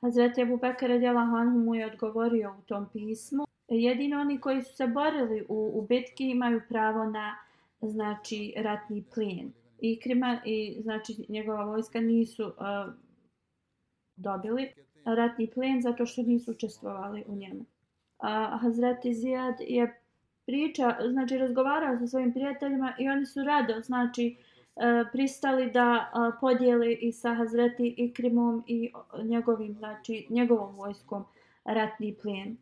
Hazreti 0.00 0.42
Abu 0.42 0.56
Bekr 0.56 0.88
radijalahu 0.88 1.36
anhu 1.36 1.58
mu 1.58 1.74
je 1.74 1.86
odgovorio 1.86 2.54
u 2.58 2.62
tom 2.62 2.86
pismu. 2.92 3.46
Jedino 3.68 4.20
oni 4.20 4.40
koji 4.40 4.62
su 4.62 4.76
se 4.76 4.86
borili 4.86 5.46
u, 5.48 5.70
u 5.74 5.86
bitki 5.88 6.30
imaju 6.30 6.60
pravo 6.68 7.04
na 7.04 7.36
znači 7.80 8.54
ratni 8.56 9.04
plijen. 9.14 9.52
I 9.80 10.00
i 10.44 10.82
znači 10.82 11.26
njegova 11.28 11.64
vojska 11.64 12.00
nisu 12.00 12.44
uh, 12.46 12.94
dobili 14.22 14.72
ratni 15.04 15.50
plen 15.50 15.82
zato 15.82 16.06
što 16.06 16.22
nisu 16.22 16.50
učestvovali 16.50 17.24
u 17.26 17.36
njemu. 17.36 17.64
A 18.18 18.58
Hazreti 18.58 19.14
Zijad 19.14 19.54
je 19.60 20.02
priča, 20.46 20.96
znači 21.10 21.38
razgovarao 21.38 21.98
sa 21.98 22.06
svojim 22.06 22.32
prijateljima 22.32 22.94
i 22.98 23.08
oni 23.08 23.26
su 23.26 23.42
rado, 23.42 23.80
znači 23.80 24.36
e, 24.36 25.04
pristali 25.12 25.70
da 25.70 26.10
e, 26.10 26.40
podijeli 26.40 26.94
i 26.94 27.12
sa 27.12 27.34
Hazreti 27.34 27.94
Ikrimom 27.96 28.64
i 28.66 28.92
njegovim, 29.24 29.74
znači 29.74 30.26
njegovom 30.30 30.76
vojskom 30.76 31.24
ratni 31.64 32.14
plen. 32.22 32.56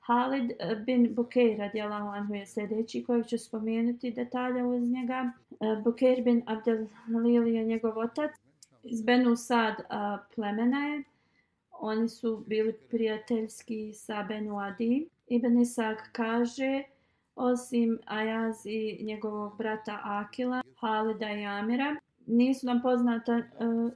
Halid 0.00 0.50
bin 0.86 1.14
Bukeir 1.14 1.58
radijalahu 1.58 2.08
anhu 2.08 2.34
je 2.34 2.46
sljedeći 2.46 3.04
kojeg 3.04 3.26
ću 3.26 3.38
spomenuti 3.38 4.10
detalje 4.10 4.64
uz 4.64 4.82
njega. 4.82 5.32
E, 5.50 5.82
Bukeir 5.84 6.22
bin 6.24 6.42
Abdelhalil 6.46 7.46
je 7.46 7.64
njegov 7.64 7.98
otac. 7.98 8.30
Iz 8.82 9.02
Benu 9.02 9.36
Sad 9.36 9.74
plemena 10.34 10.86
je. 10.86 11.02
Oni 11.70 12.08
su 12.08 12.44
bili 12.46 12.72
prijateljski 12.72 13.92
sa 13.94 14.22
Benu 14.22 14.60
Adi. 14.60 15.08
Ibn 15.26 15.60
Isak 15.60 16.08
kaže, 16.12 16.82
osim 17.36 17.98
Ajaz 18.06 18.66
i 18.66 18.98
njegovog 19.02 19.56
brata 19.58 20.00
Akila, 20.02 20.62
Halida 20.76 21.30
i 21.30 21.44
Amira, 21.44 21.96
nisu 22.26 22.66
nam 22.66 22.82
poznata 22.82 23.36
uh, 23.36 23.92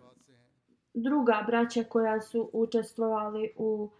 druga 0.95 1.45
braća 1.47 1.85
koja 1.85 2.20
su 2.20 2.51
učestvovali 2.53 3.51
u 3.57 3.91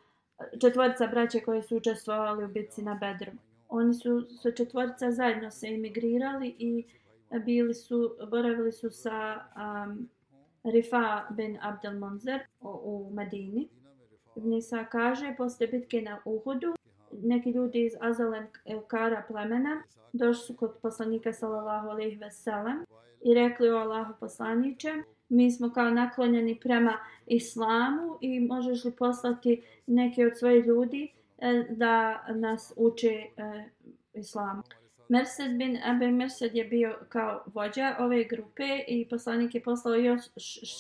četvorica 0.61 1.07
braća 1.07 1.39
koje 1.45 1.63
su 1.63 1.77
učestvovali 1.77 2.45
u 2.45 2.49
bitci 2.49 2.83
na 2.83 2.95
Bedru. 2.95 3.33
Oni 3.69 3.95
su 3.95 4.27
sa 4.43 4.51
četvorica 4.51 5.11
zajedno 5.11 5.51
se 5.51 5.67
emigrirali 5.67 6.55
i 6.59 6.85
bili 7.45 7.75
su, 7.75 8.17
boravili 8.31 8.73
su 8.73 8.91
sa 8.91 9.45
um, 9.57 10.09
Rifa 10.65 11.27
bin 11.31 11.59
Abdel 11.63 11.99
Monzer 11.99 12.41
u, 12.61 12.69
u 12.69 13.11
Medini. 13.15 13.69
Nisa 14.37 14.85
kaže, 14.85 15.35
posle 15.37 15.67
bitke 15.67 16.03
na 16.03 16.21
Uhudu, 16.25 16.75
neki 17.23 17.51
ljudi 17.51 17.85
iz 17.85 17.93
Azalen 18.01 18.47
Kara 18.89 19.23
plemena 19.29 19.83
došli 20.15 20.47
su 20.47 20.57
kod 20.57 20.75
poslanika 20.83 21.33
sallallahu 21.33 21.89
alejhi 21.89 22.17
ve 22.17 22.31
sellem 22.31 22.85
i 23.25 23.35
rekli 23.35 23.71
o 23.71 23.77
Allahu 23.77 24.15
poslaniće, 24.21 24.89
mi 25.29 25.51
smo 25.51 25.73
kao 25.73 25.91
naklonjeni 25.91 26.61
prema 26.61 26.99
islamu 27.27 28.19
i 28.21 28.41
možeš 28.41 28.85
li 28.85 28.93
poslati 28.93 29.63
neke 29.87 30.27
od 30.27 30.39
svojih 30.39 30.67
ljudi 30.67 31.13
e, 31.39 31.65
da 31.71 32.25
nas 32.29 32.73
uče 32.77 33.09
e, 33.09 33.65
islamu. 34.15 34.63
Mersed 35.09 35.57
bin 35.59 35.79
Abi 35.85 36.11
Mersed 36.11 36.55
je 36.55 36.65
bio 36.65 36.99
kao 37.09 37.43
vođa 37.47 37.97
ove 37.99 38.25
grupe 38.25 38.85
i 38.89 39.09
poslanik 39.09 39.55
je 39.55 39.63
poslao 39.63 39.95
još 39.95 40.21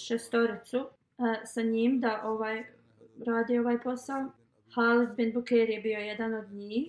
šestoricu 0.06 0.78
e, 0.78 1.46
sa 1.46 1.62
njim 1.62 2.00
da 2.00 2.22
ovaj 2.24 2.64
radi 3.26 3.58
ovaj 3.58 3.78
posao. 3.82 4.32
Halid 4.74 5.10
bin 5.16 5.32
Buker 5.32 5.70
je 5.70 5.80
bio 5.80 5.98
jedan 5.98 6.34
od 6.34 6.52
njih, 6.52 6.88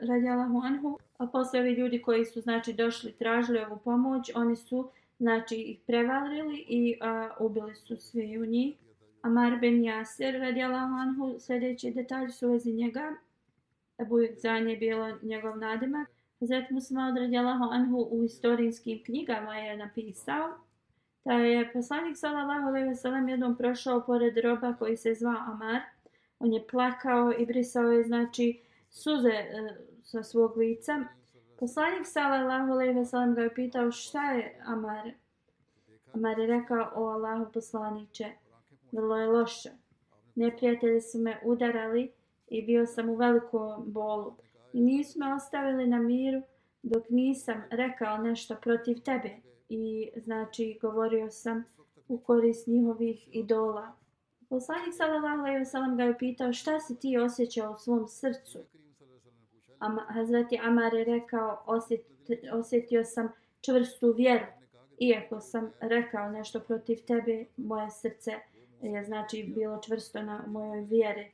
radi 0.00 0.28
Allahu 0.28 0.60
Anhu. 0.64 0.98
A 1.18 1.26
posle 1.26 1.60
ovi 1.60 1.72
ljudi 1.72 2.02
koji 2.02 2.24
su 2.24 2.40
znači 2.40 2.72
došli, 2.72 3.12
tražili 3.12 3.58
ovu 3.58 3.78
pomoć, 3.84 4.30
oni 4.34 4.56
su 4.56 4.90
znači 5.18 5.56
ih 5.56 5.78
prevalili 5.86 6.64
i 6.68 6.98
a, 7.00 7.30
ubili 7.40 7.74
su 7.74 7.96
svi 7.96 8.38
u 8.38 8.46
njih. 8.46 8.76
Amar 9.22 9.58
ben 9.60 9.74
Yasir 9.74 10.38
radi 10.40 10.62
Anhu, 10.62 11.36
sljedeći 11.38 11.90
detalj 11.90 12.28
su 12.28 12.48
vezi 12.48 12.72
njega. 12.72 13.14
Ebu 14.00 14.16
Zan 14.36 14.68
je 14.68 14.76
bilo 14.76 15.18
njegov 15.22 15.58
nadimak. 15.58 16.08
Hazret 16.40 16.70
Muslima 16.70 17.14
radi 17.18 17.36
Anhu 17.36 18.08
u 18.10 18.22
historijskim 18.22 19.02
knjigama 19.04 19.56
je 19.56 19.76
napisao 19.76 20.48
da 21.24 21.32
je 21.32 21.72
poslanik 21.72 22.16
sallallahu 22.16 22.66
alejhi 22.68 22.88
ve 22.88 22.94
sellem 22.94 23.28
jednom 23.28 23.56
prošao 23.56 24.02
pored 24.06 24.36
roba 24.36 24.74
koji 24.78 24.96
se 24.96 25.14
zvao 25.14 25.36
Amar. 25.46 25.80
On 26.38 26.52
je 26.52 26.66
plakao 26.70 27.32
i 27.38 27.46
brisao 27.46 27.82
je 27.82 28.04
znači 28.04 28.60
suze 28.90 29.28
e, 29.28 29.76
sa 30.02 30.22
svog 30.22 30.56
lica 30.56 31.04
Poslanik 31.58 32.06
sallallahu 32.06 32.72
alejhi 32.72 32.94
ve 32.94 33.04
sellem 33.04 33.34
ga 33.34 33.42
je 33.42 33.54
pitao 33.54 33.92
šta 33.92 34.32
je 34.32 34.60
Amar. 34.66 35.10
Amar 36.12 36.38
je 36.38 36.46
rekao 36.46 36.92
o 36.94 37.04
Allahu 37.04 37.52
poslanice, 37.52 38.24
vrlo 38.92 39.16
je 39.16 39.26
loše. 39.26 39.70
Neprijatelji 40.34 41.00
su 41.00 41.18
me 41.18 41.40
udarali 41.44 42.12
i 42.48 42.62
bio 42.62 42.86
sam 42.86 43.08
u 43.08 43.14
velikom 43.14 43.92
bolu. 43.92 44.36
I 44.76 44.80
nisu 44.80 45.18
me 45.18 45.34
ostavili 45.34 45.86
na 45.86 45.98
miru 45.98 46.42
dok 46.82 47.10
nisam 47.10 47.62
rekao 47.70 48.18
nešto 48.18 48.56
protiv 48.62 49.02
tebe. 49.02 49.30
I 49.68 50.10
znači 50.16 50.78
govorio 50.80 51.30
sam 51.30 51.64
u 52.08 52.18
korist 52.18 52.66
njihovih 52.66 53.28
idola. 53.32 53.92
Poslanik 54.48 54.94
sallallahu 54.96 55.38
alejhi 55.38 55.58
ve 55.58 55.64
sellem 55.64 55.96
ga 55.96 56.04
je 56.04 56.18
pitao 56.18 56.52
šta 56.52 56.80
si 56.80 56.98
ti 56.98 57.18
osjećao 57.18 57.72
u 57.72 57.76
svom 57.76 58.08
srcu. 58.08 58.58
A 59.78 59.96
Hazreti 60.08 60.58
Amar 60.62 60.94
je 60.94 61.04
rekao, 61.04 61.62
osjet, 61.66 62.06
osjetio 62.52 63.04
sam 63.04 63.28
čvrstu 63.60 64.12
vjeru. 64.12 64.46
Iako 64.98 65.40
sam 65.40 65.72
rekao 65.80 66.30
nešto 66.30 66.60
protiv 66.60 66.98
tebe, 67.06 67.44
moje 67.56 67.90
srce 67.90 68.32
je 68.82 69.04
znači 69.04 69.52
bilo 69.54 69.80
čvrsto 69.82 70.22
na 70.22 70.44
mojoj 70.46 70.84
vjeri. 70.84 71.32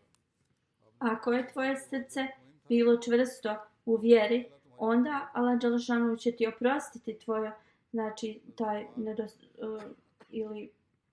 Ako 0.99 1.33
je 1.33 1.49
tvoje 1.53 1.77
srce 1.77 2.27
bilo 2.73 2.97
čvrsto 2.97 3.57
u 3.87 3.97
vjeri, 3.97 4.45
onda 4.79 5.31
Allah 5.33 5.59
Đalšanu 5.59 6.17
će 6.17 6.33
ti 6.33 6.47
oprostiti 6.47 7.19
tvoje, 7.19 7.53
znači 7.91 8.41
taj 8.57 8.87
nedost, 8.97 9.43
uh, 9.43 9.83
ili 10.31 10.71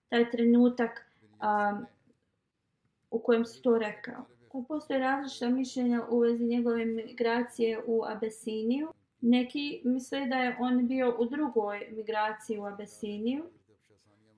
taj 0.09 0.31
trenutak 0.31 1.05
um, 1.21 1.85
u 3.11 3.19
kojem 3.19 3.45
si 3.45 3.61
to 3.61 3.77
rekao. 3.77 4.25
Pa 4.51 4.59
postoje 4.67 4.99
različita 4.99 5.49
mišljenja 5.49 6.05
u 6.09 6.19
vezi 6.19 6.45
njegove 6.45 6.85
migracije 6.85 7.83
u 7.87 8.03
Abesiniju. 8.05 8.93
Neki 9.21 9.81
misle 9.83 10.25
da 10.25 10.35
je 10.35 10.57
on 10.59 10.87
bio 10.87 11.15
u 11.19 11.25
drugoj 11.25 11.87
migraciji 11.91 12.59
u 12.59 12.65
Abesiniju. 12.65 13.43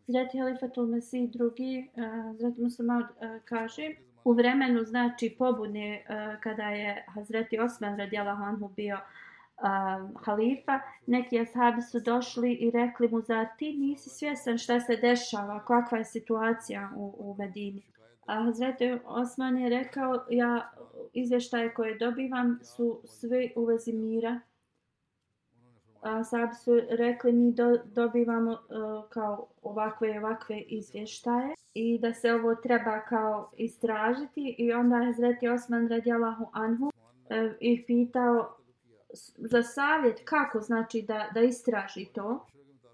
Zreti 0.07 0.39
Halifatul 0.39 0.87
Mesih 0.87 1.31
drugi, 1.31 1.89
uh, 1.95 2.37
Zreti 2.37 2.61
Muslimad 2.61 3.03
uh, 3.03 3.09
e, 3.21 3.39
kaže, 3.45 3.95
u 4.23 4.33
vremenu 4.33 4.83
znači 4.83 5.35
pobune 5.39 6.05
uh, 6.09 6.41
kada 6.41 6.63
je 6.63 7.05
Hazreti 7.07 7.59
Osman 7.59 7.97
radijalahu 7.97 8.43
anhu 8.43 8.69
bio 8.75 8.95
uh, 8.95 10.21
halifa, 10.25 10.79
neki 11.07 11.39
ashabi 11.39 11.81
su 11.81 11.99
došli 11.99 12.53
i 12.53 12.71
rekli 12.71 13.07
mu, 13.07 13.21
zar 13.21 13.45
ti 13.57 13.73
nisi 13.73 14.09
svjestan 14.09 14.57
šta 14.57 14.79
se 14.79 14.95
dešava, 14.95 15.65
kakva 15.65 15.97
je 15.97 16.05
situacija 16.05 16.91
u, 16.95 17.15
u 17.17 17.35
Medini? 17.39 17.81
A 18.25 18.43
Hazreti 18.43 18.97
Osman 19.05 19.57
je 19.57 19.69
rekao, 19.69 20.25
ja 20.29 20.71
izvještaje 21.13 21.73
koje 21.73 21.97
dobivam 21.97 22.59
su 22.63 23.01
sve 23.05 23.49
u 23.55 23.65
vezi 23.65 23.93
mira. 23.93 24.39
A 26.01 26.23
sad 26.23 26.49
su 26.63 26.79
rekli 26.89 27.31
mi 27.31 27.53
do, 27.53 27.77
dobivamo 27.85 28.51
uh, 28.51 29.09
kao 29.09 29.47
ovakve 29.61 30.15
i 30.15 30.17
ovakve 30.17 30.61
izvještaje 30.61 31.55
i 31.73 31.99
da 31.99 32.13
se 32.13 32.33
ovo 32.33 32.55
treba 32.55 32.99
kao 32.99 33.51
istražiti 33.57 34.55
i 34.57 34.73
onda 34.73 34.95
je 34.95 35.05
Hazreti 35.05 35.47
Osman 35.47 35.87
radijalahu 35.87 36.45
anhu 36.53 36.85
uh, 36.85 36.91
ih 37.59 37.83
pitao 37.87 38.57
za 39.37 39.63
savjet 39.63 40.21
kako 40.25 40.59
znači 40.59 41.01
da, 41.01 41.29
da 41.33 41.41
istraži 41.41 42.05
to. 42.05 42.45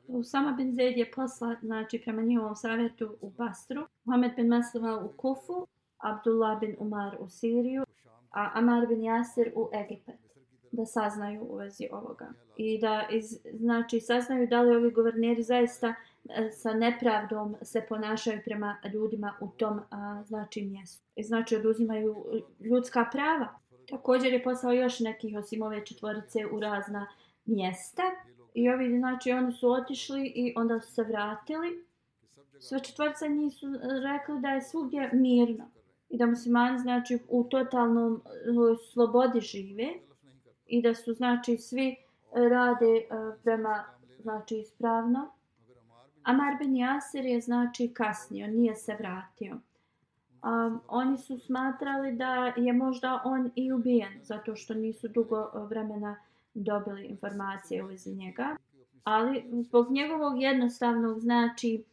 Usama 0.07 0.51
bin 0.51 0.73
Zaid 0.73 0.97
je 0.97 1.11
posla, 1.11 1.55
znači 1.61 2.01
prema 2.03 2.21
njihovom 2.21 2.55
savjetu 2.55 3.15
u 3.21 3.29
Bastru, 3.29 3.85
Mohamed 4.03 4.35
bin 4.35 4.47
Maslama 4.47 4.99
u 4.99 5.09
Kufu, 5.17 5.67
Abdullah 5.97 6.59
bin 6.59 6.75
Umar 6.79 7.17
u 7.19 7.29
Siriju, 7.29 7.85
a 8.31 8.51
Amar 8.53 8.87
bin 8.87 9.03
Jasir 9.03 9.51
u 9.55 9.69
Egipat 9.73 10.26
da 10.71 10.85
saznaju 10.85 11.43
u 11.49 11.55
vezi 11.55 11.87
ovoga. 11.91 12.33
I 12.57 12.79
da 12.79 13.07
iz, 13.11 13.39
znači 13.53 13.99
saznaju 13.99 14.47
da 14.47 14.61
li 14.61 14.75
ovi 14.75 14.91
guverneri 14.91 15.43
zaista 15.43 15.87
e, 16.29 16.51
sa 16.51 16.73
nepravdom 16.73 17.55
se 17.61 17.85
ponašaju 17.89 18.39
prema 18.45 18.77
ljudima 18.93 19.33
u 19.41 19.47
tom 19.47 19.79
a, 19.89 20.23
znači 20.27 20.61
mjestu. 20.65 21.05
I 21.15 21.23
znači 21.23 21.55
oduzimaju 21.55 22.25
ljudska 22.59 23.05
prava. 23.11 23.59
Također 23.89 24.33
je 24.33 24.43
poslao 24.43 24.73
još 24.73 24.99
nekih 24.99 25.37
osim 25.37 25.61
ove 25.61 25.85
četvorice 25.85 26.39
u 26.51 26.59
razna 26.59 27.07
mjesta 27.45 28.03
I 28.57 28.69
ovi, 28.69 28.99
znači, 28.99 29.31
oni 29.31 29.51
su 29.51 29.71
otišli 29.71 30.31
i 30.35 30.53
onda 30.55 30.79
su 30.79 30.93
se 30.93 31.03
vratili. 31.03 31.85
Sve 32.59 32.79
četvrca 32.83 33.27
njih 33.27 33.53
su 33.53 33.67
rekli 34.03 34.41
da 34.41 34.49
je 34.49 34.61
svugdje 34.61 35.09
mirno. 35.13 35.65
I 36.09 36.17
da 36.17 36.25
muslimani, 36.25 36.79
znači, 36.79 37.19
u 37.29 37.43
totalnom 37.43 38.21
e, 38.25 38.39
slobodi 38.93 39.41
žive. 39.41 39.87
I 40.67 40.81
da 40.81 40.95
su, 40.95 41.13
znači, 41.13 41.57
svi 41.57 41.87
e, 41.89 41.95
rade 42.49 42.95
e, 42.95 43.05
prema, 43.43 43.83
znači, 44.21 44.57
ispravno. 44.57 45.31
Amar 46.23 46.57
bin 46.59 46.75
Jasir 46.75 47.25
je, 47.25 47.41
znači, 47.41 47.93
kasnio, 47.93 48.47
nije 48.47 48.75
se 48.75 48.95
vratio. 48.99 49.57
Um, 50.43 50.81
oni 50.87 51.17
su 51.17 51.37
smatrali 51.37 52.15
da 52.15 52.53
je 52.57 52.73
možda 52.73 53.21
on 53.25 53.51
i 53.55 53.71
ubijen, 53.71 54.19
zato 54.21 54.55
što 54.55 54.73
nisu 54.73 55.07
dugo 55.07 55.41
e, 55.41 55.59
vremena 55.59 56.15
dobili 56.53 57.05
informacije 57.05 57.83
u 57.83 57.87
vezi 57.87 58.15
njega. 58.15 58.55
Ali 59.03 59.45
zbog 59.63 59.91
njegovog 59.91 60.41
jednostavnog 60.41 61.19
znači 61.19 61.83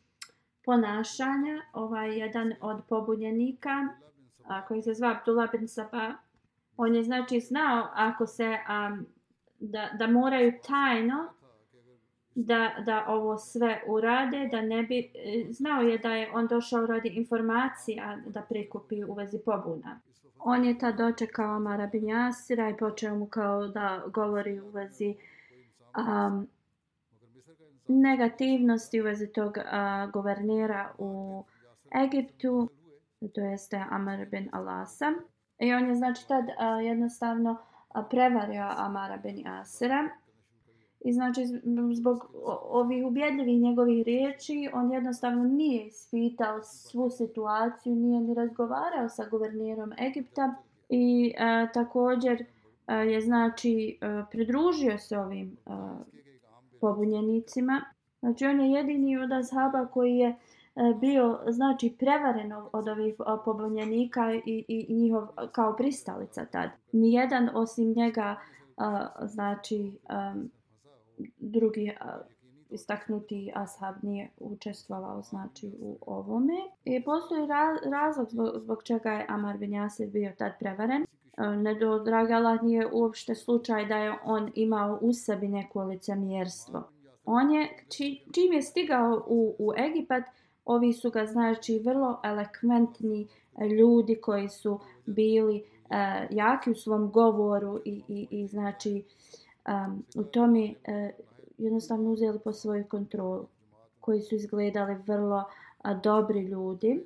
ponašanja, 0.64 1.62
ovaj 1.72 2.18
jedan 2.18 2.54
od 2.60 2.82
pobunjenika, 2.88 3.88
a, 4.44 4.66
koji 4.66 4.82
se 4.82 4.94
zva 4.94 5.10
Abdullah 5.10 5.50
bin 5.52 5.68
Saba, 5.68 6.14
on 6.76 6.94
je 6.94 7.04
znači 7.04 7.40
znao 7.40 7.88
ako 7.94 8.26
se 8.26 8.58
um, 8.68 9.06
da, 9.60 9.90
da 9.98 10.06
moraju 10.06 10.52
tajno 10.66 11.28
da, 12.34 12.70
da 12.86 13.04
ovo 13.08 13.38
sve 13.38 13.82
urade, 13.86 14.48
da 14.50 14.62
ne 14.62 14.82
bi, 14.82 14.98
e, 15.14 15.44
znao 15.50 15.82
je 15.82 15.98
da 15.98 16.14
je 16.14 16.30
on 16.34 16.46
došao 16.46 16.86
radi 16.86 17.08
informacija 17.08 18.18
da 18.26 18.42
prikupi 18.42 19.04
u 19.04 19.14
vezi 19.14 19.38
pobuna. 19.44 20.00
On 20.38 20.64
je 20.64 20.78
tad 20.78 20.96
dočekao 20.96 21.56
Amara 21.56 21.86
bin 21.86 22.08
Jasira 22.08 22.70
i 22.70 22.76
počeo 22.76 23.14
mu 23.14 23.26
kao 23.26 23.68
da 23.68 24.02
govori 24.06 24.60
u 24.60 24.68
vezi 24.68 25.14
um, 25.96 26.48
negativnosti 27.88 29.00
u 29.00 29.04
vezi 29.04 29.32
tog 29.32 29.56
uh, 29.56 30.12
guvernera 30.12 30.94
u 30.98 31.44
Egiptu, 32.04 32.68
to 33.34 33.40
jeste 33.40 33.84
Amar 33.90 34.26
bin 34.26 34.48
Alasa. 34.52 35.12
I 35.58 35.72
on 35.72 35.88
je 35.88 35.94
znači 35.94 36.28
tad 36.28 36.44
a, 36.58 36.80
jednostavno 36.80 37.56
a, 37.88 38.02
prevario 38.02 38.70
Amara 38.76 39.16
ben 39.16 39.38
Jasira. 39.38 40.08
I 41.00 41.12
znači 41.12 41.40
zbog 41.92 42.30
ovih 42.62 43.06
ubjedljivih 43.06 43.60
njegovih 43.60 44.04
riječi 44.04 44.68
on 44.72 44.92
jednostavno 44.92 45.44
nije 45.44 45.86
ispitao 45.86 46.62
svu 46.62 47.10
situaciju, 47.10 47.94
nije 47.94 48.20
ni 48.20 48.34
razgovarao 48.34 49.08
sa 49.08 49.28
guvernirom 49.30 49.92
Egipta 49.92 50.54
i 50.88 51.34
a, 51.38 51.66
također 51.74 52.44
a, 52.86 52.94
je 52.94 53.20
znači 53.20 53.98
a, 54.00 54.24
pridružio 54.30 54.98
se 54.98 55.18
ovim 55.18 55.56
a, 55.66 55.96
pobunjenicima. 56.80 57.84
Znači 58.20 58.46
on 58.46 58.60
je 58.60 58.70
jedini 58.70 59.18
od 59.18 59.32
Azhaba 59.32 59.86
koji 59.86 60.16
je 60.16 60.34
E, 60.76 60.94
bio 61.00 61.38
znači 61.48 61.96
prevaren 61.98 62.52
od 62.72 62.88
ovih 62.88 63.14
e, 63.14 63.24
pobunjenika 63.44 64.34
i, 64.34 64.64
i 64.68 64.94
njihov 64.94 65.22
e, 65.22 65.26
kao 65.52 65.76
pristalica 65.76 66.44
tad. 66.44 66.70
Nijedan 66.92 67.50
osim 67.54 67.92
njega 67.92 68.36
znači 69.22 69.98
drugi 71.38 71.92
istaknuti 72.70 73.52
ashab 73.54 73.94
nije 74.02 74.30
učestvovao 74.40 75.22
znači 75.22 75.72
u 75.80 75.98
ovome. 76.06 76.54
I 76.84 77.04
postoji 77.04 77.46
razlog 77.90 78.30
zbog, 78.30 78.48
zbog 78.56 78.82
čega 78.82 79.12
je 79.12 79.26
Amar 79.28 79.58
bin 79.58 79.70
Yasir 79.70 80.10
bio 80.10 80.32
tad 80.38 80.52
prevaren. 80.58 81.06
Ne 81.38 81.74
do 81.74 81.98
Dragala 81.98 82.58
nije 82.62 82.88
uopšte 82.92 83.34
slučaj 83.34 83.86
da 83.86 83.96
je 83.96 84.14
on 84.24 84.50
imao 84.54 84.98
u 85.00 85.12
sebi 85.12 85.48
neko 85.48 85.84
licemjerstvo. 85.84 86.88
On 87.24 87.50
je, 87.50 87.84
či, 87.88 88.24
čim 88.34 88.52
je 88.52 88.62
stigao 88.62 89.24
u, 89.26 89.56
u 89.58 89.72
Egipat, 89.76 90.24
ovi 90.64 90.92
su 90.92 91.10
ga 91.10 91.26
znači 91.26 91.78
vrlo 91.78 92.20
elekventni 92.24 93.28
eh, 93.56 93.66
ljudi 93.68 94.20
koji 94.20 94.48
su 94.48 94.80
bili 95.06 95.64
uh, 95.84 96.26
jaki 96.30 96.70
u 96.70 96.74
svom 96.74 97.10
govoru 97.10 97.80
i, 97.84 98.02
i, 98.08 98.26
i 98.30 98.46
znači 98.46 99.04
um, 99.68 100.04
u 100.16 100.24
tome 100.24 100.64
uh, 100.64 100.74
jednostavno 101.58 102.10
uzeli 102.10 102.38
po 102.38 102.52
svoju 102.52 102.84
kontrolu 102.88 103.46
koji 104.00 104.20
su 104.20 104.34
izgledali 104.34 104.94
vrlo 105.06 105.36
uh, 105.36 106.00
dobri 106.02 106.40
ljudi. 106.40 107.04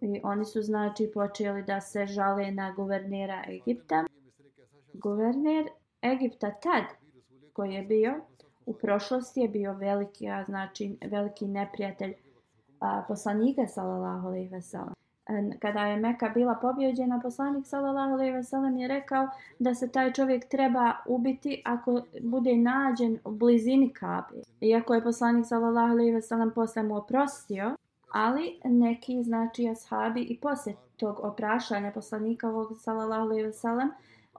I 0.00 0.20
oni 0.22 0.44
su 0.44 0.62
znači 0.62 1.10
počeli 1.14 1.62
da 1.62 1.80
se 1.80 2.06
žale 2.06 2.50
na 2.50 2.72
guvernera 2.72 3.44
Egipta. 3.48 4.04
Guverner 4.92 5.68
Egipta 6.02 6.50
tad 6.50 6.84
koji 7.52 7.74
je 7.74 7.82
bio 7.82 8.20
u 8.66 8.74
prošlosti 8.74 9.40
je 9.40 9.48
bio 9.48 9.72
veliki, 9.72 10.28
a 10.28 10.44
znači 10.44 10.96
veliki 11.10 11.46
neprijatelj 11.46 12.14
a, 12.80 13.02
poslanika 13.08 13.66
sallallahu 13.66 14.28
alejhi 14.28 14.48
ve 14.48 14.62
sellem. 14.62 14.94
E, 15.28 15.58
kada 15.58 15.80
je 15.80 15.96
Meka 15.96 16.28
bila 16.28 16.54
pobjeđena, 16.54 17.20
poslanik 17.22 17.66
sallallahu 17.66 18.12
alejhi 18.12 18.32
ve 18.32 18.42
sellem 18.42 18.76
je 18.76 18.88
rekao 18.88 19.28
da 19.58 19.74
se 19.74 19.88
taj 19.88 20.12
čovjek 20.12 20.48
treba 20.48 20.92
ubiti 21.06 21.62
ako 21.64 22.00
bude 22.22 22.56
nađen 22.56 23.18
u 23.24 23.30
blizini 23.30 23.92
Kabe. 23.92 24.42
Iako 24.60 24.94
je 24.94 25.04
poslanik 25.04 25.46
sallallahu 25.46 25.92
alejhi 25.92 26.12
ve 26.12 26.22
sellem 26.22 26.50
posle 26.50 26.82
mu 26.82 26.96
oprostio, 26.96 27.76
ali 28.12 28.60
neki 28.64 29.22
znači 29.22 29.68
ashabi 29.68 30.20
i 30.20 30.40
posle 30.40 30.72
tog 30.96 31.20
oprašanja 31.22 31.92
poslanika 31.92 32.48
sallallahu 32.78 33.22
alejhi 33.22 33.42
ve 33.42 33.52
sellem 33.52 33.90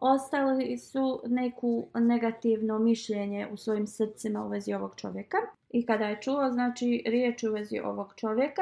ostali 0.02 0.78
su 0.78 1.22
neku 1.26 1.88
negativno 1.94 2.80
mišljenje 2.80 3.48
u 3.52 3.58
svojim 3.58 3.88
srcima 3.88 4.46
u 4.46 4.50
vezi 4.50 4.74
ovog 4.74 4.96
čovjeka. 4.96 5.38
I 5.70 5.86
kada 5.86 6.06
je 6.06 6.22
čuo 6.22 6.52
znači 6.52 7.04
riječ 7.06 7.44
u 7.44 7.52
vezi 7.52 7.80
ovog 7.80 8.14
čovjeka, 8.16 8.62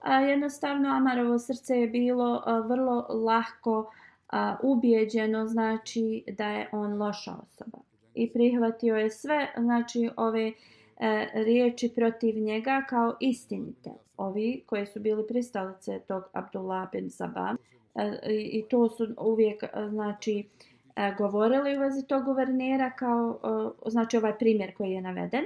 a, 0.00 0.20
jednostavno 0.20 0.88
Amarovo 0.88 1.38
srce 1.38 1.76
je 1.76 1.88
bilo 1.88 2.42
a, 2.46 2.58
vrlo 2.58 3.06
lahko 3.08 3.92
a, 4.28 4.56
ubijeđeno 4.62 5.46
znači 5.46 6.24
da 6.36 6.48
je 6.48 6.68
on 6.72 6.98
loša 6.98 7.32
osoba. 7.42 7.78
I 8.14 8.32
prihvatio 8.32 8.96
je 8.96 9.10
sve 9.10 9.52
znači 9.58 10.10
ove 10.16 10.46
e, 10.48 10.52
riječi 11.34 11.92
protiv 11.94 12.38
njega 12.38 12.84
kao 12.88 13.16
istinite. 13.20 13.90
Ovi 14.16 14.62
koji 14.66 14.86
su 14.86 15.00
bili 15.00 15.26
pristalice 15.26 16.00
tog 16.08 16.22
Abdullah 16.32 16.88
bin 16.92 17.10
Sabah 17.10 17.56
E, 17.94 18.18
i 18.32 18.64
to 18.70 18.88
su 18.88 19.14
uvijek 19.18 19.62
e, 19.62 19.68
znači 19.90 20.48
e, 20.96 21.14
govorili 21.18 21.76
u 21.76 21.80
vezi 21.80 22.06
tog 22.06 22.24
guvernera 22.24 22.90
kao 22.90 23.38
znači 23.86 24.16
ovaj 24.16 24.38
primjer 24.38 24.74
koji 24.74 24.90
je 24.90 25.00
naveden. 25.00 25.44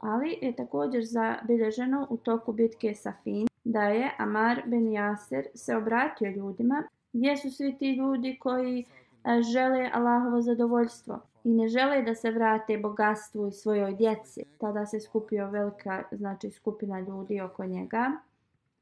Ali 0.00 0.38
je 0.42 0.56
također 0.56 1.04
zabilježeno 1.04 2.06
u 2.10 2.16
toku 2.16 2.52
bitke 2.52 2.94
sa 2.94 3.12
Fin 3.22 3.46
da 3.64 3.82
je 3.82 4.10
Amar 4.18 4.62
bin 4.66 4.90
Yasir 4.90 5.44
se 5.54 5.76
obratio 5.76 6.30
ljudima 6.30 6.82
gdje 7.12 7.36
su 7.36 7.50
svi 7.50 7.76
ti 7.78 7.92
ljudi 7.94 8.36
koji 8.40 8.84
žele 9.52 9.90
Allahovo 9.92 10.40
zadovoljstvo 10.40 11.20
i 11.44 11.48
ne 11.48 11.68
žele 11.68 12.02
da 12.02 12.14
se 12.14 12.30
vrate 12.30 12.78
bogatstvu 12.78 13.48
i 13.48 13.52
svojoj 13.52 13.94
djeci. 13.94 14.44
Tada 14.58 14.86
se 14.86 15.00
skupio 15.00 15.50
velika 15.50 16.02
znači 16.12 16.50
skupina 16.50 17.00
ljudi 17.00 17.40
oko 17.40 17.64
njega. 17.64 18.10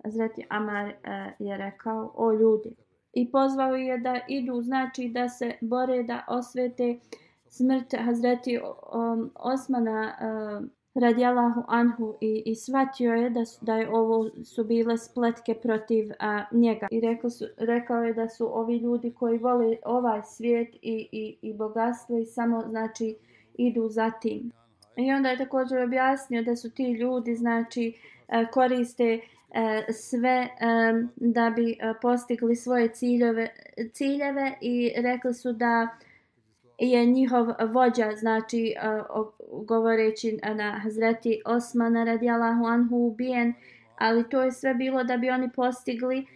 Zreti 0.05 0.46
Amar 0.48 0.88
e, 0.88 0.94
je 1.38 1.57
rekao, 1.57 2.12
o 2.16 2.32
ljudi, 2.32 2.74
i 3.12 3.30
pozvao 3.30 3.74
je 3.74 3.98
da 3.98 4.20
idu, 4.28 4.62
znači 4.62 5.08
da 5.08 5.28
se 5.28 5.54
bore 5.61 6.02
da 6.02 6.24
osvete 6.28 6.98
smrt 7.48 7.94
Hazreti 8.04 8.58
um, 8.92 9.30
Osmana 9.34 10.14
um, 10.20 10.70
radijalahu 10.94 11.64
anhu 11.68 12.14
i, 12.20 12.42
i 12.46 12.54
shvatio 12.54 13.14
je 13.14 13.30
da, 13.30 13.44
su, 13.44 13.64
da 13.64 13.76
je 13.76 13.90
ovo 13.90 14.30
su 14.44 14.64
bile 14.64 14.98
spletke 14.98 15.54
protiv 15.54 16.11
a, 16.18 16.44
njega. 16.52 16.86
I 16.90 17.00
rekao, 17.00 17.30
su, 17.30 17.44
rekao 17.56 18.04
je 18.04 18.14
da 18.14 18.28
su 18.28 18.58
ovi 18.58 18.76
ljudi 18.76 19.14
koji 19.18 19.38
vole 19.38 19.76
ovaj 19.84 20.20
svijet 20.24 20.74
i, 20.82 21.08
i, 21.12 21.36
i 21.42 21.54
bogatstvo 21.54 22.18
i 22.18 22.26
samo 22.26 22.62
znači 22.68 23.16
idu 23.54 23.88
za 23.88 24.11
tim. 24.11 24.52
I 24.96 25.12
onda 25.12 25.28
je 25.28 25.38
također 25.38 25.82
objasnio 25.82 26.42
da 26.42 26.56
su 26.56 26.70
ti 26.70 26.92
ljudi 26.92 27.36
znači 27.36 27.94
e, 28.28 28.46
koriste 28.52 29.20
uh, 29.22 29.39
E, 29.55 29.92
sve 29.92 30.28
e, 30.28 30.48
da 31.16 31.51
bi 31.51 31.70
e, 31.72 31.94
postigli 32.03 32.57
svoje 32.57 32.88
ciljeve, 32.88 33.48
ciljeve 33.92 34.53
i 34.61 34.92
rekli 34.96 35.34
su 35.34 35.53
da 35.53 35.88
je 36.78 37.07
njihov 37.07 37.46
vođa, 37.72 38.12
znači 38.16 38.74
govoreći 39.62 40.38
na 40.55 40.80
Hazreti 40.82 41.42
Osmana 41.44 42.05
radijalahu 42.05 42.64
anhu 42.64 42.96
ubijen, 42.96 43.55
ali 43.98 44.28
to 44.28 44.42
je 44.42 44.53
sve 44.53 44.74
bilo 44.74 45.05
da 45.05 45.16
bi 45.16 45.30
oni 45.30 45.51
postigli 45.53 46.26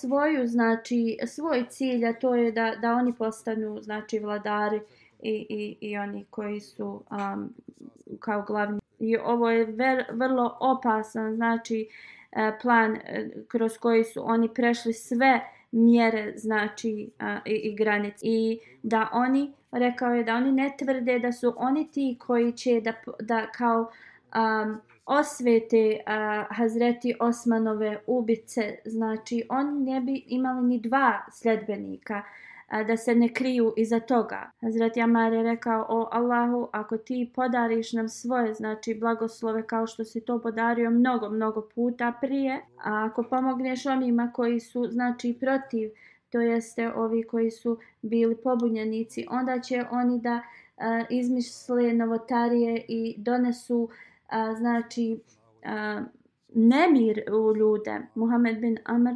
svoju, 0.00 0.46
znači 0.46 1.18
svoj 1.26 1.66
cilj, 1.68 2.06
a 2.06 2.12
to 2.12 2.34
je 2.34 2.52
da, 2.52 2.74
da 2.82 2.94
oni 2.94 3.12
postanu 3.12 3.80
znači 3.82 4.18
vladari 4.18 4.80
i, 5.22 5.46
i, 5.48 5.76
i 5.80 5.98
oni 5.98 6.24
koji 6.30 6.60
su 6.60 7.02
um, 7.10 7.54
kao 8.20 8.42
glavni. 8.42 8.80
I 8.98 9.16
ovo 9.16 9.50
je 9.50 9.64
ver, 9.64 10.04
vrlo 10.12 10.56
opasan, 10.60 11.34
znači 11.34 11.88
uh, 11.88 12.21
E, 12.32 12.52
plan 12.62 12.96
e, 12.96 13.30
kroz 13.48 13.78
koji 13.78 14.04
su 14.04 14.22
oni 14.24 14.48
prešli 14.54 14.92
sve 14.92 15.40
mjere 15.72 16.32
znači 16.36 17.10
i, 17.46 17.52
i 17.54 17.76
granice. 17.76 18.18
I 18.22 18.60
da 18.82 19.08
oni 19.12 19.52
rekao 19.72 20.14
je 20.14 20.24
da 20.24 20.34
oni 20.34 20.52
ne 20.52 20.74
tvrde 20.78 21.18
da 21.18 21.32
su 21.32 21.54
oni 21.56 21.90
ti 21.90 22.16
koji 22.20 22.52
će 22.52 22.80
da, 22.80 22.92
da 23.20 23.46
kao 23.46 23.90
um, 24.34 24.80
osvete 25.06 25.98
uh, 26.06 26.56
Hazreti 26.56 27.14
Osmanove 27.20 27.98
ubice. 28.06 28.76
Znači 28.84 29.42
oni 29.48 29.90
ne 29.90 30.00
bi 30.00 30.24
imali 30.26 30.66
ni 30.66 30.80
dva 30.80 31.20
sljedbenika 31.32 32.22
da 32.86 32.96
se 32.96 33.14
ne 33.14 33.34
kriju 33.34 33.74
iza 33.76 34.00
toga. 34.00 34.50
Hazreti 34.60 35.00
Jamar 35.00 35.32
je 35.32 35.42
rekao, 35.42 35.86
o 35.88 36.08
Allahu, 36.12 36.68
ako 36.72 36.96
ti 36.96 37.30
podariš 37.34 37.92
nam 37.92 38.08
svoje, 38.08 38.54
znači 38.54 38.94
blagoslove 38.94 39.66
kao 39.66 39.86
što 39.86 40.04
si 40.04 40.20
to 40.20 40.38
podario 40.38 40.90
mnogo, 40.90 41.28
mnogo 41.28 41.68
puta 41.74 42.12
prije, 42.20 42.60
a 42.84 43.06
ako 43.10 43.22
pomogneš 43.22 43.86
onima 43.86 44.32
koji 44.34 44.60
su, 44.60 44.88
znači, 44.90 45.36
protiv, 45.40 45.90
to 46.30 46.40
jeste 46.40 46.92
ovi 46.92 47.22
koji 47.22 47.50
su 47.50 47.78
bili 48.02 48.36
pobunjenici, 48.36 49.26
onda 49.30 49.60
će 49.60 49.84
oni 49.90 50.20
da 50.20 50.42
a, 50.76 51.04
izmisle 51.10 51.92
novotarije 51.92 52.84
i 52.88 53.14
donesu, 53.18 53.88
a, 54.28 54.54
znači, 54.54 55.20
a, 55.64 56.02
nemir 56.54 57.22
u 57.32 57.56
ljude. 57.56 58.00
Muhammed 58.14 58.60
bin 58.60 58.78
Amr 58.84 59.14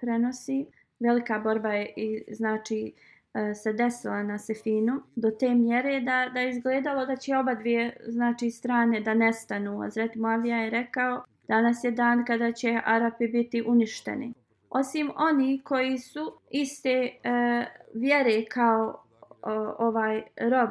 prenosi, 0.00 0.66
velika 1.02 1.38
borba 1.38 1.72
je 1.72 1.92
i 1.96 2.34
znači 2.34 2.92
e, 3.34 3.54
se 3.54 3.72
desila 3.72 4.22
na 4.22 4.38
Sefinu 4.38 5.02
do 5.16 5.30
te 5.30 5.54
mjere 5.54 6.00
da, 6.00 6.30
da 6.34 6.40
je 6.40 6.50
izgledalo 6.50 7.06
da 7.06 7.16
će 7.16 7.36
oba 7.36 7.54
dvije 7.54 7.96
znači, 8.06 8.50
strane 8.50 9.00
da 9.00 9.14
nestanu. 9.14 9.82
Azret 9.82 10.14
Muavija 10.14 10.56
je 10.56 10.70
rekao 10.70 11.24
danas 11.48 11.84
je 11.84 11.90
dan 11.90 12.24
kada 12.24 12.52
će 12.52 12.80
Arapi 12.84 13.28
biti 13.28 13.62
uništeni. 13.66 14.32
Osim 14.70 15.10
oni 15.16 15.60
koji 15.64 15.98
su 15.98 16.38
iste 16.50 16.90
e, 16.90 17.10
vjere 17.94 18.44
kao 18.44 19.04
ovaj 19.78 20.22
rob 20.40 20.70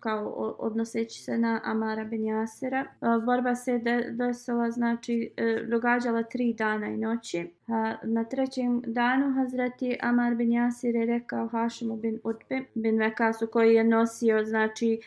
kao 0.00 0.28
odnoseći 0.58 1.22
se 1.22 1.38
na 1.38 1.60
Amara 1.64 2.04
bin 2.04 2.24
Jasira. 2.24 2.84
Borba 3.26 3.54
se 3.54 3.80
desila, 4.10 4.70
znači, 4.70 5.30
e, 5.36 5.64
događala 5.68 6.22
tri 6.22 6.54
dana 6.54 6.86
i 6.86 6.96
noći. 6.96 7.50
Na 8.02 8.24
trećem 8.24 8.82
danu 8.86 9.34
Hazreti 9.34 9.98
Amar 10.02 10.34
bin 10.34 10.52
Jasir 10.52 10.94
je 10.94 11.06
rekao 11.06 11.48
Hašimu 11.48 11.96
bin 11.96 12.20
Utbe 12.24 12.64
bin 12.74 12.98
Vekasu 12.98 13.46
koji 13.46 13.74
je 13.74 13.84
nosio, 13.84 14.44
znači, 14.44 15.00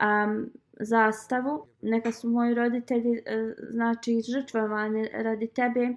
um, 0.00 0.50
zastavu. 0.80 1.66
Neka 1.82 2.12
su 2.12 2.28
moji 2.28 2.54
roditelji, 2.54 3.22
e, 3.26 3.54
znači, 3.70 4.20
žrtvovani 4.20 5.08
radi 5.12 5.46
tebe. 5.46 5.80
E, 5.80 5.94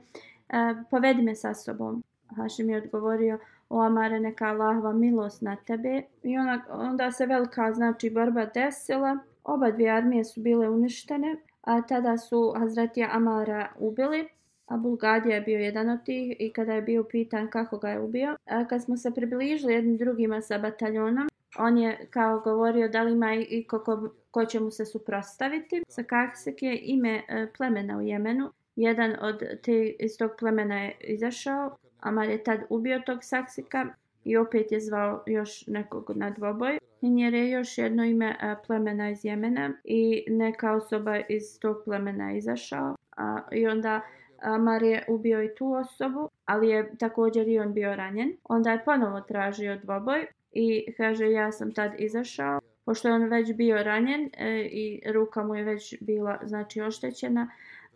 povedi 0.91 1.21
me 1.21 1.35
sa 1.35 1.53
sobom. 1.53 2.03
Hašim 2.35 2.69
je 2.69 2.77
odgovorio, 2.77 3.39
o 3.69 3.81
Amare 3.81 4.19
neka 4.19 4.45
Allahova 4.45 4.93
milost 4.93 5.41
na 5.41 5.55
tebe. 5.55 6.01
I 6.23 6.37
ona, 6.37 6.65
onda 6.69 7.11
se 7.11 7.25
velika 7.25 7.73
znači 7.73 8.09
borba 8.09 8.45
desila. 8.45 9.17
Oba 9.43 9.71
dvije 9.71 9.91
armije 9.91 10.23
su 10.23 10.41
bile 10.41 10.69
uništene, 10.69 11.37
a 11.61 11.81
tada 11.81 12.17
su 12.17 12.53
Hazretija 12.57 13.09
Amara 13.11 13.67
ubili. 13.79 14.27
A 14.67 14.77
Bulgadija 14.77 15.35
je 15.35 15.41
bio 15.41 15.59
jedan 15.59 15.89
od 15.89 16.03
tih 16.03 16.35
i 16.39 16.53
kada 16.53 16.73
je 16.73 16.81
bio 16.81 17.03
pitan 17.03 17.49
kako 17.49 17.77
ga 17.77 17.89
je 17.89 17.99
ubio. 17.99 18.35
A 18.45 18.67
kad 18.67 18.83
smo 18.83 18.97
se 18.97 19.11
približili 19.11 19.73
jednim 19.73 19.97
drugima 19.97 20.41
sa 20.41 20.57
bataljonom, 20.57 21.27
on 21.59 21.77
je 21.77 22.07
kao 22.09 22.39
govorio 22.39 22.87
da 22.87 23.03
li 23.03 23.11
ima 23.11 23.35
i 23.35 23.63
ko, 23.63 23.79
ko, 23.79 24.09
ko 24.31 24.45
će 24.45 24.59
mu 24.59 24.71
se 24.71 24.85
suprostaviti. 24.85 25.83
Sa 25.87 26.03
Kaksek 26.03 26.63
je 26.63 26.79
ime 26.81 27.23
e, 27.27 27.47
plemena 27.57 27.97
u 27.97 28.01
Jemenu. 28.01 28.51
Jedan 28.75 29.15
od 29.21 29.43
te 29.63 29.85
iz 29.99 30.17
tog 30.17 30.31
plemena 30.39 30.83
je 30.83 30.97
izašao 30.99 31.77
Amar 32.07 32.29
je 32.29 32.43
tad 32.43 32.59
ubio 32.69 33.01
tog 33.05 33.23
saksika 33.23 33.85
i 34.23 34.37
opet 34.37 34.71
je 34.71 34.79
zvao 34.79 35.23
još 35.25 35.67
nekog 35.67 36.11
na 36.15 36.29
dvoboj. 36.29 36.79
Hinjer 37.01 37.33
je 37.33 37.49
još 37.49 37.77
jedno 37.77 38.03
ime 38.05 38.35
a, 38.41 38.55
plemena 38.67 39.09
iz 39.09 39.25
Jemena 39.25 39.73
i 39.83 40.25
neka 40.29 40.73
osoba 40.73 41.19
iz 41.29 41.59
tog 41.59 41.77
plemena 41.85 42.29
je 42.29 42.37
izašao. 42.37 42.95
A, 43.17 43.39
I 43.51 43.67
onda 43.67 44.01
Amar 44.41 44.83
je 44.83 45.05
ubio 45.07 45.43
i 45.43 45.55
tu 45.55 45.73
osobu, 45.73 46.29
ali 46.45 46.69
je 46.69 46.97
također 46.97 47.47
i 47.47 47.59
on 47.59 47.73
bio 47.73 47.95
ranjen. 47.95 48.33
Onda 48.43 48.71
je 48.71 48.85
ponovo 48.85 49.21
tražio 49.21 49.79
dvoboj 49.83 50.25
i 50.51 50.93
kaže 50.97 51.31
ja 51.31 51.51
sam 51.51 51.71
tad 51.71 51.91
izašao. 51.97 52.59
Pošto 52.85 53.07
je 53.07 53.13
on 53.13 53.23
već 53.23 53.53
bio 53.53 53.83
ranjen 53.83 54.29
e, 54.37 54.69
i 54.71 55.01
ruka 55.11 55.43
mu 55.43 55.55
je 55.55 55.63
već 55.63 55.95
bila 56.01 56.39
znači 56.43 56.81
oštećena, 56.81 57.49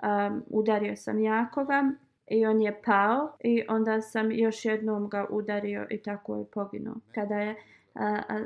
um, 0.03 0.43
udario 0.49 0.95
sam 0.95 1.19
jakoga 1.19 1.91
i 2.31 2.45
on 2.45 2.61
je 2.61 2.81
pao 2.85 3.31
i 3.39 3.63
onda 3.69 4.01
sam 4.01 4.31
još 4.31 4.65
jednom 4.65 5.09
ga 5.09 5.25
udario 5.29 5.87
i 5.89 5.97
tako 5.97 6.35
je 6.35 6.45
poginuo. 6.45 6.95
Kada 7.15 7.35
je 7.35 7.51
uh, 7.51 8.01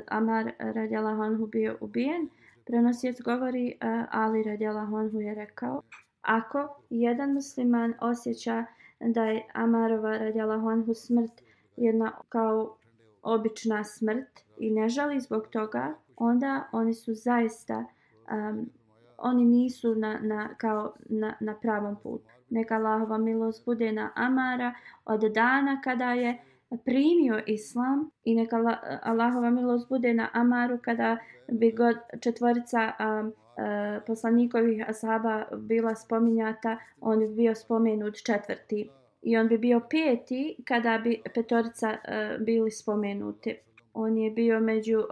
Amar 0.06 0.52
radjala 0.58 1.14
Honhu 1.14 1.46
bio 1.46 1.76
ubijen, 1.80 2.28
prenosijec 2.64 3.20
govori 3.22 3.74
uh, 3.74 4.04
Ali 4.10 4.42
radjala 4.42 4.84
Honhu 4.84 5.20
je 5.20 5.34
rekao 5.34 5.82
ako 6.22 6.80
jedan 6.90 7.32
musliman 7.32 7.94
osjeća 8.00 8.64
da 9.00 9.24
je 9.24 9.46
Amarova 9.52 10.18
radjala 10.18 10.58
Honhu 10.58 10.94
smrt 10.94 11.42
jedna 11.76 12.12
kao 12.28 12.76
obična 13.22 13.84
smrt 13.84 14.40
i 14.58 14.70
ne 14.70 14.88
žali 14.88 15.20
zbog 15.20 15.46
toga, 15.46 15.94
onda 16.16 16.68
oni 16.72 16.94
su 16.94 17.14
zaista 17.14 17.84
um, 18.32 18.70
oni 19.18 19.44
nisu 19.44 19.94
na, 19.94 20.18
na, 20.22 20.54
kao 20.58 20.94
na, 21.08 21.36
na 21.40 21.54
pravom 21.54 21.96
putu 22.02 22.35
neka 22.50 22.74
Allahova 22.74 23.18
milost 23.18 23.64
bude 23.64 23.92
na 23.92 24.12
Amara 24.14 24.74
od 25.04 25.20
dana 25.20 25.80
kada 25.84 26.12
je 26.12 26.38
primio 26.84 27.42
islam 27.46 28.10
i 28.24 28.34
neka 28.34 28.78
Allahova 29.02 29.50
milost 29.50 29.88
bude 29.88 30.14
na 30.14 30.28
Amaru 30.32 30.78
kada 30.82 31.16
bi 31.52 31.72
god 31.72 31.96
četvorica 32.20 32.92
um, 33.00 33.32
uh, 33.56 34.02
poslanikovih 34.06 34.88
ashaba 34.88 35.44
bila 35.56 35.94
spominjata, 35.94 36.78
on 37.00 37.18
bi 37.18 37.28
bio 37.28 37.54
spomenut 37.54 38.14
četvrti. 38.14 38.90
I 39.22 39.36
on 39.36 39.48
bi 39.48 39.58
bio 39.58 39.80
peti 39.90 40.56
kada 40.64 40.98
bi 40.98 41.22
petorica 41.34 41.88
uh, 41.90 42.44
bili 42.44 42.70
spomenuti. 42.70 43.56
On 43.98 44.18
je 44.18 44.30
bio 44.30 44.60
među 44.60 44.98
uh, 44.98 45.04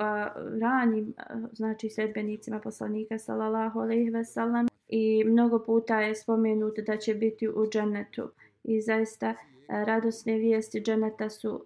ranim, 0.61 1.15
uh, 1.35 1.43
znači, 1.53 1.89
sedbenicima 1.89 2.61
poslanika, 2.61 3.19
sallallahu 3.19 3.81
alejhi 3.81 4.11
ve 4.11 4.25
sellem 4.25 4.69
i 4.89 5.25
mnogo 5.25 5.59
puta 5.59 6.01
je 6.01 6.15
spomenut 6.15 6.79
da 6.87 6.97
će 6.97 7.15
biti 7.15 7.49
u 7.49 7.67
džennetu 7.71 8.31
i 8.65 8.81
zaista 8.81 9.29
e, 9.29 9.35
radosne 9.69 10.39
vijesti 10.39 10.81
dženeta 10.81 11.31
su 11.31 11.51
uh, 11.51 11.61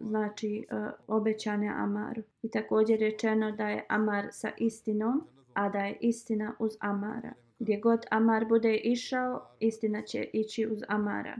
znači 0.00 0.66
uh, 0.72 0.90
obećane 1.06 1.68
Amaru. 1.76 2.22
I 2.42 2.50
također 2.50 3.00
rečeno 3.00 3.52
da 3.52 3.68
je 3.68 3.84
Amar 3.88 4.26
sa 4.30 4.50
istinom, 4.58 5.22
a 5.54 5.68
da 5.68 5.78
je 5.78 5.96
istina 6.00 6.54
uz 6.58 6.76
Amara. 6.80 7.32
Gdje 7.58 7.76
god 7.76 8.06
Amar 8.10 8.44
bude 8.44 8.76
išao, 8.76 9.46
istina 9.60 10.02
će 10.02 10.26
ići 10.32 10.66
uz 10.66 10.82
Amara. 10.88 11.36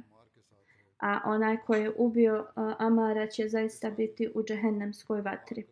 A 1.03 1.21
onaj 1.25 1.57
ko 1.57 1.75
je 1.75 1.93
ubio 1.97 2.39
uh, 2.39 2.75
Amara 2.79 3.27
će 3.27 3.49
zaista 3.49 3.91
biti 3.91 4.31
u 4.35 4.43
džehennemskoj 4.43 5.21
vatri. 5.21 5.65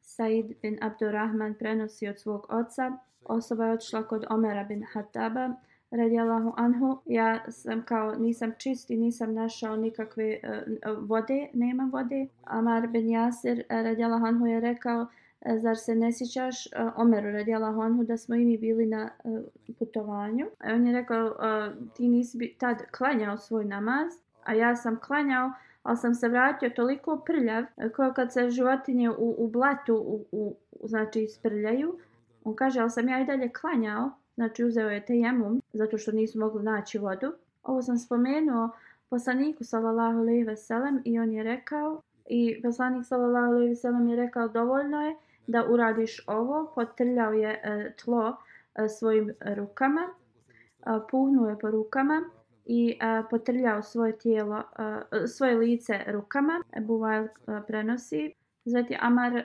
Said 0.00 0.46
bin 0.62 0.78
Abdurrahman 0.80 1.54
prenosi 1.54 2.08
od 2.08 2.18
svog 2.18 2.46
oca 2.48 2.92
osoba 3.24 3.66
je 3.66 3.72
odšla 3.72 4.02
kod 4.02 4.24
Omera 4.30 4.64
bin 4.64 4.84
Hataba 4.92 5.50
radijallahu 5.90 6.52
anhu. 6.56 6.98
Ja 7.06 7.50
sam 7.50 7.82
kao 7.82 8.14
nisam 8.14 8.52
čist 8.58 8.90
i 8.90 8.96
nisam 8.96 9.34
našao 9.34 9.76
nikakve 9.76 10.38
uh, 10.42 11.08
vode, 11.08 11.48
nema 11.54 11.90
vode. 11.92 12.26
Amar 12.44 12.86
bin 12.86 13.10
Jasir 13.10 13.64
e, 13.68 13.82
radijallahu 13.82 14.26
anhu 14.26 14.46
je 14.46 14.60
rekao 14.60 15.06
e, 15.40 15.58
zar 15.58 15.76
se 15.76 15.94
ne 15.94 16.12
sjećaš 16.12 16.66
uh, 16.66 16.92
Omeru 16.96 17.30
radijallahu 17.30 17.80
anhu 17.80 18.04
da 18.04 18.16
smo 18.16 18.34
i 18.34 18.44
mi 18.44 18.58
bili 18.58 18.86
na 18.86 19.10
uh, 19.24 19.40
putovanju. 19.78 20.46
A 20.58 20.74
on 20.74 20.86
je 20.86 20.92
rekao 20.92 21.26
uh, 21.26 21.94
ti 21.94 22.08
nisi 22.08 22.38
bi 22.38 22.54
tad 22.58 22.82
klanjao 22.90 23.36
svoj 23.36 23.64
namaz, 23.64 24.23
a 24.44 24.54
ja 24.54 24.76
sam 24.76 25.00
klanjao 25.00 25.52
ali 25.82 25.96
sam 25.96 26.14
se 26.14 26.28
vratio 26.28 26.70
toliko 26.70 27.22
prljav 27.26 27.64
e, 27.76 27.88
kao 27.88 28.12
kad 28.12 28.32
se 28.32 28.50
životinje 28.50 29.10
u, 29.10 29.34
u 29.38 29.48
blatu 29.48 29.94
u, 29.96 30.24
u, 30.32 30.56
znači 30.88 31.22
isprljaju 31.22 31.98
On 32.44 32.56
kaže, 32.56 32.80
ali 32.80 32.90
sam 32.90 33.08
ja 33.08 33.20
i 33.20 33.24
dalje 33.24 33.52
klanjao, 33.52 34.10
znači 34.34 34.64
uzeo 34.64 34.90
je 34.90 35.06
tejemum, 35.06 35.62
zato 35.72 35.98
što 35.98 36.12
nisu 36.12 36.38
mogli 36.38 36.62
naći 36.62 36.98
vodu. 36.98 37.32
Ovo 37.62 37.82
sam 37.82 37.98
spomenuo 37.98 38.70
poslaniku 39.10 39.64
sallallahu 39.64 40.18
alejhi 40.18 40.44
ve 40.44 40.56
sellem 40.56 41.02
i 41.04 41.18
on 41.18 41.32
je 41.32 41.42
rekao 41.42 42.02
i 42.26 42.62
poslanik 42.62 43.06
sallallahu 43.06 43.52
alejhi 43.52 43.68
ve 43.68 43.76
sellem 43.76 44.08
je 44.08 44.16
rekao 44.16 44.48
dovoljno 44.48 45.02
je 45.02 45.16
da 45.46 45.64
uradiš 45.70 46.24
ovo, 46.26 46.72
potrljao 46.74 47.32
je 47.32 47.60
e, 47.64 47.92
tlo 48.04 48.36
e, 48.74 48.88
svojim 48.88 49.32
rukama, 49.40 50.00
e, 50.00 50.90
puhnuo 51.10 51.48
je 51.48 51.58
po 51.58 51.70
rukama 51.70 52.22
i 52.64 52.98
a, 53.00 53.22
potrljao 53.30 53.82
svoje 53.82 54.18
tijelo, 54.18 54.62
a, 54.76 55.02
svoje 55.26 55.56
lice 55.56 56.00
rukama. 56.06 56.62
Ebu 56.76 56.98
Vail 56.98 57.28
prenosi. 57.66 58.32
Zatim 58.64 58.96
Amar 59.00 59.44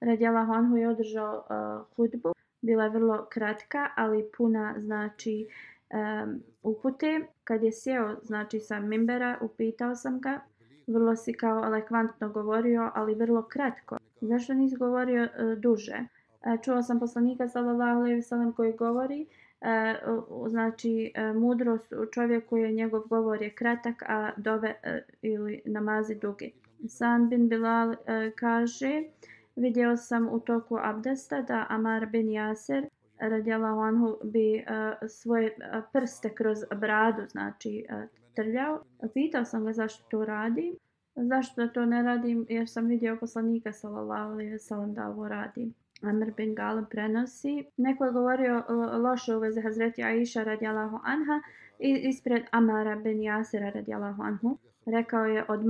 Radjela 0.00 0.44
Honhu 0.44 0.76
je 0.76 0.88
održao 0.88 1.44
a, 1.48 1.84
hudbu. 1.96 2.34
Bila 2.60 2.84
je 2.84 2.90
vrlo 2.90 3.26
kratka, 3.30 3.88
ali 3.96 4.30
puna 4.36 4.74
znači 4.78 5.46
um, 5.92 6.42
upute. 6.62 7.20
Kad 7.44 7.62
je 7.62 7.72
sjeo 7.72 8.16
znači 8.22 8.60
sa 8.60 8.80
mimbera, 8.80 9.38
upitao 9.40 9.94
sam 9.94 10.20
ga. 10.20 10.40
Vrlo 10.86 11.16
si 11.16 11.32
kao 11.32 11.64
elekvantno 11.64 12.28
govorio, 12.28 12.90
ali 12.94 13.14
vrlo 13.14 13.42
kratko. 13.42 13.98
Zašto 14.20 14.54
nisi 14.54 14.76
govorio 14.76 15.22
uh, 15.22 15.58
duže? 15.58 16.04
Uh, 16.40 16.60
čuo 16.62 16.82
sam 16.82 17.00
poslanika 17.00 17.48
sallallahu 17.48 18.00
alejhi 18.00 18.16
ve 18.16 18.22
sellem 18.22 18.52
koji 18.52 18.72
govori 18.72 19.22
uh, 19.22 19.41
E, 19.64 19.94
znači 20.48 21.12
eh, 21.14 21.32
mudrost 21.32 21.92
u 21.92 22.06
čovjeku 22.06 22.56
je 22.56 22.72
njegov 22.72 23.02
govor 23.08 23.42
je 23.42 23.50
kratak, 23.50 24.02
a 24.08 24.30
dove 24.36 24.74
eh, 24.82 25.02
ili 25.22 25.62
namazi 25.64 26.14
dugi. 26.14 26.52
San 26.88 27.28
bin 27.28 27.48
Bilal 27.48 27.94
kaže 28.36 29.02
Vidio 29.56 29.96
sam 29.96 30.28
u 30.28 30.40
toku 30.40 30.78
abdesta 30.82 31.42
da 31.42 31.66
Amar 31.68 32.06
bin 32.06 32.30
Jaser 32.30 32.86
radijallahu 33.18 33.80
anhu 33.80 34.16
bi 34.24 34.64
svoje 35.08 35.56
prste 35.92 36.34
kroz 36.34 36.58
bradu 36.76 37.22
znači 37.28 37.86
trljao. 38.34 38.84
Pitao 39.14 39.44
sam 39.44 39.64
ga 39.64 39.72
zašto 39.72 40.04
to 40.10 40.24
radi. 40.24 40.76
Zašto 41.14 41.62
da 41.62 41.72
to 41.72 41.86
ne 41.86 42.02
radim? 42.02 42.46
Jer 42.48 42.68
sam 42.68 42.86
vidio 42.86 43.16
poslanika 43.20 43.72
sallallahu 43.72 44.32
alejhi 44.32 44.52
ve 44.52 44.58
sellem 44.58 44.94
da 44.94 45.08
ovo 45.08 45.28
radi. 45.28 45.72
Amr 46.02 46.30
bin 46.36 46.54
Galib 46.54 46.88
prenosi. 46.90 47.64
Neko 47.76 48.04
je 48.04 48.12
govorio 48.12 48.58
e, 48.68 48.72
loše 48.96 49.36
u 49.36 49.40
vezi 49.40 49.60
Hazreti 49.60 50.02
Aisha 50.02 50.42
radijalahu 50.42 51.00
anha 51.04 51.40
i 51.78 52.08
ispred 52.08 52.42
Amara 52.50 52.96
bin 52.96 53.22
Jasira 53.22 53.70
radijalahu 53.70 54.22
anhu. 54.22 54.58
Rekao 54.86 55.24
je, 55.24 55.44
od 55.48 55.60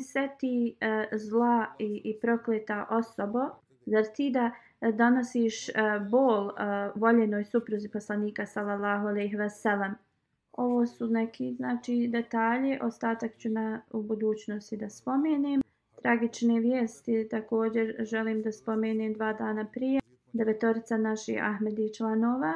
se 0.00 0.28
ti 0.38 0.76
e, 0.80 1.08
zla 1.12 1.66
i, 1.78 2.02
i 2.04 2.18
prokleta 2.20 2.86
osobo, 2.90 3.40
zar 3.86 4.04
ti 4.14 4.30
da 4.30 4.50
e, 4.80 4.92
donosiš 4.92 5.68
e, 5.68 5.72
bol 6.10 6.48
e, 6.48 6.52
voljenoj 6.94 7.44
supruzi 7.44 7.88
poslanika 7.88 8.46
sallallahu 8.46 9.06
alejhi 9.06 9.36
ve 9.36 9.50
sellem. 9.50 9.94
Ovo 10.52 10.86
su 10.86 11.06
neki 11.06 11.54
znači 11.54 12.08
detalji, 12.12 12.78
ostatak 12.82 13.36
ću 13.36 13.48
na 13.48 13.82
u 13.90 14.02
budućnosti 14.02 14.76
da 14.76 14.90
spomenem. 14.90 15.60
Tragične 16.02 16.60
vijesti 16.60 17.28
također 17.30 17.96
želim 17.98 18.42
da 18.42 18.52
spomenem 18.52 19.12
dva 19.12 19.32
dana 19.32 19.66
prije. 19.72 20.00
Devetorica 20.32 20.96
naših 20.96 21.38
Ahmedi 21.42 21.94
članova 21.94 22.52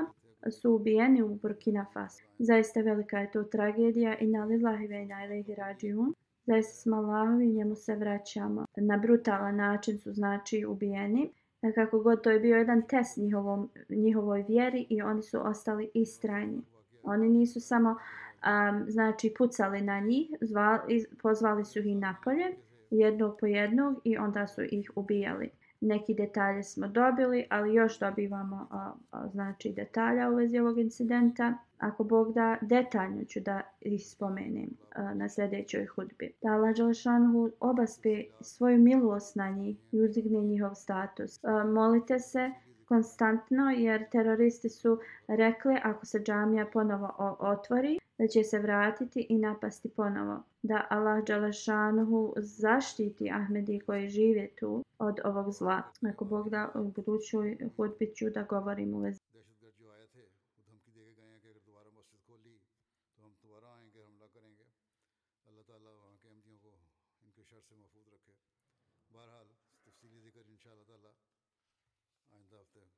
su 0.50 0.74
ubijeni 0.74 1.22
u 1.22 1.34
Burkina 1.34 1.86
Faso. 1.92 2.22
Zaista 2.38 2.80
velika 2.80 3.18
je 3.18 3.30
to 3.30 3.42
tragedija 3.42 4.18
i 4.18 4.26
na 4.26 4.44
lillahi 4.44 4.86
ve 4.86 5.04
na 5.04 5.24
ilaihi 5.24 5.54
rađiun. 5.54 6.14
Zaista 6.46 6.72
smo 6.72 6.96
Allahovi 6.96 7.46
njemu 7.46 7.74
se 7.74 7.96
vraćamo. 7.96 8.66
Na 8.76 8.96
brutalan 8.96 9.56
način 9.56 9.98
su 9.98 10.12
znači 10.12 10.64
ubijeni. 10.64 11.30
Kako 11.74 12.00
god 12.00 12.22
to 12.22 12.30
je 12.30 12.40
bio 12.40 12.56
jedan 12.56 12.82
test 12.82 13.16
njihovom, 13.16 13.70
njihovoj 13.88 14.44
vjeri 14.48 14.86
i 14.90 15.02
oni 15.02 15.22
su 15.22 15.46
ostali 15.46 15.90
istrajni. 15.94 16.62
Oni 17.02 17.28
nisu 17.28 17.60
samo 17.60 17.90
um, 17.90 18.84
znači 18.88 19.34
pucali 19.38 19.80
na 19.80 20.00
njih, 20.00 20.30
zvali, 20.40 21.04
pozvali 21.22 21.64
su 21.64 21.78
ih 21.78 21.96
napolje, 21.96 22.56
jednog 22.94 23.36
po 23.40 23.46
jednog 23.46 24.00
i 24.04 24.16
onda 24.16 24.46
su 24.46 24.62
ih 24.62 24.90
ubijali. 24.94 25.50
Neki 25.80 26.14
detalje 26.14 26.62
smo 26.62 26.88
dobili, 26.88 27.46
ali 27.50 27.74
još 27.74 27.98
dobivamo 27.98 28.66
a, 28.70 28.92
a, 29.10 29.28
znači 29.28 29.72
detalja 29.72 30.30
u 30.30 30.34
vezi 30.34 30.58
ovog 30.58 30.78
incidenta. 30.78 31.54
Ako 31.78 32.04
Bog 32.04 32.32
da, 32.32 32.58
detaljno 32.60 33.24
ću 33.24 33.40
da 33.40 33.60
ih 33.80 34.06
spomenem 34.06 34.70
a, 34.94 35.14
na 35.14 35.28
sljedećoj 35.28 35.86
hudbi. 35.86 36.32
Da 36.42 36.48
Allah 36.48 36.76
Đalšanhu 36.76 37.50
obaspe 37.60 38.24
svoju 38.40 38.78
milost 38.78 39.36
na 39.36 39.50
njih 39.50 39.76
i 39.92 40.00
uzdigne 40.00 40.40
njihov 40.40 40.74
status. 40.74 41.44
A, 41.44 41.64
molite 41.64 42.18
se 42.18 42.50
konstantno 42.88 43.70
jer 43.70 44.08
teroristi 44.10 44.68
su 44.68 44.98
rekli 45.28 45.76
ako 45.82 46.06
se 46.06 46.18
džamija 46.18 46.66
ponovo 46.72 47.36
otvori 47.38 47.98
da 48.18 48.26
će 48.26 48.44
se 48.44 48.58
vratiti 48.58 49.26
i 49.28 49.38
napasti 49.38 49.88
ponovo. 49.88 50.42
Da 50.62 50.86
Allah 50.90 51.24
Đalešanuhu 51.24 52.34
zaštiti 52.36 53.30
Ahmedi 53.30 53.80
koji 53.86 54.08
žive 54.08 54.48
tu 54.60 54.84
od 54.98 55.20
ovog 55.24 55.52
zla. 55.52 55.82
Ako 56.02 56.24
Bog 56.24 56.50
da 56.50 56.70
u 56.74 56.84
budućoj 56.84 57.58
hudbi 57.76 58.12
ću 58.14 58.30
da 58.30 58.42
govorim 58.42 58.94
u 58.94 58.98
vezi. 58.98 59.33